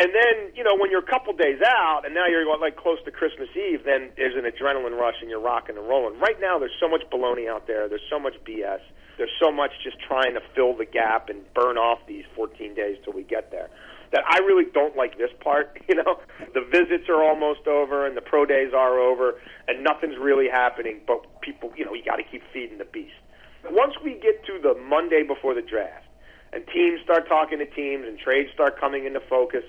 And 0.00 0.14
then, 0.14 0.54
you 0.56 0.64
know, 0.64 0.76
when 0.80 0.90
you're 0.90 1.04
a 1.04 1.10
couple 1.10 1.34
days 1.34 1.60
out 1.60 2.06
and 2.06 2.14
now 2.14 2.26
you're 2.26 2.46
like 2.58 2.76
close 2.76 2.96
to 3.04 3.10
Christmas 3.10 3.48
Eve, 3.52 3.84
then 3.84 4.08
there's 4.16 4.32
an 4.32 4.48
adrenaline 4.48 4.96
rush 4.96 5.16
and 5.20 5.28
you're 5.28 5.42
rocking 5.42 5.76
and 5.76 5.86
rolling. 5.86 6.18
Right 6.18 6.40
now, 6.40 6.58
there's 6.58 6.72
so 6.80 6.88
much 6.88 7.02
baloney 7.12 7.50
out 7.50 7.66
there. 7.66 7.86
There's 7.86 8.06
so 8.08 8.18
much 8.18 8.32
BS. 8.46 8.80
There's 9.20 9.36
so 9.38 9.52
much 9.52 9.72
just 9.84 10.00
trying 10.00 10.32
to 10.32 10.40
fill 10.54 10.74
the 10.74 10.86
gap 10.86 11.28
and 11.28 11.44
burn 11.52 11.76
off 11.76 11.98
these 12.08 12.24
14 12.34 12.74
days 12.74 12.96
till 13.04 13.12
we 13.12 13.22
get 13.22 13.50
there. 13.50 13.68
That 14.12 14.24
I 14.26 14.38
really 14.38 14.64
don't 14.72 14.96
like 14.96 15.18
this 15.18 15.28
part. 15.44 15.76
You 15.90 15.96
know, 15.96 16.20
the 16.54 16.62
visits 16.70 17.10
are 17.10 17.22
almost 17.22 17.66
over 17.66 18.06
and 18.06 18.16
the 18.16 18.22
pro 18.22 18.46
days 18.46 18.72
are 18.72 18.98
over 18.98 19.38
and 19.68 19.84
nothing's 19.84 20.16
really 20.16 20.48
happening. 20.48 21.00
But 21.06 21.42
people, 21.42 21.70
you 21.76 21.84
know, 21.84 21.92
you 21.92 22.02
got 22.02 22.16
to 22.16 22.22
keep 22.22 22.42
feeding 22.50 22.78
the 22.78 22.86
beast. 22.86 23.20
Once 23.68 23.92
we 24.02 24.14
get 24.14 24.42
to 24.46 24.58
the 24.62 24.80
Monday 24.80 25.22
before 25.22 25.52
the 25.52 25.60
draft, 25.60 26.06
and 26.52 26.64
teams 26.72 27.00
start 27.04 27.28
talking 27.28 27.58
to 27.58 27.66
teams 27.66 28.06
and 28.06 28.18
trades 28.18 28.50
start 28.54 28.80
coming 28.80 29.04
into 29.04 29.20
focus 29.28 29.64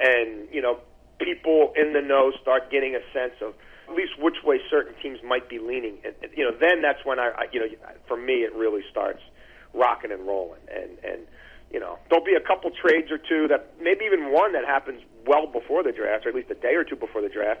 and 0.00 0.48
you 0.52 0.60
know 0.60 0.78
people 1.18 1.72
in 1.76 1.92
the 1.92 2.02
know 2.02 2.32
start 2.42 2.70
getting 2.70 2.94
a 2.94 3.00
sense 3.12 3.34
of 3.40 3.54
at 3.88 3.94
least 3.94 4.18
which 4.18 4.36
way 4.44 4.60
certain 4.68 4.94
teams 5.02 5.18
might 5.24 5.48
be 5.48 5.58
leaning 5.58 5.98
and, 6.04 6.14
you 6.36 6.44
know 6.44 6.56
then 6.58 6.82
that's 6.82 7.04
when 7.04 7.18
I, 7.18 7.30
I 7.30 7.44
you 7.52 7.60
know 7.60 7.66
for 8.06 8.16
me 8.16 8.44
it 8.44 8.54
really 8.54 8.82
starts 8.90 9.20
rocking 9.72 10.10
and 10.10 10.26
rolling 10.26 10.60
and 10.72 10.98
and 11.04 11.26
you 11.70 11.80
know, 11.80 11.98
there'll 12.08 12.24
be 12.24 12.34
a 12.34 12.40
couple 12.40 12.70
trades 12.70 13.10
or 13.10 13.18
two 13.18 13.48
that 13.48 13.74
maybe 13.80 14.04
even 14.04 14.32
one 14.32 14.52
that 14.52 14.64
happens 14.64 15.02
well 15.26 15.46
before 15.46 15.82
the 15.82 15.92
draft, 15.92 16.26
or 16.26 16.30
at 16.30 16.34
least 16.34 16.50
a 16.50 16.54
day 16.54 16.74
or 16.74 16.84
two 16.84 16.96
before 16.96 17.22
the 17.22 17.28
draft, 17.28 17.60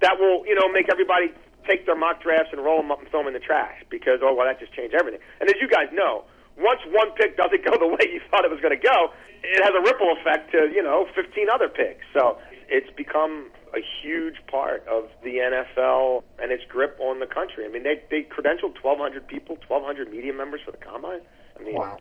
that 0.00 0.18
will, 0.18 0.46
you 0.46 0.54
know, 0.54 0.70
make 0.70 0.86
everybody 0.90 1.34
take 1.66 1.84
their 1.84 1.96
mock 1.96 2.22
drafts 2.22 2.50
and 2.52 2.64
roll 2.64 2.78
them 2.78 2.90
up 2.90 3.00
and 3.00 3.08
throw 3.10 3.20
them 3.20 3.28
in 3.28 3.34
the 3.34 3.44
trash 3.44 3.82
because, 3.90 4.20
oh, 4.22 4.32
well, 4.34 4.46
that 4.46 4.58
just 4.58 4.72
changed 4.72 4.94
everything. 4.94 5.20
And 5.40 5.50
as 5.50 5.56
you 5.60 5.68
guys 5.68 5.90
know, 5.92 6.24
once 6.56 6.80
one 6.88 7.10
pick 7.18 7.36
doesn't 7.36 7.64
go 7.68 7.76
the 7.76 7.90
way 7.90 8.06
you 8.06 8.20
thought 8.30 8.44
it 8.44 8.50
was 8.50 8.60
going 8.60 8.72
to 8.72 8.80
go, 8.80 9.12
it 9.42 9.60
has 9.60 9.74
a 9.74 9.82
ripple 9.82 10.14
effect 10.20 10.52
to, 10.52 10.70
you 10.72 10.82
know, 10.82 11.08
15 11.14 11.48
other 11.52 11.68
picks. 11.68 12.06
So 12.14 12.38
it's 12.70 12.90
become 12.96 13.50
a 13.74 13.80
huge 14.02 14.36
part 14.50 14.86
of 14.88 15.08
the 15.24 15.36
NFL 15.42 16.22
and 16.40 16.52
its 16.52 16.62
grip 16.68 16.96
on 17.00 17.18
the 17.20 17.26
country. 17.26 17.64
I 17.64 17.68
mean, 17.68 17.82
they, 17.82 18.00
they 18.10 18.22
credentialed 18.22 18.78
1,200 18.82 19.26
people, 19.26 19.56
1,200 19.66 20.10
media 20.10 20.32
members 20.32 20.60
for 20.64 20.70
the 20.70 20.78
combine. 20.78 21.20
I 21.58 21.62
mean, 21.64 21.74
Wow. 21.74 21.98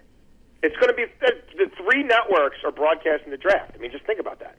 it's 0.62 0.76
going 0.78 0.90
to 0.90 0.94
be 0.96 1.06
the, 1.20 1.34
the 1.58 1.72
three 1.76 2.04
networks 2.04 2.58
are 2.64 2.72
broadcasting 2.72 3.32
the 3.32 3.38
draft. 3.38 3.72
I 3.76 3.78
mean, 3.80 3.92
just 3.92 4.06
think 4.06 4.20
about 4.20 4.40
that. 4.40 4.58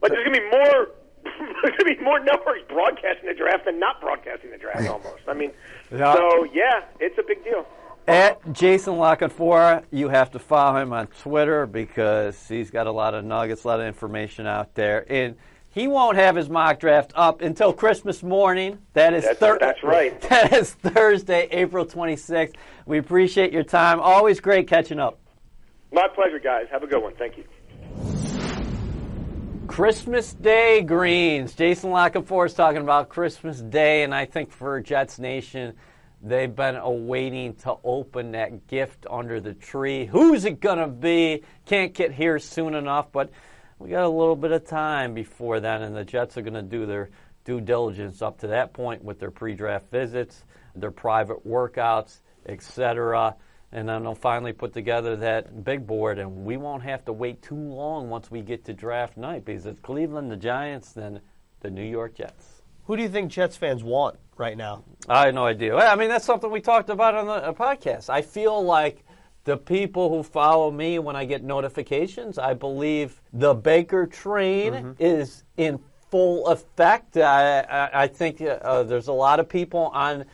Like, 0.00 0.12
there's 0.12 0.24
going 0.24 0.34
to 0.34 0.40
be 0.40 0.50
more. 0.50 0.88
there's 1.24 1.74
going 1.76 1.90
to 1.90 1.96
be 1.98 2.02
more 2.04 2.20
networks 2.20 2.60
broadcasting 2.68 3.26
the 3.28 3.34
draft 3.34 3.64
than 3.66 3.80
not 3.80 4.00
broadcasting 4.00 4.50
the 4.52 4.56
draft. 4.58 4.86
Almost. 4.88 5.26
I 5.26 5.34
mean, 5.34 5.50
Yeah. 5.90 6.14
so 6.14 6.44
yeah, 6.54 6.86
it's 7.00 7.18
a 7.18 7.24
big 7.26 7.42
deal. 7.42 7.66
At 8.08 8.54
Jason 8.54 8.96
La 8.96 9.16
Canfora, 9.16 9.84
you 9.90 10.08
have 10.08 10.30
to 10.30 10.38
follow 10.38 10.80
him 10.80 10.94
on 10.94 11.08
Twitter 11.08 11.66
because 11.66 12.48
he's 12.48 12.70
got 12.70 12.86
a 12.86 12.90
lot 12.90 13.12
of 13.12 13.22
nuggets, 13.22 13.64
a 13.64 13.68
lot 13.68 13.80
of 13.80 13.86
information 13.86 14.46
out 14.46 14.74
there. 14.74 15.04
And 15.12 15.36
he 15.68 15.88
won't 15.88 16.16
have 16.16 16.34
his 16.34 16.48
mock 16.48 16.80
draft 16.80 17.12
up 17.14 17.42
until 17.42 17.70
Christmas 17.74 18.22
morning. 18.22 18.78
That 18.94 19.12
is 19.12 19.24
That's- 19.24 19.38
Thur- 19.38 19.58
that's 19.60 19.82
right. 19.82 20.18
That 20.30 20.54
is 20.54 20.72
Thursday, 20.72 21.48
April 21.50 21.84
26th. 21.84 22.54
We 22.86 22.96
appreciate 22.96 23.52
your 23.52 23.62
time. 23.62 24.00
Always 24.00 24.40
great 24.40 24.66
catching 24.68 24.98
up. 24.98 25.18
My 25.92 26.08
pleasure, 26.08 26.38
guys. 26.38 26.66
Have 26.70 26.82
a 26.82 26.86
good 26.86 27.02
one. 27.02 27.12
Thank 27.16 27.36
you. 27.36 27.44
Christmas 29.66 30.32
Day 30.32 30.80
greens. 30.80 31.52
Jason 31.54 31.90
La 31.90 32.08
Canfora 32.08 32.46
is 32.46 32.54
talking 32.54 32.80
about 32.80 33.10
Christmas 33.10 33.60
Day, 33.60 34.02
and 34.02 34.14
I 34.14 34.24
think 34.24 34.50
for 34.50 34.80
Jets 34.80 35.18
Nation, 35.18 35.74
they've 36.22 36.54
been 36.54 36.76
awaiting 36.76 37.54
to 37.56 37.76
open 37.84 38.32
that 38.32 38.66
gift 38.66 39.06
under 39.10 39.40
the 39.40 39.54
tree. 39.54 40.06
Who's 40.06 40.44
it 40.44 40.60
going 40.60 40.78
to 40.78 40.88
be? 40.88 41.42
Can't 41.66 41.94
get 41.94 42.12
here 42.12 42.38
soon 42.38 42.74
enough, 42.74 43.12
but 43.12 43.30
we 43.78 43.90
got 43.90 44.04
a 44.04 44.08
little 44.08 44.36
bit 44.36 44.52
of 44.52 44.66
time 44.66 45.14
before 45.14 45.60
then, 45.60 45.82
and 45.82 45.94
the 45.96 46.04
Jets 46.04 46.36
are 46.36 46.42
going 46.42 46.54
to 46.54 46.62
do 46.62 46.86
their 46.86 47.10
due 47.44 47.60
diligence 47.60 48.22
up 48.22 48.38
to 48.40 48.48
that 48.48 48.72
point 48.72 49.02
with 49.02 49.18
their 49.18 49.30
pre-draft 49.30 49.90
visits, 49.90 50.44
their 50.74 50.90
private 50.90 51.46
workouts, 51.46 52.20
etc 52.46 53.36
and 53.72 53.88
then 53.88 54.02
they'll 54.02 54.14
finally 54.14 54.52
put 54.52 54.72
together 54.72 55.16
that 55.16 55.64
big 55.64 55.86
board, 55.86 56.18
and 56.18 56.44
we 56.44 56.56
won't 56.56 56.82
have 56.82 57.04
to 57.04 57.12
wait 57.12 57.42
too 57.42 57.54
long 57.54 58.08
once 58.08 58.30
we 58.30 58.40
get 58.40 58.64
to 58.64 58.72
draft 58.72 59.16
night 59.16 59.44
because 59.44 59.66
it's 59.66 59.80
Cleveland, 59.80 60.30
the 60.30 60.36
Giants, 60.36 60.92
then 60.92 61.20
the 61.60 61.70
New 61.70 61.84
York 61.84 62.14
Jets. 62.14 62.62
Who 62.84 62.96
do 62.96 63.02
you 63.02 63.08
think 63.08 63.30
Jets 63.30 63.56
fans 63.56 63.84
want 63.84 64.16
right 64.38 64.56
now? 64.56 64.84
I 65.08 65.26
have 65.26 65.34
no 65.34 65.46
idea. 65.46 65.76
I 65.76 65.96
mean, 65.96 66.08
that's 66.08 66.24
something 66.24 66.50
we 66.50 66.60
talked 66.60 66.90
about 66.90 67.14
on 67.14 67.26
the 67.26 67.32
uh, 67.32 67.52
podcast. 67.52 68.08
I 68.10 68.22
feel 68.22 68.62
like 68.62 69.04
the 69.44 69.56
people 69.56 70.10
who 70.10 70.22
follow 70.22 70.70
me 70.70 70.98
when 70.98 71.16
I 71.16 71.24
get 71.24 71.42
notifications, 71.42 72.38
I 72.38 72.54
believe 72.54 73.20
the 73.32 73.54
Baker 73.54 74.06
train 74.06 74.94
is 74.98 75.44
in 75.56 75.78
full 76.10 76.46
effect. 76.48 77.16
I, 77.16 77.60
I, 77.60 78.02
I 78.02 78.06
think 78.06 78.40
uh, 78.40 78.82
there's 78.82 79.08
a 79.08 79.12
lot 79.12 79.40
of 79.40 79.48
people 79.48 79.90
on 79.94 80.24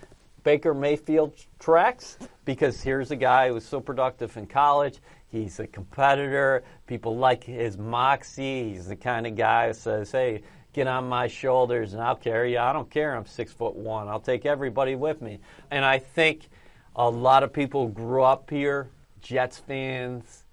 Baker 0.42 0.74
Mayfield 0.74 1.34
tracks 1.58 2.18
because 2.44 2.82
here's 2.82 3.10
a 3.10 3.16
guy 3.16 3.48
who 3.48 3.54
was 3.54 3.64
so 3.64 3.80
productive 3.80 4.36
in 4.36 4.46
college. 4.46 4.98
He's 5.28 5.58
a 5.58 5.66
competitor. 5.66 6.62
People 6.86 7.16
like 7.16 7.42
his 7.42 7.76
moxie. 7.78 8.70
He's 8.70 8.86
the 8.86 8.96
kind 8.96 9.26
of 9.26 9.34
guy 9.34 9.68
who 9.68 9.74
says, 9.74 10.12
"Hey, 10.12 10.42
get 10.74 10.86
on 10.86 11.08
my 11.08 11.28
shoulders 11.28 11.94
and 11.94 12.02
I'll 12.02 12.16
carry 12.16 12.52
you. 12.52 12.58
I 12.58 12.72
don't 12.72 12.90
care. 12.90 13.16
I'm 13.16 13.26
six 13.26 13.52
foot 13.52 13.74
one. 13.74 14.08
I'll 14.08 14.20
take 14.20 14.44
everybody 14.44 14.94
with 14.94 15.22
me." 15.22 15.38
And 15.70 15.84
I 15.84 15.98
think 15.98 16.48
a 16.96 17.08
lot 17.08 17.42
of 17.42 17.52
people 17.52 17.88
grew 17.88 18.22
up 18.22 18.50
here, 18.50 18.90
Jets 19.20 19.58
fans, 19.58 20.44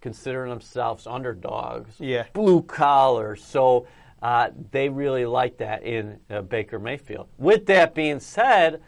considering 0.00 0.50
themselves 0.50 1.06
underdogs. 1.06 1.94
Yeah. 1.98 2.26
Blue 2.32 2.62
collar. 2.62 3.36
So 3.36 3.86
uh, 4.22 4.50
they 4.70 4.88
really 4.88 5.26
like 5.26 5.58
that 5.58 5.82
in 5.82 6.18
uh, 6.30 6.42
Baker 6.42 6.78
Mayfield. 6.78 7.28
With 7.38 7.66
that 7.66 7.94
being 7.94 8.20
said, 8.20 8.80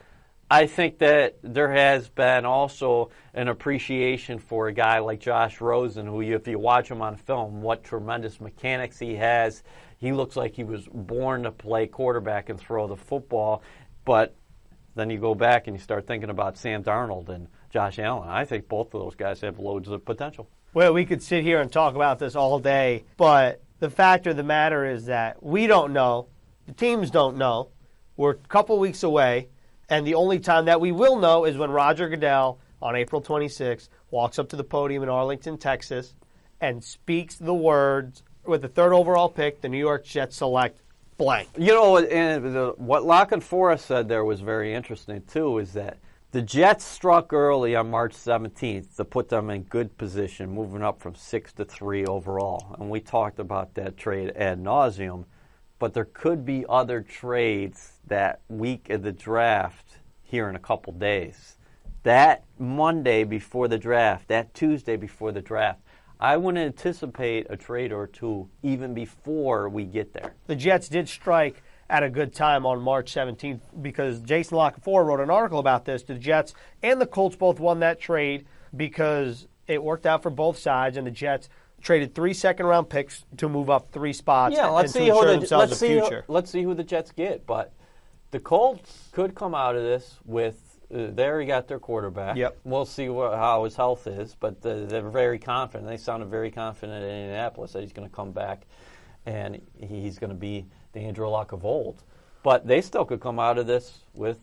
I 0.50 0.66
think 0.66 0.98
that 0.98 1.36
there 1.42 1.72
has 1.72 2.08
been 2.08 2.44
also 2.44 3.10
an 3.32 3.48
appreciation 3.48 4.38
for 4.38 4.68
a 4.68 4.72
guy 4.72 4.98
like 4.98 5.18
Josh 5.20 5.60
Rosen, 5.60 6.06
who, 6.06 6.20
you, 6.20 6.36
if 6.36 6.46
you 6.46 6.58
watch 6.58 6.90
him 6.90 7.02
on 7.02 7.16
film, 7.16 7.62
what 7.62 7.82
tremendous 7.82 8.40
mechanics 8.40 8.98
he 8.98 9.14
has. 9.14 9.62
He 10.04 10.12
looks 10.12 10.36
like 10.36 10.54
he 10.54 10.64
was 10.64 10.86
born 10.92 11.44
to 11.44 11.50
play 11.50 11.86
quarterback 11.86 12.50
and 12.50 12.60
throw 12.60 12.86
the 12.86 12.96
football. 12.96 13.62
But 14.04 14.36
then 14.94 15.08
you 15.08 15.18
go 15.18 15.34
back 15.34 15.66
and 15.66 15.74
you 15.74 15.82
start 15.82 16.06
thinking 16.06 16.28
about 16.28 16.58
Sam 16.58 16.84
Darnold 16.84 17.30
and 17.30 17.48
Josh 17.70 17.98
Allen. 17.98 18.28
I 18.28 18.44
think 18.44 18.68
both 18.68 18.92
of 18.92 19.00
those 19.00 19.14
guys 19.14 19.40
have 19.40 19.58
loads 19.58 19.88
of 19.88 20.04
potential. 20.04 20.46
Well, 20.74 20.92
we 20.92 21.06
could 21.06 21.22
sit 21.22 21.42
here 21.42 21.58
and 21.62 21.72
talk 21.72 21.94
about 21.94 22.18
this 22.18 22.36
all 22.36 22.58
day, 22.58 23.04
but 23.16 23.62
the 23.78 23.88
fact 23.88 24.26
of 24.26 24.36
the 24.36 24.42
matter 24.42 24.84
is 24.84 25.06
that 25.06 25.42
we 25.42 25.66
don't 25.66 25.94
know. 25.94 26.28
The 26.66 26.74
teams 26.74 27.10
don't 27.10 27.38
know. 27.38 27.70
We're 28.18 28.32
a 28.32 28.34
couple 28.34 28.78
weeks 28.78 29.04
away, 29.04 29.48
and 29.88 30.06
the 30.06 30.16
only 30.16 30.38
time 30.38 30.66
that 30.66 30.82
we 30.82 30.92
will 30.92 31.16
know 31.16 31.46
is 31.46 31.56
when 31.56 31.70
Roger 31.70 32.10
Goodell 32.10 32.60
on 32.82 32.94
April 32.94 33.22
26th 33.22 33.88
walks 34.10 34.38
up 34.38 34.50
to 34.50 34.56
the 34.56 34.64
podium 34.64 35.02
in 35.02 35.08
Arlington, 35.08 35.56
Texas, 35.56 36.14
and 36.60 36.84
speaks 36.84 37.36
the 37.36 37.54
words 37.54 38.22
with 38.46 38.62
the 38.62 38.68
third 38.68 38.92
overall 38.92 39.28
pick, 39.28 39.61
the 39.61 39.68
New 39.68 39.78
York 39.78 40.04
Jets 40.04 40.37
select 40.37 40.80
blank. 41.16 41.48
You 41.57 41.72
know, 41.72 41.98
and 41.98 42.54
the, 42.54 42.74
what 42.76 43.04
La 43.04 43.24
Canfora 43.24 43.78
said 43.78 44.09
there 44.09 44.24
was 44.24 44.40
very 44.40 44.74
interesting 44.74 45.22
too. 45.22 45.59
Is 45.59 45.72
that 45.74 45.98
the 46.35 46.42
Jets 46.42 46.85
struck 46.85 47.33
early 47.33 47.76
on 47.76 47.90
March 47.90 48.12
17th 48.12 48.96
to 48.96 49.04
put 49.04 49.28
them 49.28 49.50
in 49.50 49.62
good 49.62 49.96
position, 49.96 50.50
moving 50.50 50.83
up 50.83 51.00
from 51.00 51.14
six 51.14 51.52
to 51.52 51.64
three 51.64 52.04
overall. 52.07 52.74
And 52.80 52.90
we 52.90 52.98
talked 52.98 53.38
about 53.38 53.74
that 53.74 53.96
trade 53.96 54.33
ad 54.35 54.61
nauseum. 54.61 55.26
But 55.78 55.94
there 55.94 56.07
could 56.07 56.44
be 56.44 56.64
other 56.68 57.02
trades 57.02 58.00
that 58.09 58.40
week 58.48 58.90
of 58.90 59.02
the 59.02 59.12
draft 59.12 59.98
here 60.24 60.48
in 60.48 60.57
a 60.57 60.59
couple 60.59 60.92
days. 60.92 61.57
That 62.02 62.42
Monday 62.59 63.22
before 63.22 63.68
the 63.68 63.78
draft, 63.78 64.26
that 64.26 64.54
Tuesday 64.54 64.96
before 64.96 65.30
the 65.30 65.40
draft, 65.40 65.83
I 66.24 66.38
would 66.38 66.56
anticipate 66.56 67.48
a 67.50 67.56
trade 67.58 67.92
or 67.92 68.06
two 68.06 68.48
even 68.62 68.94
before 68.94 69.68
we 69.68 69.84
get 69.84 70.14
there. 70.14 70.34
the 70.46 70.56
Jets 70.56 70.88
did 70.88 71.06
strike 71.06 71.62
at 71.90 72.02
a 72.02 72.08
good 72.08 72.32
time 72.32 72.64
on 72.64 72.80
March 72.80 73.12
17th 73.12 73.60
because 73.82 74.20
Jason 74.20 74.56
La 74.56 74.70
Canfora 74.70 75.04
wrote 75.04 75.20
an 75.20 75.28
article 75.28 75.58
about 75.58 75.84
this. 75.84 76.02
The 76.02 76.14
Jets 76.14 76.54
and 76.82 76.98
the 76.98 77.06
Colts 77.06 77.37
both 77.37 77.60
won 77.60 77.80
that 77.80 78.00
trade 78.00 78.46
because 78.74 79.46
it 79.66 79.82
worked 79.82 80.06
out 80.06 80.22
for 80.22 80.30
both 80.30 80.58
sides, 80.58 80.96
and 80.96 81.06
the 81.06 81.10
Jets 81.10 81.50
traded 81.82 82.14
three 82.14 82.32
second 82.32 82.64
round 82.64 82.88
picks 82.88 83.26
to 83.37 83.46
move 83.46 83.68
up 83.68 83.92
three 83.92 84.14
spots 84.14 84.56
Yeah, 84.56 84.68
let's 84.68 84.94
to 84.94 85.00
see 85.00 85.08
who 85.10 85.26
the, 85.26 85.32
themselves 85.32 85.72
let's 85.72 85.72
a 85.72 85.76
see 85.76 86.00
future. 86.00 86.24
Who, 86.26 86.32
let's 86.32 86.50
see 86.50 86.62
who 86.62 86.72
the 86.72 86.84
Jets 86.84 87.10
get. 87.10 87.44
But 87.44 87.70
the 88.30 88.40
Colts 88.40 89.10
could 89.12 89.34
come 89.34 89.54
out 89.54 89.76
of 89.76 89.82
this 89.82 90.20
with 90.24 90.73
uh, 90.94 91.11
they 91.12 91.26
already 91.26 91.46
got 91.46 91.66
their 91.68 91.78
quarterback. 91.78 92.37
Yep. 92.37 92.59
We'll 92.64 92.87
see 92.87 93.09
wha 93.09 93.37
how 93.37 93.64
his 93.64 93.76
health 93.76 94.07
is, 94.07 94.37
but 94.38 94.64
uh, 94.64 94.87
they're 94.87 95.11
very 95.11 95.38
confident. 95.38 95.88
They 95.88 95.96
sounded 95.96 96.28
very 96.28 96.50
confident 96.50 97.02
in 97.02 97.11
Indianapolis 97.11 97.72
that 97.72 97.83
he's 97.83 97.92
going 97.92 98.09
to 98.09 98.14
come 98.14 98.33
back 98.33 98.66
and 99.26 99.61
he's 99.78 100.18
going 100.18 100.30
to 100.30 100.37
be 100.37 100.66
the 100.92 101.00
Andrew 101.00 101.28
Luck 101.28 101.52
of 101.52 101.64
old. 101.64 102.02
But 102.42 102.66
they 102.66 102.80
still 102.80 103.04
could 103.04 103.20
come 103.20 103.38
out 103.38 103.59
of 103.59 103.66
this 103.66 104.00
with 104.12 104.38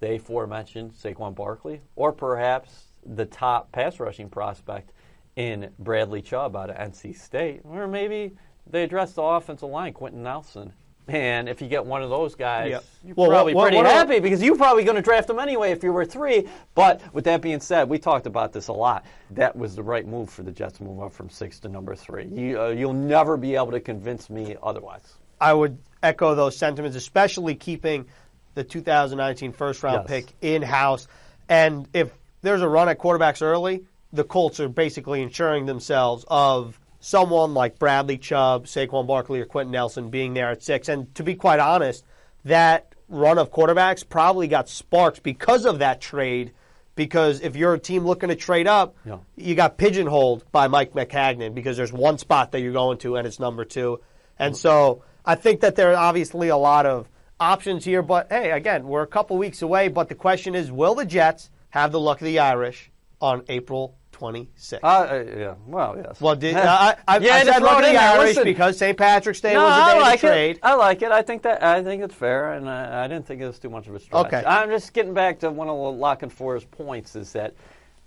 the 0.00 0.16
aforementioned 0.16 0.92
Saquon 0.92 1.34
Barkley, 1.34 1.80
or 1.96 2.12
perhaps 2.12 2.86
the 3.06 3.24
top 3.24 3.70
pass 3.72 4.00
rushing 4.00 4.28
prospect 4.28 4.92
in 5.36 5.70
Bradley 5.78 6.20
Chubb 6.20 6.56
out 6.56 6.70
of 6.70 6.76
NC 6.76 7.16
State, 7.16 7.60
or 7.64 7.86
maybe 7.86 8.32
they 8.66 8.82
address 8.82 9.12
the 9.12 9.22
offensive 9.22 9.68
line, 9.68 9.92
Quenton 9.92 10.22
Nelson. 10.22 10.72
And 11.06 11.48
if 11.50 11.60
you 11.60 11.68
get 11.68 11.84
one 11.84 12.02
of 12.02 12.08
those 12.08 12.34
guys, 12.34 12.70
Yep. 12.70 12.84
you're 13.04 13.14
Well, 13.14 13.28
probably 13.28 13.54
what- 13.54 13.64
pretty 13.64 13.76
are- 13.76 13.84
happy 13.84 14.20
because 14.20 14.42
you're 14.42 14.56
probably 14.56 14.84
going 14.84 14.96
to 14.96 15.02
draft 15.02 15.28
them 15.28 15.38
anyway 15.38 15.70
if 15.72 15.82
you 15.82 15.92
were 15.92 16.06
three. 16.06 16.48
But 16.74 17.02
with 17.12 17.24
that 17.24 17.42
being 17.42 17.60
said, 17.60 17.90
we 17.90 17.98
talked 17.98 18.26
about 18.26 18.52
this 18.52 18.68
a 18.68 18.72
lot. 18.72 19.04
That 19.32 19.54
was 19.54 19.76
the 19.76 19.82
right 19.82 20.06
move 20.06 20.30
for 20.30 20.42
the 20.42 20.50
Jets 20.50 20.78
to 20.78 20.84
move 20.84 21.02
up 21.02 21.12
from 21.12 21.28
six 21.28 21.60
to 21.60 21.68
number 21.68 21.94
three. 21.94 22.24
You, 22.26 22.60
uh, 22.62 22.68
you'll 22.68 22.94
never 22.94 23.36
be 23.36 23.54
able 23.54 23.72
to 23.72 23.80
convince 23.80 24.30
me 24.30 24.56
otherwise. 24.62 25.02
I 25.40 25.52
would 25.52 25.76
echo 26.02 26.34
those 26.34 26.56
sentiments, 26.56 26.96
especially 26.96 27.54
keeping 27.54 28.06
the 28.54 28.64
2019 28.64 29.52
first 29.52 29.82
round 29.82 30.06
Yes. 30.08 30.24
pick 30.24 30.34
in 30.40 30.62
house. 30.62 31.06
And 31.50 31.86
if 31.92 32.12
there's 32.40 32.62
a 32.62 32.68
run 32.68 32.88
at 32.88 32.98
quarterbacks 32.98 33.42
early, 33.42 33.84
the 34.12 34.24
Colts 34.24 34.58
are 34.60 34.68
basically 34.68 35.20
ensuring 35.22 35.66
themselves 35.66 36.24
of 36.28 36.78
someone 37.04 37.52
like 37.52 37.78
Bradley 37.78 38.16
Chubb, 38.16 38.64
Saquon 38.64 39.06
Barkley, 39.06 39.38
or 39.40 39.44
Quenton 39.44 39.72
Nelson 39.72 40.08
being 40.08 40.32
there 40.32 40.50
at 40.50 40.62
six. 40.62 40.88
And 40.88 41.14
to 41.16 41.22
be 41.22 41.34
quite 41.34 41.60
honest, 41.60 42.02
that 42.46 42.94
run 43.08 43.36
of 43.36 43.52
quarterbacks 43.52 44.08
probably 44.08 44.48
got 44.48 44.70
sparked 44.70 45.22
because 45.22 45.66
of 45.66 45.80
that 45.80 46.00
trade 46.00 46.52
because 46.96 47.42
if 47.42 47.56
you're 47.56 47.74
a 47.74 47.78
team 47.78 48.06
looking 48.06 48.30
to 48.30 48.34
trade 48.36 48.66
up, 48.66 48.96
Yeah. 49.04 49.18
you 49.36 49.54
got 49.54 49.76
pigeonholed 49.76 50.50
by 50.50 50.68
Mike 50.68 50.92
Maccagnan 50.92 51.54
because 51.54 51.76
there's 51.76 51.92
one 51.92 52.16
spot 52.16 52.52
that 52.52 52.60
you're 52.60 52.72
going 52.72 52.96
to 52.98 53.16
and 53.16 53.26
it's 53.26 53.38
number 53.38 53.64
two. 53.66 54.00
And 54.38 54.56
so 54.56 55.02
I 55.26 55.34
think 55.34 55.60
that 55.60 55.76
there 55.76 55.90
are 55.92 55.96
obviously 55.96 56.48
a 56.48 56.56
lot 56.56 56.86
of 56.86 57.06
options 57.38 57.84
here, 57.84 58.00
but 58.00 58.28
hey, 58.30 58.50
again, 58.52 58.86
we're 58.88 59.02
a 59.02 59.06
couple 59.06 59.36
weeks 59.36 59.60
away. 59.60 59.88
But 59.88 60.08
the 60.08 60.14
question 60.14 60.54
is, 60.54 60.72
will 60.72 60.94
the 60.94 61.04
Jets 61.04 61.50
have 61.70 61.92
the 61.92 62.00
luck 62.00 62.22
of 62.22 62.24
the 62.24 62.38
Irish 62.38 62.90
on 63.20 63.42
April 63.48 63.96
26th? 64.14 64.80
Uh, 64.82 64.86
uh, 64.86 65.24
yeah. 65.36 65.54
Well, 65.66 65.96
yes. 65.96 66.20
well, 66.20 66.36
did, 66.36 66.56
I, 66.56 66.96
I, 67.06 67.18
Yeah, 67.18 67.36
I 67.36 67.40
to 67.40 67.52
said 67.52 67.62
the. 67.62 67.68
Irish 67.68 68.28
Listen. 68.28 68.44
because 68.44 68.78
St. 68.78 68.96
Patrick's 68.96 69.40
Day 69.40 69.54
no, 69.54 69.64
was 69.64 69.74
the 69.74 69.82
I 69.82 69.98
like 69.98 70.20
the 70.20 70.26
trade. 70.28 70.56
it. 70.56 70.60
I 70.62 70.74
like 70.74 71.02
it. 71.02 71.10
I 71.12 71.22
think 71.22 71.42
that 71.42 71.62
I 71.62 71.82
think 71.82 72.02
it's 72.02 72.14
fair, 72.14 72.52
and 72.54 72.68
I, 72.68 73.04
I 73.04 73.08
didn't 73.08 73.26
think 73.26 73.40
it 73.40 73.46
was 73.46 73.58
too 73.58 73.70
much 73.70 73.86
of 73.88 73.94
a 73.94 74.00
stretch. 74.00 74.26
Okay. 74.26 74.42
I'm 74.46 74.70
just 74.70 74.92
getting 74.92 75.14
back 75.14 75.38
to 75.40 75.50
one 75.50 75.68
of 75.68 75.76
La 75.96 76.16
Canfora's 76.16 76.64
points 76.64 77.16
is 77.16 77.32
that 77.32 77.54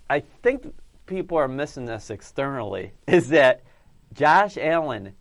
I 0.10 0.22
think 0.42 0.74
people 1.06 1.38
are 1.38 1.48
missing 1.48 1.86
this 1.86 2.10
externally 2.10 2.92
is 3.08 3.30
that 3.30 3.64
Josh 4.14 4.58
Allen 4.58 5.14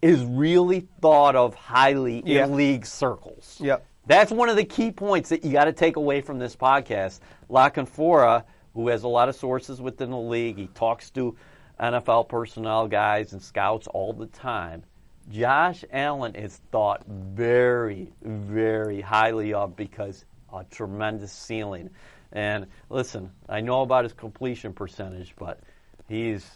is 0.00 0.24
really 0.24 0.88
thought 1.00 1.36
of 1.36 1.54
highly 1.54 2.22
Yeah. 2.26 2.44
in 2.44 2.56
league 2.56 2.84
circles. 2.84 3.58
Yep. 3.60 3.86
That's 4.06 4.32
one 4.32 4.48
of 4.48 4.56
the 4.56 4.64
key 4.64 4.90
points 4.90 5.28
that 5.28 5.44
you 5.44 5.52
got 5.52 5.64
to 5.64 5.72
take 5.72 5.94
away 5.94 6.20
from 6.20 6.38
this 6.40 6.56
podcast. 6.56 7.20
La 7.48 7.70
Canfora, 7.70 8.42
who 8.74 8.88
has 8.88 9.02
a 9.02 9.08
lot 9.08 9.28
of 9.28 9.36
sources 9.36 9.80
within 9.80 10.10
the 10.10 10.18
league, 10.18 10.56
he 10.56 10.66
talks 10.68 11.10
to 11.10 11.36
NFL 11.80 12.28
personnel 12.28 12.88
guys 12.88 13.32
and 13.32 13.42
scouts 13.42 13.86
all 13.88 14.12
the 14.12 14.26
time. 14.26 14.82
Josh 15.30 15.84
Allen 15.92 16.34
is 16.34 16.60
thought 16.70 17.04
very, 17.06 18.12
very 18.22 19.00
highly 19.00 19.54
of 19.54 19.76
because 19.76 20.24
a 20.52 20.64
tremendous 20.64 21.32
ceiling. 21.32 21.90
And 22.32 22.66
listen, 22.88 23.30
I 23.48 23.60
know 23.60 23.82
about 23.82 24.04
his 24.04 24.12
completion 24.12 24.72
percentage, 24.72 25.34
but 25.38 25.60
he's 26.08 26.48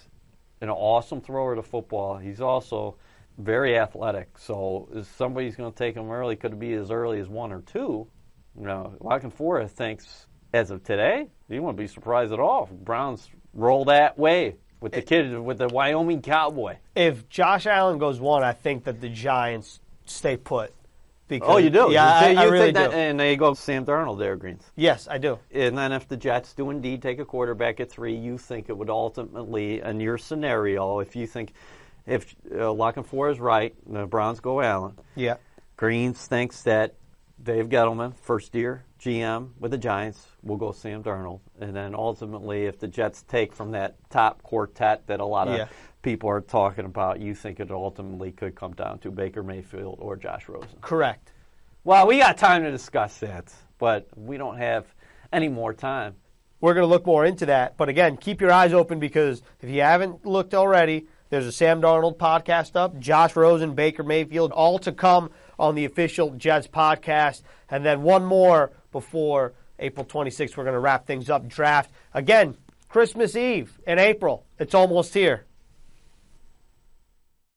an 0.60 0.70
awesome 0.70 1.20
thrower 1.20 1.54
to 1.54 1.62
football. 1.62 2.16
He's 2.16 2.40
also 2.40 2.96
very 3.38 3.78
athletic. 3.78 4.38
So 4.38 4.88
if 4.94 5.06
somebody's 5.16 5.56
going 5.56 5.72
to 5.72 5.76
take 5.76 5.94
him 5.94 6.10
early, 6.10 6.36
could 6.36 6.58
be 6.58 6.72
as 6.74 6.90
early 6.90 7.20
as 7.20 7.28
one 7.28 7.52
or 7.52 7.60
two. 7.60 8.06
You 8.58 8.66
know, 8.66 8.94
La 9.00 9.18
Canfora 9.18 9.68
thinks 9.68 10.26
as 10.53 10.70
of 10.70 10.82
today, 10.84 11.28
you 11.49 11.62
wouldn't 11.62 11.78
be 11.78 11.86
surprised 11.86 12.32
at 12.32 12.40
all 12.40 12.64
if 12.64 12.70
Browns 12.70 13.28
roll 13.55 13.84
that 13.86 14.18
way 14.18 14.57
with 14.80 14.92
the 14.92 15.03
kid 15.03 15.38
with 15.38 15.59
the 15.59 15.68
Wyoming 15.68 16.22
Cowboy. 16.22 16.76
If 16.94 17.28
Josh 17.28 17.66
Allen 17.66 17.99
goes 17.99 18.20
one, 18.20 18.42
I 18.42 18.53
think 18.53 18.84
that 18.84 19.01
the 19.01 19.09
Giants 19.09 19.80
stay 20.07 20.36
put. 20.36 20.72
Because, 21.28 21.49
Oh, 21.51 21.57
you 21.57 21.70
do? 21.70 21.88
Yeah, 21.90 22.20
you, 22.20 22.26
I, 22.26 22.30
you 22.30 22.38
I 22.38 22.53
really 22.53 22.70
that, 22.70 22.90
do. 22.92 22.97
And 22.97 23.18
they 23.18 23.34
go 23.34 23.53
Sam 23.55 23.84
Darnold 23.84 24.18
there, 24.20 24.36
Greens. 24.36 24.62
yes, 24.76 25.09
I 25.11 25.18
do. 25.18 25.40
And 25.53 25.76
then 25.76 25.90
if 25.90 26.07
the 26.07 26.16
Jets 26.16 26.53
do 26.53 26.70
indeed 26.70 27.03
take 27.03 27.18
a 27.18 27.24
quarterback 27.24 27.80
at 27.80 27.90
three, 27.90 28.14
you 28.14 28.38
think 28.38 28.68
it 28.68 28.76
would 28.78 28.90
ultimately, 28.90 29.80
in 29.80 29.99
your 29.99 30.18
scenario, 30.18 31.01
if 31.01 31.16
you 31.16 31.26
think 31.26 31.53
if 32.07 32.36
uh, 32.57 32.72
La 32.72 32.92
Canfora 32.92 33.32
is 33.32 33.40
right, 33.40 33.74
the 33.92 34.07
Browns 34.07 34.38
go 34.38 34.61
Allen. 34.61 34.97
Yeah. 35.16 35.36
Greens 35.76 36.24
thinks 36.28 36.62
that 36.62 36.94
Dave 37.47 37.68
Gettleman, 37.68 38.12
first 38.16 38.55
year 38.57 38.84
GM 39.01 39.51
with 39.61 39.70
the 39.70 39.78
Giants, 39.78 40.26
will 40.42 40.57
go 40.57 40.72
Sam 40.72 41.03
Darnold. 41.03 41.38
And 41.61 41.74
then 41.76 41.94
ultimately, 41.94 42.66
if 42.66 42.80
the 42.80 42.88
Jets 42.88 43.22
take 43.22 43.53
from 43.53 43.70
that 43.70 43.94
top 44.11 44.42
quartet 44.42 45.07
that 45.07 45.20
a 45.20 45.24
lot 45.24 45.47
of 45.47 45.57
Yeah. 45.57 45.68
people 46.03 46.28
are 46.28 46.40
talking 46.40 46.84
about, 46.84 47.20
you 47.20 47.36
think 47.36 47.61
it 47.61 47.70
ultimately 47.70 48.32
could 48.32 48.57
come 48.57 48.72
down 48.72 48.99
to 48.99 49.12
Baker 49.12 49.44
Mayfield 49.44 49.99
or 50.01 50.16
Josh 50.16 50.49
Rosen. 50.49 50.78
Correct. 50.80 51.32
Well, 51.84 52.09
we 52.09 52.18
got 52.18 52.36
time 52.36 52.64
to 52.64 52.70
discuss 52.72 53.18
that, 53.18 53.55
but 53.78 54.09
we 54.16 54.36
don't 54.38 54.57
have 54.59 54.84
any 55.32 55.49
more 55.49 55.72
time. 55.72 56.16
We're 56.61 56.74
going 56.74 56.82
to 56.82 56.88
look 56.88 57.07
more 57.07 57.24
into 57.24 57.47
that. 57.47 57.76
But 57.76 57.88
again, 57.88 58.16
keep 58.16 58.40
your 58.40 58.51
eyes 58.51 58.72
open 58.72 58.99
because 58.99 59.42
if 59.61 59.70
you 59.70 59.82
haven't 59.82 60.26
looked 60.26 60.53
already, 60.53 61.07
there's 61.30 61.47
a 61.47 61.53
Sam 61.53 61.80
Darnold 61.80 62.16
podcast 62.16 62.74
up, 62.74 62.99
Josh 62.99 63.36
Rosen, 63.36 63.74
Baker 63.74 64.03
Mayfield, 64.03 64.51
all 64.51 64.80
to 64.80 64.90
come 64.90 65.30
on 65.59 65.74
the 65.74 65.84
official 65.84 66.30
Jets 66.30 66.66
podcast. 66.66 67.42
And 67.70 67.84
then 67.84 68.02
one 68.02 68.24
more 68.24 68.72
before 68.92 69.54
April 69.78 70.07
26th. 70.07 70.57
We're 70.57 70.64
going 70.64 70.74
to 70.74 70.80
wrap 70.80 71.07
things 71.07 71.28
up. 71.30 71.46
Draft. 71.48 71.90
Again, 72.14 72.57
Christmas 72.88 73.36
Eve 73.36 73.78
in 73.86 73.98
April. 73.98 74.44
It's 74.59 74.74
almost 74.74 75.14
here. 75.14 75.44